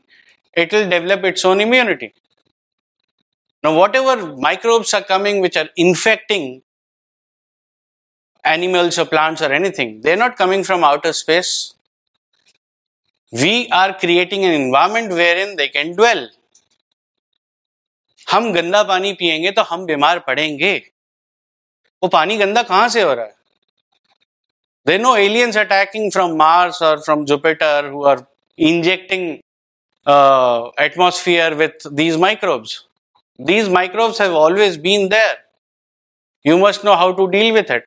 it 0.53 0.71
will 0.71 0.89
develop 0.89 1.23
its 1.23 1.43
own 1.45 1.61
immunity. 1.61 2.13
Now, 3.63 3.77
whatever 3.77 4.35
microbes 4.35 4.93
are 4.93 5.01
coming 5.01 5.39
which 5.41 5.57
are 5.57 5.69
infecting 5.77 6.61
animals 8.43 8.99
or 8.99 9.05
plants 9.05 9.41
or 9.41 9.51
anything, 9.53 10.01
they're 10.01 10.17
not 10.17 10.35
coming 10.35 10.63
from 10.63 10.83
outer 10.83 11.13
space. 11.13 11.73
We 13.31 13.69
are 13.69 13.97
creating 13.97 14.45
an 14.45 14.51
environment 14.51 15.11
wherein 15.11 15.55
they 15.55 15.69
can 15.69 15.95
dwell. 15.95 16.27
हम 18.31 18.51
गंदा 18.53 18.83
पानी 18.83 19.13
पिएँगे 19.13 19.51
तो 19.51 19.61
हम 19.61 19.85
बीमार 19.85 20.19
पड़ेंगे 20.27 20.73
वो 22.03 22.09
पानी 22.09 22.37
गंदा 22.37 22.63
कहाँ 22.63 22.89
से 22.89 23.01
हो 23.01 23.13
रहा 23.13 23.25
है 23.25 23.32
There 24.85 24.99
are 24.99 25.01
no 25.01 25.15
aliens 25.15 25.55
attacking 25.55 26.11
from 26.11 26.37
Mars 26.37 26.81
or 26.81 27.01
from 27.01 27.25
Jupiter 27.25 27.89
who 27.89 28.03
are 28.03 28.27
injecting 28.57 29.41
uh, 30.05 30.69
atmosphere 30.77 31.55
with 31.55 31.73
these 31.91 32.17
microbes. 32.17 32.85
These 33.39 33.69
microbes 33.69 34.17
have 34.19 34.33
always 34.33 34.77
been 34.77 35.09
there. 35.09 35.37
You 36.43 36.57
must 36.57 36.85
know 36.85 36.95
how 36.95 37.11
to 37.11 37.29
deal 37.29 37.53
with 37.53 37.69
it. 37.69 37.85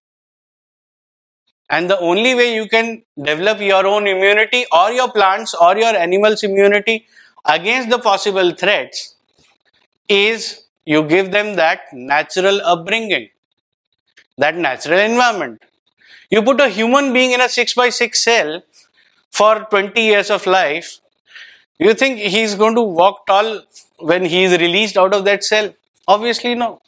And 1.71 1.89
the 1.91 1.99
only 2.01 2.35
way 2.35 2.55
you 2.55 2.69
can 2.69 3.03
develop 3.17 3.61
your 3.61 3.87
own 3.87 4.07
immunity 4.07 4.67
or 4.73 4.91
your 4.93 5.11
plants 5.13 5.55
or 5.55 5.77
your 5.77 5.95
animals' 5.97 6.43
immunity 6.43 7.07
against 7.45 7.89
the 7.91 7.99
possible 7.99 8.53
threats 8.53 9.15
is 10.09 10.65
you 10.87 11.03
give 11.05 11.33
them 11.33 11.55
that 11.57 11.83
natural 11.93 12.61
upbringing, 12.63 13.31
that 14.39 14.57
natural 14.57 14.99
environment. 14.99 15.63
You 16.30 16.42
put 16.42 16.62
a 16.62 16.70
human 16.70 17.14
being 17.14 17.32
in 17.32 17.42
a 17.42 17.50
6 17.50 17.74
by 17.74 17.90
6 17.90 18.24
cell 18.24 18.62
for 19.34 19.68
20 19.70 20.02
years 20.02 20.30
of 20.30 20.48
life, 20.48 21.00
you 21.80 21.94
think 21.94 22.20
he's 22.20 22.56
going 22.56 22.76
to 22.76 22.82
walk 22.82 23.26
tall 23.26 23.62
when 24.00 24.26
he 24.26 24.44
is 24.44 24.58
released 24.60 24.98
out 24.98 25.14
of 25.14 25.26
that 25.26 25.44
cell? 25.44 25.74
Obviously, 26.08 26.56
no. 26.56 26.82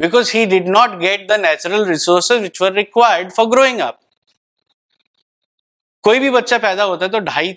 Because 0.00 0.30
he 0.30 0.46
did 0.46 0.66
not 0.66 1.00
get 1.00 1.28
the 1.28 1.36
natural 1.36 1.84
resources 1.84 2.40
which 2.40 2.60
were 2.60 2.72
required 2.72 3.32
for 3.32 3.48
growing 3.48 3.80
up. 3.80 3.98
कोई 6.04 6.18
भी 6.18 6.30
बच्चा 6.30 6.58
पैदा 6.58 6.84
होता 6.90 7.04
है 7.04 7.10
तो 7.12 7.18
ढाई 7.20 7.52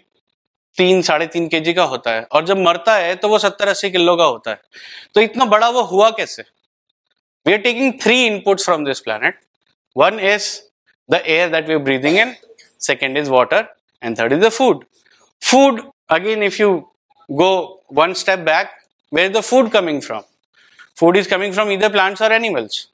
तीन 0.77 1.01
साढ़े 1.01 1.25
तीन 1.34 1.47
के 1.47 1.73
का 1.73 1.84
होता 1.84 2.11
है 2.11 2.23
और 2.31 2.45
जब 2.45 2.57
मरता 2.57 2.95
है 2.95 3.15
तो 3.15 3.27
वो 3.29 3.39
सत्तर 3.39 3.67
अस्सी 3.67 3.89
किलो 3.91 4.15
का 4.15 4.23
होता 4.23 4.51
है 4.51 4.61
तो 5.15 5.21
इतना 5.21 5.45
बड़ा 5.53 5.69
वो 5.69 5.81
हुआ 5.91 6.09
कैसे 6.17 6.43
we 7.45 7.53
are 7.53 7.59
taking 7.59 7.93
three 8.01 8.25
inputs 8.25 8.65
from 8.65 8.86
this 8.86 8.99
planet 8.99 9.39
one 9.97 10.19
is 10.34 10.51
the 11.09 11.26
air 11.26 11.48
that 11.48 11.66
we're 11.66 11.78
breathing 11.78 12.16
in, 12.16 12.36
second 12.78 13.16
is 13.16 13.30
water, 13.30 13.68
and 14.02 14.16
third 14.16 14.32
is 14.32 14.40
the 14.40 14.50
food. 14.50 14.84
Food, 15.40 15.80
again, 16.09 16.42
if 16.42 16.59
you 16.59 16.88
go 17.36 17.80
one 17.88 18.14
step 18.14 18.44
back, 18.44 18.70
where 19.11 19.26
is 19.26 19.32
the 19.32 19.42
food 19.42 19.72
coming 19.72 20.00
from? 20.00 20.24
Food 20.94 21.16
is 21.16 21.26
coming 21.26 21.52
from 21.52 21.70
either 21.70 21.90
plants 21.90 22.20
or 22.20 22.32
animals. 22.32 22.88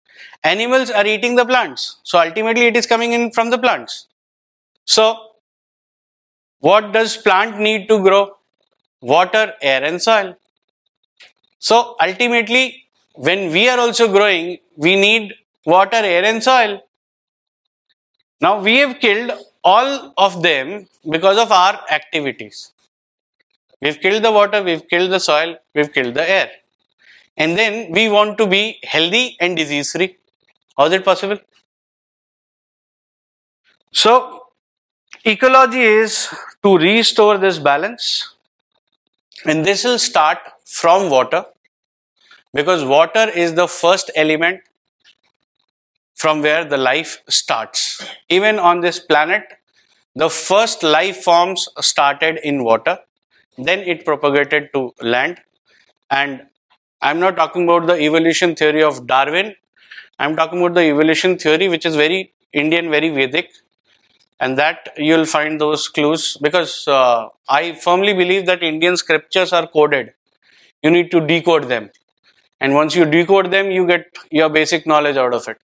Animals 0.45 0.91
are 0.91 1.07
eating 1.07 1.35
the 1.37 1.45
plants, 1.45 1.97
so 2.03 2.19
ultimately 2.19 2.67
it 2.67 2.77
is 2.77 2.87
coming 2.87 3.13
in 3.13 3.31
from 3.31 3.51
the 3.51 3.59
plants. 3.59 4.07
So, 4.85 5.33
what 6.61 6.93
does 6.93 7.17
plant 7.17 7.59
need 7.59 7.89
to 7.89 8.03
grow? 8.03 8.37
Water, 9.01 9.55
air, 9.61 9.85
and 9.85 10.01
soil. 10.01 10.37
So, 11.59 11.97
ultimately, 12.01 12.85
when 13.15 13.51
we 13.53 13.69
are 13.69 13.79
also 13.79 14.09
growing, 14.11 14.59
we 14.77 14.97
need 14.97 15.35
water, 15.65 15.97
air, 15.97 16.25
and 16.25 16.43
soil. 16.43 16.83
Now 18.41 18.61
we 18.61 18.79
have 18.79 18.99
killed 19.01 19.33
all 19.63 20.13
of 20.17 20.43
them 20.43 20.87
because 21.09 21.39
of 21.39 21.51
our 21.53 21.81
activities. 21.91 22.73
We've 23.81 24.01
killed 24.01 24.23
the 24.25 24.33
water, 24.33 24.63
we've 24.63 24.87
killed 24.89 25.11
the 25.13 25.21
soil, 25.21 25.57
we've 25.75 25.93
killed 25.93 26.15
the 26.15 26.29
air. 26.29 26.51
And 27.37 27.59
then 27.59 27.91
we 27.93 28.09
want 28.09 28.39
to 28.39 28.47
be 28.47 28.79
healthy 28.83 29.37
and 29.41 29.57
disease 29.57 29.93
free. 29.93 30.17
How 30.77 30.87
is 30.87 30.93
it 30.93 31.05
possible? 31.05 31.39
So, 33.93 34.47
ecology 35.25 35.81
is 35.81 36.29
to 36.63 36.77
restore 36.77 37.39
this 37.39 37.59
balance, 37.59 38.35
and 39.45 39.65
this 39.65 39.85
will 39.85 39.99
start 39.99 40.39
from 40.65 41.11
water 41.11 41.45
because 42.53 42.85
water 42.85 43.29
is 43.29 43.55
the 43.55 43.69
first 43.69 44.11
element 44.17 44.63
from 46.15 46.43
where 46.43 46.65
the 46.65 46.77
life 46.77 47.23
starts. 47.29 48.05
Even 48.29 48.59
on 48.59 48.81
this 48.81 48.99
planet, 49.01 49.45
the 50.15 50.31
first 50.31 50.83
life 50.83 51.23
forms 51.23 51.69
started 51.81 52.39
in 52.45 52.65
water, 52.65 52.99
then 53.59 53.81
it 53.81 54.05
propagated 54.05 54.71
to 54.75 54.95
land, 55.01 55.41
And 56.11 56.47
I'm 57.03 57.21
not 57.21 57.37
talking 57.37 57.65
about 57.65 57.87
the 57.87 57.99
evolution 58.01 58.55
theory 58.57 58.83
of 58.83 59.07
Darwin. 59.07 59.55
I'm 60.19 60.37
talking 60.37 60.61
about 60.61 60.75
the 60.75 60.83
evolution 60.83 61.39
theory, 61.39 61.69
which 61.69 61.87
is 61.87 61.97
very 61.97 62.35
Indian, 62.53 62.91
very 62.91 63.11
Vedic. 63.11 63.51
And 64.41 64.59
that 64.59 64.91
you'll 64.97 65.27
find 65.27 65.61
those 65.61 65.89
clues 65.89 66.37
because 66.41 66.87
uh, 66.89 67.29
I 67.49 67.73
firmly 67.75 68.13
believe 68.15 68.47
that 68.47 68.63
Indian 68.63 68.97
scriptures 68.97 69.53
are 69.53 69.67
coded. 69.67 70.13
You 70.83 70.91
need 70.91 71.11
to 71.13 71.21
decode 71.21 71.65
them. 71.65 71.91
And 72.61 72.75
once 72.75 72.97
you 72.97 73.05
decode 73.07 73.51
them, 73.53 73.71
you 73.71 73.87
get 73.87 74.07
your 74.31 74.51
basic 74.51 74.87
knowledge 74.87 75.17
out 75.17 75.35
of 75.35 75.49
it. 75.49 75.59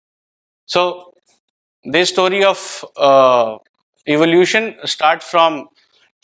So, 0.73 1.13
this 1.83 2.07
story 2.07 2.45
of 2.45 2.85
uh, 2.95 3.57
evolution 4.07 4.75
start 4.85 5.21
from 5.21 5.67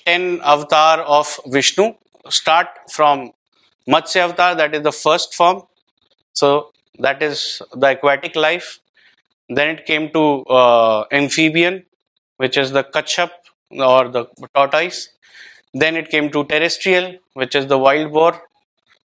10 0.06 0.40
avatar 0.42 1.02
of 1.02 1.38
Vishnu, 1.48 1.96
start 2.30 2.68
from 2.90 3.32
Matsya 3.90 4.22
avatar, 4.22 4.56
that 4.56 4.74
is 4.74 4.84
the 4.84 4.94
first 4.94 5.36
form. 5.36 5.64
So 6.32 6.72
that 7.00 7.22
is 7.22 7.62
the 7.74 7.88
aquatic 7.88 8.38
life. 8.38 8.80
Then 9.50 9.68
it 9.76 9.86
came 9.86 10.12
to 10.12 10.46
uh, 10.46 11.04
amphibian, 11.12 11.84
which 12.38 12.58
is 12.58 12.72
the 12.72 12.86
Kachap 12.86 13.32
or 13.72 14.08
the 14.08 14.28
tortoise. 14.56 15.10
Then 15.74 15.98
it 15.98 16.08
came 16.08 16.32
to 16.32 16.46
terrestrial, 16.46 17.18
which 17.34 17.54
is 17.54 17.68
the 17.68 17.78
wild 17.78 18.14
boar 18.14 18.42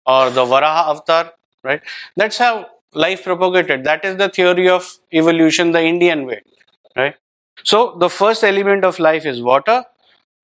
or 0.05 0.31
the 0.31 0.45
Varaha 0.45 0.91
avatar, 0.91 1.33
right? 1.63 1.81
That's 2.17 2.39
how 2.39 2.67
life 2.95 3.25
propagated. 3.25 3.85
That 3.85 4.05
is 4.05 4.17
the 4.17 4.29
theory 4.29 4.69
of 4.69 4.99
evolution, 5.13 5.73
the 5.73 5.83
Indian 5.83 6.27
way, 6.27 6.43
right? 6.97 7.15
So 7.65 7.97
the 7.99 8.09
first 8.11 8.45
element 8.45 8.85
of 8.85 8.99
life 8.99 9.27
is 9.27 9.43
water. 9.43 9.85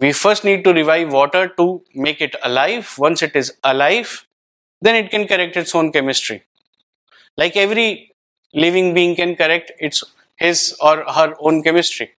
We 0.01 0.13
first 0.13 0.45
need 0.45 0.65
to 0.65 0.73
revive 0.73 1.13
water 1.13 1.49
to 1.57 1.83
make 1.95 2.21
it 2.21 2.35
alive. 2.43 2.95
Once 2.99 3.23
it 3.23 3.37
is 3.37 3.55
alive, 3.63 4.27
then 4.81 4.97
it 4.97 5.11
can 5.11 5.27
correct 5.27 5.57
its 5.57 5.75
own 5.75 5.93
chemistry. 5.93 6.45
Like 7.37 7.57
every 7.57 8.13
living 8.55 8.95
being 8.95 9.17
can 9.17 9.37
correct 9.37 9.73
its 9.81 10.05
his 10.37 10.77
or 10.81 11.05
her 11.05 11.35
own 11.41 11.63
chemistry. 11.63 12.13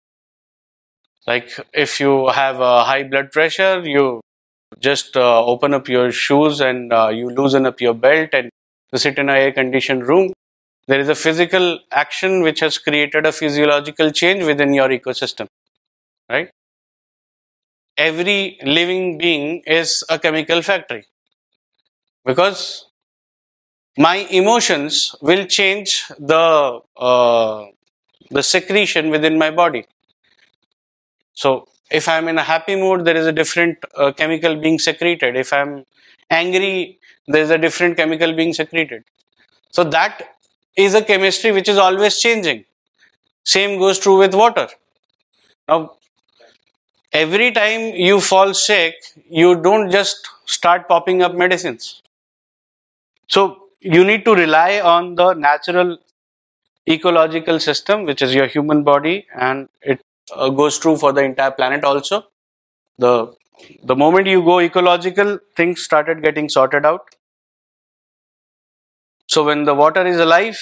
Like 1.28 1.49
if 1.73 1.99
you 1.99 2.28
have 2.30 2.59
a 2.59 2.84
high 2.84 3.03
blood 3.03 3.32
pressure, 3.32 3.82
you 3.84 4.21
just 4.80 5.17
uh, 5.17 5.45
open 5.45 5.73
up 5.73 5.88
your 5.89 6.11
shoes 6.11 6.61
and 6.61 6.93
uh, 6.93 7.09
you 7.09 7.30
loosen 7.30 7.65
up 7.65 7.82
your 7.82 7.93
belt 7.93 8.32
and 8.34 8.49
you 8.92 8.98
sit 8.98 9.18
in 9.20 9.30
a 9.30 9.34
air 9.34 9.52
conditioned 9.52 10.08
room 10.08 10.32
there 10.88 11.00
is 11.00 11.10
a 11.10 11.16
physical 11.16 11.80
action 11.92 12.42
which 12.44 12.62
has 12.62 12.78
created 12.78 13.26
a 13.26 13.32
physiological 13.32 14.12
change 14.12 14.44
within 14.46 14.74
your 14.74 14.90
ecosystem, 14.90 15.48
right? 16.30 16.50
Every 17.98 18.58
living 18.64 19.18
being 19.18 19.62
is 19.68 20.02
a 20.10 20.18
chemical 20.18 20.62
factory 20.62 21.08
because 22.26 22.88
my 23.98 24.18
emotions 24.40 25.16
will 25.22 25.46
change 25.46 26.06
the 26.20 26.80
uh, 26.98 27.66
the 28.32 28.44
secretion 28.44 29.10
within 29.10 29.38
my 29.38 29.52
body. 29.52 29.86
So 31.34 31.68
if 31.92 32.08
I'm 32.08 32.28
in 32.28 32.38
a 32.38 32.44
happy 32.44 32.76
mood, 32.76 33.06
there 33.06 33.16
is 33.16 33.28
a 33.28 33.32
different 33.32 33.78
uh, 33.96 34.12
chemical 34.12 34.56
being 34.56 34.80
secreted. 34.80 35.36
If 35.36 35.54
I'm 35.54 35.86
angry, 36.30 37.00
there 37.28 37.41
is 37.43 37.49
a 37.49 37.57
different 37.57 37.97
chemical 37.97 38.34
being 38.34 38.53
secreted. 38.53 39.03
So 39.71 39.84
that 39.86 40.36
is 40.78 40.95
a 40.95 41.03
chemistry 41.03 41.51
which 41.51 41.69
is 41.69 41.78
always 41.78 42.19
changing. 42.19 42.65
Same 43.43 43.80
goes 43.80 43.99
true 43.99 44.17
with 44.19 44.36
water. 44.36 44.69
Now, 45.67 45.97
every 47.11 47.51
time 47.51 47.82
you 47.95 48.19
fall 48.21 48.53
sick, 48.53 48.93
you 49.30 49.55
don't 49.55 49.89
just 49.89 50.28
start 50.45 50.88
popping 50.88 51.21
up 51.23 51.34
medicines. 51.34 52.01
So, 53.28 53.67
you 53.80 54.03
need 54.03 54.26
to 54.26 54.34
rely 54.34 54.80
on 54.80 55.15
the 55.15 55.34
natural 55.34 55.97
ecological 56.89 57.59
system, 57.59 58.05
which 58.05 58.21
is 58.21 58.36
your 58.36 58.47
human 58.47 58.84
body, 58.84 59.28
and 59.36 59.69
it 59.82 60.01
uh, 60.36 60.49
goes 60.49 60.80
true 60.80 60.97
for 60.97 61.13
the 61.13 61.23
entire 61.23 61.51
planet 61.51 61.84
also. 61.84 62.26
The, 62.99 63.36
the 63.84 63.95
moment 63.95 64.28
you 64.28 64.43
go 64.43 64.59
ecological, 64.61 65.39
things 65.55 65.84
started 65.84 66.23
getting 66.23 66.49
sorted 66.49 66.86
out. 66.86 67.14
So 69.36 69.44
when 69.44 69.66
the 69.66 69.74
water 69.76 70.08
is 70.08 70.18
alive, 70.18 70.60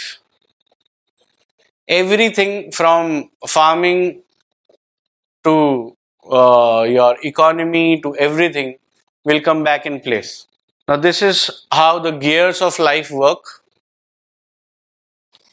everything 1.88 2.72
from 2.72 3.30
farming 3.48 4.24
to 5.44 5.96
uh, 6.32 6.86
your 6.90 7.16
economy 7.24 8.02
to 8.02 8.16
everything 8.18 8.78
will 9.26 9.42
come 9.42 9.64
back 9.64 9.86
in 9.86 10.00
place. 10.00 10.48
Now, 10.88 10.96
this 10.98 11.22
is 11.22 11.68
how 11.72 12.00
the 12.00 12.14
gears 12.14 12.64
of 12.64 12.80
life 12.80 13.12
work. 13.12 13.44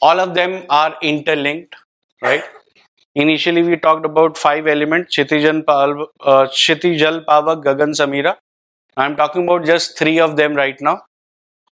All 0.01 0.19
of 0.19 0.33
them 0.33 0.65
are 0.71 0.97
interlinked, 1.03 1.75
right? 2.23 2.43
Initially, 3.13 3.61
we 3.61 3.77
talked 3.77 4.05
about 4.05 4.35
five 4.35 4.65
elements 4.65 5.15
Chitijan, 5.15 5.63
uh, 5.67 6.47
Chitijal, 6.47 7.23
Pavak, 7.25 7.63
Gagan, 7.63 7.93
Samira. 8.01 8.37
I'm 8.97 9.15
talking 9.15 9.43
about 9.43 9.65
just 9.65 9.95
three 9.95 10.19
of 10.19 10.37
them 10.37 10.55
right 10.55 10.81
now. 10.81 11.03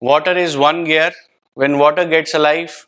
Water 0.01 0.35
is 0.35 0.57
one 0.57 0.85
gear. 0.85 1.11
When 1.55 1.79
water 1.79 2.05
gets 2.05 2.33
alive, 2.33 2.87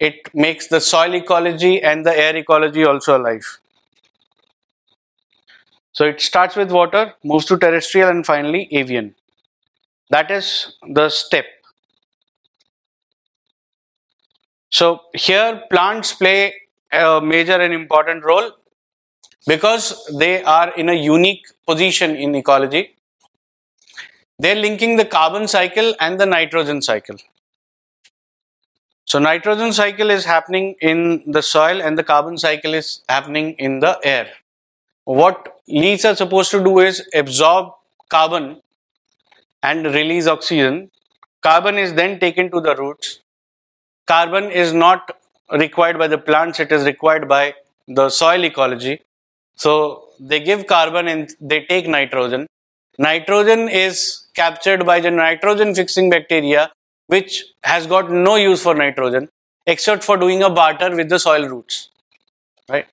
it 0.00 0.34
makes 0.34 0.66
the 0.68 0.80
soil 0.80 1.14
ecology 1.14 1.82
and 1.82 2.04
the 2.04 2.16
air 2.16 2.36
ecology 2.36 2.84
also 2.84 3.18
alive. 3.18 3.60
So 5.92 6.04
it 6.04 6.20
starts 6.20 6.56
with 6.56 6.70
water, 6.70 7.14
moves 7.24 7.46
to 7.46 7.58
terrestrial, 7.58 8.08
and 8.08 8.24
finally 8.26 8.68
avian. 8.72 9.14
That 10.10 10.30
is 10.30 10.76
the 10.88 11.08
step. 11.08 11.46
So 14.70 15.00
here 15.14 15.62
plants 15.70 16.12
play 16.12 16.54
a 16.92 17.20
major 17.20 17.60
and 17.60 17.72
important 17.72 18.24
role 18.24 18.52
because 19.46 20.08
they 20.18 20.42
are 20.42 20.74
in 20.74 20.88
a 20.88 20.94
unique 20.94 21.46
position 21.66 22.16
in 22.16 22.34
ecology 22.34 22.96
they're 24.38 24.54
linking 24.54 24.96
the 24.96 25.04
carbon 25.04 25.48
cycle 25.48 25.94
and 26.00 26.20
the 26.20 26.26
nitrogen 26.26 26.82
cycle. 26.82 27.16
So 29.06 29.20
nitrogen 29.20 29.72
cycle 29.72 30.10
is 30.10 30.24
happening 30.24 30.74
in 30.80 31.22
the 31.30 31.40
soil 31.40 31.80
and 31.80 31.96
the 31.96 32.02
carbon 32.02 32.36
cycle 32.38 32.74
is 32.74 33.02
happening 33.08 33.52
in 33.52 33.78
the 33.78 33.98
air. 34.02 34.28
What 35.04 35.60
leaves 35.68 36.04
are 36.04 36.16
supposed 36.16 36.50
to 36.50 36.62
do 36.62 36.80
is 36.80 37.08
absorb 37.14 37.72
carbon 38.08 38.62
and 39.62 39.86
release 39.86 40.26
oxygen. 40.26 40.90
Carbon 41.40 41.78
is 41.78 41.94
then 41.94 42.18
taken 42.18 42.50
to 42.50 42.60
the 42.60 42.74
roots. 42.74 43.20
Carbon 44.08 44.50
is 44.50 44.72
not 44.72 45.16
required 45.52 45.98
by 45.98 46.08
the 46.08 46.18
plants, 46.18 46.58
it 46.58 46.72
is 46.72 46.84
required 46.84 47.28
by 47.28 47.54
the 47.86 48.08
soil 48.08 48.42
ecology. 48.42 49.02
So 49.54 50.08
they 50.18 50.40
give 50.40 50.66
carbon 50.66 51.06
and 51.06 51.30
they 51.40 51.64
take 51.64 51.86
nitrogen. 51.86 52.48
Nitrogen 52.98 53.68
is 53.68 54.26
captured 54.34 54.84
by 54.84 54.98
the 54.98 55.12
nitrogen 55.12 55.76
fixing 55.76 56.10
bacteria 56.10 56.72
which 57.08 57.44
has 57.62 57.86
got 57.86 58.10
no 58.10 58.36
use 58.36 58.62
for 58.62 58.74
nitrogen 58.74 59.28
except 59.66 60.04
for 60.04 60.16
doing 60.16 60.42
a 60.42 60.50
barter 60.50 60.94
with 60.94 61.08
the 61.08 61.18
soil 61.18 61.48
roots 61.48 61.90
right? 62.68 62.86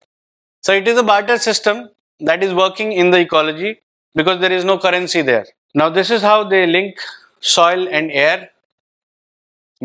So 0.62 0.74
it 0.74 0.88
is 0.88 0.98
a 0.98 1.04
barter 1.04 1.38
system 1.38 1.90
that 2.20 2.44
is 2.44 2.54
working 2.54 2.94
in 2.94 3.12
the 3.12 3.20
ecology 3.20 3.82
because 4.16 4.40
there 4.40 4.52
is 4.52 4.64
no 4.64 4.78
currency 4.78 5.22
there. 5.22 5.46
Now 5.76 5.90
this 5.90 6.10
is 6.10 6.22
how 6.22 6.44
they 6.44 6.66
link 6.68 6.98
soil 7.40 7.88
and 7.90 8.12
air 8.12 8.52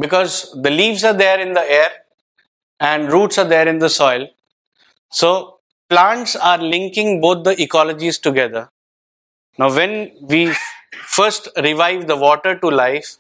because 0.01 0.53
the 0.63 0.71
leaves 0.71 1.05
are 1.05 1.13
there 1.13 1.41
in 1.41 1.53
the 1.53 1.71
air 1.71 1.91
and 2.81 3.11
roots 3.13 3.39
are 3.39 3.45
there 3.49 3.67
in 3.67 3.79
the 3.79 3.89
soil. 3.91 4.29
So 5.11 5.59
plants 5.89 6.37
are 6.37 6.59
linking 6.59 7.21
both 7.21 7.45
the 7.45 7.57
ecologies 7.57 8.21
together. 8.21 8.69
Now, 9.59 9.75
when 9.75 10.13
we 10.23 10.55
first 10.93 11.49
revive 11.57 12.07
the 12.07 12.17
water 12.17 12.59
to 12.59 12.69
life, 12.69 13.17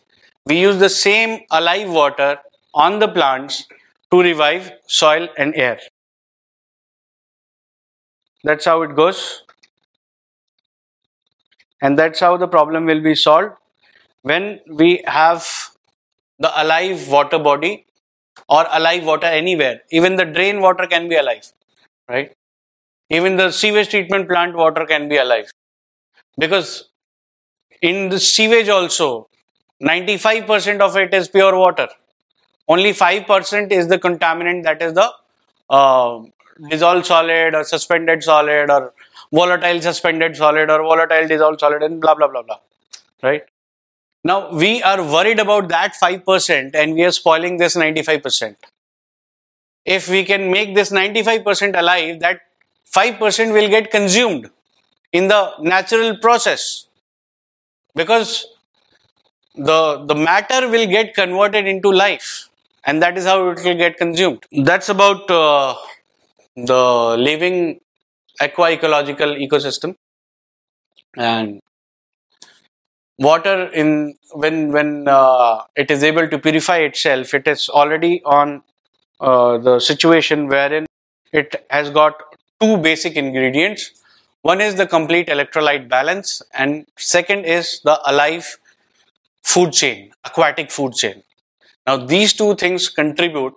we 0.49 0.59
use 0.61 0.78
the 0.78 0.88
same 0.88 1.40
alive 1.51 1.88
water 1.90 2.38
on 2.74 2.99
the 2.99 3.09
plants 3.09 3.66
to 4.11 4.20
revive 4.20 4.72
soil 4.86 5.28
and 5.36 5.55
air. 5.55 5.78
That's 8.42 8.64
how 8.64 8.82
it 8.82 8.96
goes. 8.96 9.44
And 11.80 11.99
that's 11.99 12.20
how 12.20 12.36
the 12.36 12.49
problem 12.49 12.86
will 12.86 13.01
be 13.03 13.14
solved. 13.14 13.55
When 14.22 14.61
we 14.68 15.03
have 15.07 15.46
the 16.38 16.51
alive 16.62 17.09
water 17.09 17.38
body 17.38 17.86
or 18.49 18.66
alive 18.70 19.05
water 19.05 19.26
anywhere, 19.26 19.82
even 19.90 20.16
the 20.16 20.24
drain 20.24 20.61
water 20.61 20.86
can 20.86 21.09
be 21.09 21.16
alive, 21.16 21.53
right? 22.09 22.32
Even 23.11 23.36
the 23.36 23.51
sewage 23.53 23.90
treatment 23.90 24.28
plant 24.28 24.57
water 24.57 24.86
can 24.86 25.09
be 25.09 25.16
alive 25.18 25.51
because 26.38 26.90
in 27.82 28.09
the 28.11 28.20
sewage 28.20 28.68
also 28.68 29.28
95% 29.83 30.81
of 30.81 30.97
it 30.97 31.14
is 31.14 31.29
pure 31.29 31.57
water. 31.57 31.89
Only 32.66 32.93
5% 32.93 33.70
is 33.72 33.89
the 33.89 33.99
contaminant 33.99 34.64
that 34.64 34.83
is 34.83 34.93
the 34.93 35.11
uh, 35.70 36.22
dissolved 36.68 37.07
solid 37.07 37.55
or 37.55 37.64
suspended 37.64 38.22
solid 38.22 38.70
or 38.70 38.93
volatile 39.33 39.81
suspended 39.81 40.37
solid 40.37 40.70
or 40.70 40.83
volatile 40.83 41.29
dissolved 41.29 41.61
solid 41.61 41.83
and 41.83 42.01
blah 42.01 42.14
blah 42.14 42.29
blah 42.29 42.43
blah. 42.43 42.59
Right? 43.22 43.43
Now 44.24 44.53
we 44.53 44.83
are 44.83 45.03
worried 45.03 45.39
about 45.39 45.68
that 45.68 45.95
5% 45.95 46.74
and 46.74 46.95
we 46.95 47.05
are 47.05 47.12
spoiling 47.12 47.57
this 47.57 47.76
95%. 47.76 48.57
If 49.85 50.09
we 50.09 50.24
can 50.24 50.51
make 50.51 50.74
this 50.74 50.91
95% 50.91 51.79
alive, 51.79 52.20
that 52.20 52.41
5% 52.95 53.53
will 53.53 53.68
get 53.68 53.91
consumed 53.91 54.51
in 55.12 55.29
the 55.29 55.53
natural 55.61 56.18
process. 56.18 56.89
Because 57.95 58.47
the, 59.59 60.04
the 60.06 60.14
matter 60.14 60.68
will 60.68 60.86
get 60.86 61.14
converted 61.14 61.66
into 61.66 61.90
life. 61.90 62.48
And 62.84 63.02
that 63.02 63.18
is 63.18 63.24
how 63.24 63.48
it 63.50 63.61
will 63.64 63.76
get 63.76 63.96
consumed. 63.96 64.44
That's 64.64 64.88
about 64.88 65.30
uh, 65.30 65.74
the 66.56 67.16
living 67.18 67.80
aqua 68.40 68.72
ecological 68.72 69.34
ecosystem. 69.34 69.96
And 71.16 71.61
water 73.18 73.64
in 73.72 74.14
when 74.32 74.72
when 74.72 75.09
uh, 75.09 75.62
it 75.76 75.90
is 75.90 76.02
able 76.02 76.28
to 76.28 76.38
purify 76.38 76.78
itself 76.78 77.34
it 77.34 77.48
is 77.48 77.68
already 77.68 78.22
on 78.24 78.62
uh, 79.20 79.59
the 79.59 79.80
situation 79.80 80.46
wherein 80.46 80.86
it 81.32 81.66
has 81.70 81.90
got 81.90 82.14
two 82.61 82.76
basic 82.78 83.16
ingredients. 83.16 83.90
One 84.42 84.61
is 84.61 84.76
the 84.76 84.86
complete 84.86 85.26
electrolyte 85.28 85.88
balance 85.88 86.42
and 86.54 86.86
second 86.96 87.44
is 87.44 87.80
the 87.84 88.00
alive 88.09 88.59
food 89.53 89.72
chain 89.80 89.99
aquatic 90.28 90.70
food 90.76 90.92
chain 91.01 91.22
now 91.86 91.96
these 92.12 92.32
two 92.40 92.55
things 92.62 92.88
contribute 93.01 93.55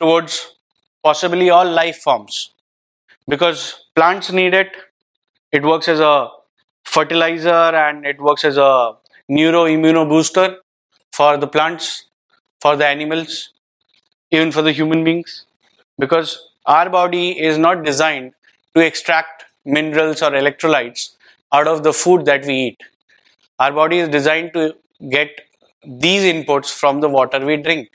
towards 0.00 0.34
possibly 1.08 1.48
all 1.50 1.70
life 1.80 1.98
forms 2.06 2.36
because 3.34 3.60
plants 3.96 4.30
need 4.40 4.54
it 4.62 4.72
it 5.52 5.62
works 5.64 5.88
as 5.88 6.00
a 6.00 6.28
fertilizer 6.84 7.62
and 7.84 8.06
it 8.06 8.20
works 8.20 8.44
as 8.44 8.56
a 8.56 8.94
neuroimmuno 9.30 10.08
booster 10.08 10.58
for 11.12 11.36
the 11.36 11.46
plants, 11.46 12.06
for 12.60 12.76
the 12.76 12.86
animals, 12.86 13.50
even 14.30 14.52
for 14.52 14.62
the 14.62 14.72
human 14.72 15.04
beings. 15.04 15.44
Because 15.98 16.50
our 16.66 16.88
body 16.90 17.38
is 17.40 17.58
not 17.58 17.84
designed 17.84 18.32
to 18.74 18.84
extract 18.84 19.44
minerals 19.64 20.22
or 20.22 20.30
electrolytes 20.30 21.16
out 21.52 21.66
of 21.66 21.82
the 21.82 21.92
food 21.92 22.24
that 22.26 22.44
we 22.46 22.54
eat. 22.54 22.80
Our 23.58 23.72
body 23.72 23.98
is 23.98 24.08
designed 24.08 24.52
to 24.54 24.76
get 25.10 25.40
these 25.84 26.22
inputs 26.22 26.72
from 26.72 27.00
the 27.00 27.08
water 27.08 27.44
we 27.44 27.56
drink. 27.56 27.90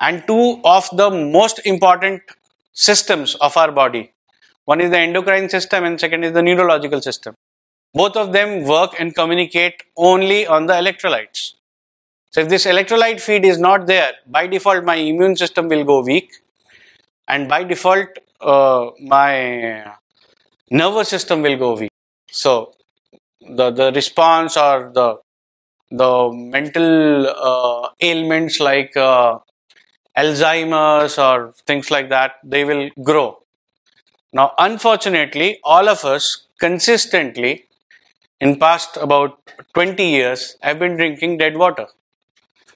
And 0.00 0.26
two 0.26 0.60
of 0.64 0.88
the 0.92 1.10
most 1.10 1.60
important 1.64 2.22
systems 2.72 3.34
of 3.36 3.56
our 3.56 3.72
body 3.72 4.12
one 4.66 4.80
is 4.80 4.90
the 4.90 4.98
endocrine 4.98 5.48
system 5.48 5.84
and 5.84 5.98
second 5.98 6.24
is 6.24 6.32
the 6.32 6.42
neurological 6.42 7.00
system 7.00 7.34
both 7.94 8.16
of 8.16 8.32
them 8.32 8.64
work 8.64 8.94
and 9.00 9.14
communicate 9.14 9.82
only 9.96 10.46
on 10.46 10.66
the 10.66 10.74
electrolytes. 10.74 11.54
So 12.30 12.42
if 12.42 12.48
this 12.48 12.66
electrolyte 12.66 13.20
feed 13.20 13.46
is 13.46 13.58
not 13.58 13.86
there, 13.86 14.12
by 14.26 14.46
default 14.46 14.84
my 14.84 14.96
immune 14.96 15.36
system 15.36 15.68
will 15.68 15.84
go 15.84 16.02
weak 16.02 16.30
and 17.26 17.48
by 17.48 17.64
default 17.64 18.08
uh, 18.42 18.90
my 19.00 19.84
nervous 20.70 21.08
system 21.08 21.40
will 21.40 21.56
go 21.56 21.74
weak. 21.76 21.90
So 22.30 22.74
the, 23.40 23.70
the 23.70 23.92
response 23.92 24.58
or 24.58 24.90
the 24.92 25.16
the 25.90 26.30
mental 26.32 27.28
uh, 27.28 27.88
ailments 28.00 28.60
like 28.60 28.96
uh, 28.96 29.38
Alzheimer's 30.16 31.18
or 31.18 31.52
things 31.66 31.90
like 31.90 32.08
that, 32.10 32.36
they 32.44 32.64
will 32.64 32.90
grow. 33.02 33.40
Now, 34.32 34.52
unfortunately, 34.58 35.60
all 35.64 35.88
of 35.88 36.04
us 36.04 36.46
consistently 36.60 37.66
in 38.40 38.58
past 38.58 38.96
about 38.98 39.40
20 39.74 40.04
years 40.10 40.56
I've 40.62 40.78
been 40.78 40.96
drinking 40.96 41.38
dead 41.38 41.56
water. 41.58 41.88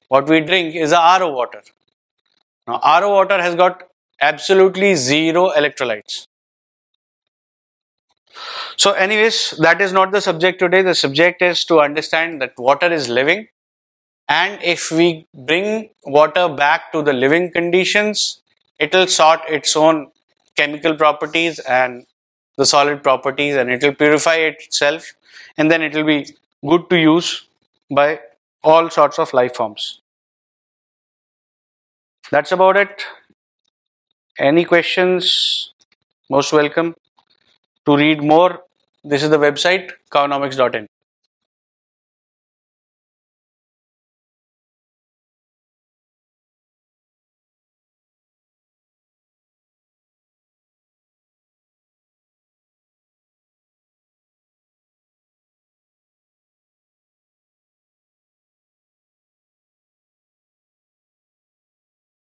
What 0.09 0.29
we 0.29 0.41
drink 0.41 0.75
is 0.75 0.93
a 0.93 1.19
RO 1.21 1.31
water. 1.33 1.63
Now 2.67 2.81
RO 3.01 3.11
water 3.11 3.41
has 3.43 3.55
got 3.55 3.83
absolutely 4.21 4.95
zero 4.95 5.51
electrolytes. 5.51 6.27
So 8.77 8.93
anyways, 8.93 9.53
that 9.59 9.81
is 9.81 9.93
not 9.93 10.13
the 10.13 10.21
subject 10.21 10.59
today. 10.59 10.83
The 10.83 10.95
subject 10.95 11.43
is 11.43 11.65
to 11.67 11.81
understand 11.81 12.41
that 12.43 12.59
water 12.59 12.93
is 12.93 13.09
living 13.09 13.49
and 14.29 14.63
if 14.63 14.91
we 14.91 15.27
bring 15.35 15.91
water 16.05 16.49
back 16.49 16.93
to 16.93 17.03
the 17.03 17.13
living 17.13 17.51
conditions, 17.53 18.41
it 18.79 18.95
will 18.95 19.07
sort 19.07 19.41
its 19.49 19.77
own 19.77 20.13
chemical 20.57 20.97
properties 20.97 21.59
and 21.61 22.07
the 22.57 22.67
solid 22.67 23.03
properties 23.03 23.57
and 23.57 23.71
it 23.71 23.83
will 23.83 23.95
purify 23.95 24.37
itself 24.37 25.13
and 25.59 25.71
then 25.71 25.83
it 25.83 25.95
will 25.95 26.05
be 26.05 26.27
good 26.67 26.89
to 26.91 26.99
use 26.99 27.47
by 27.91 28.21
all 28.63 28.91
sorts 28.91 29.19
of 29.19 29.33
life 29.33 29.55
forms. 29.57 30.01
That's 32.31 32.53
about 32.53 32.77
it. 32.77 33.05
Any 34.41 34.65
questions? 34.65 35.73
Most 36.31 36.53
welcome. 36.53 36.95
To 37.87 37.97
read 37.97 38.23
more, 38.23 38.63
this 39.05 39.23
is 39.23 39.31
the 39.31 39.39
website 39.39 39.93
cownomics.in. 40.11 40.87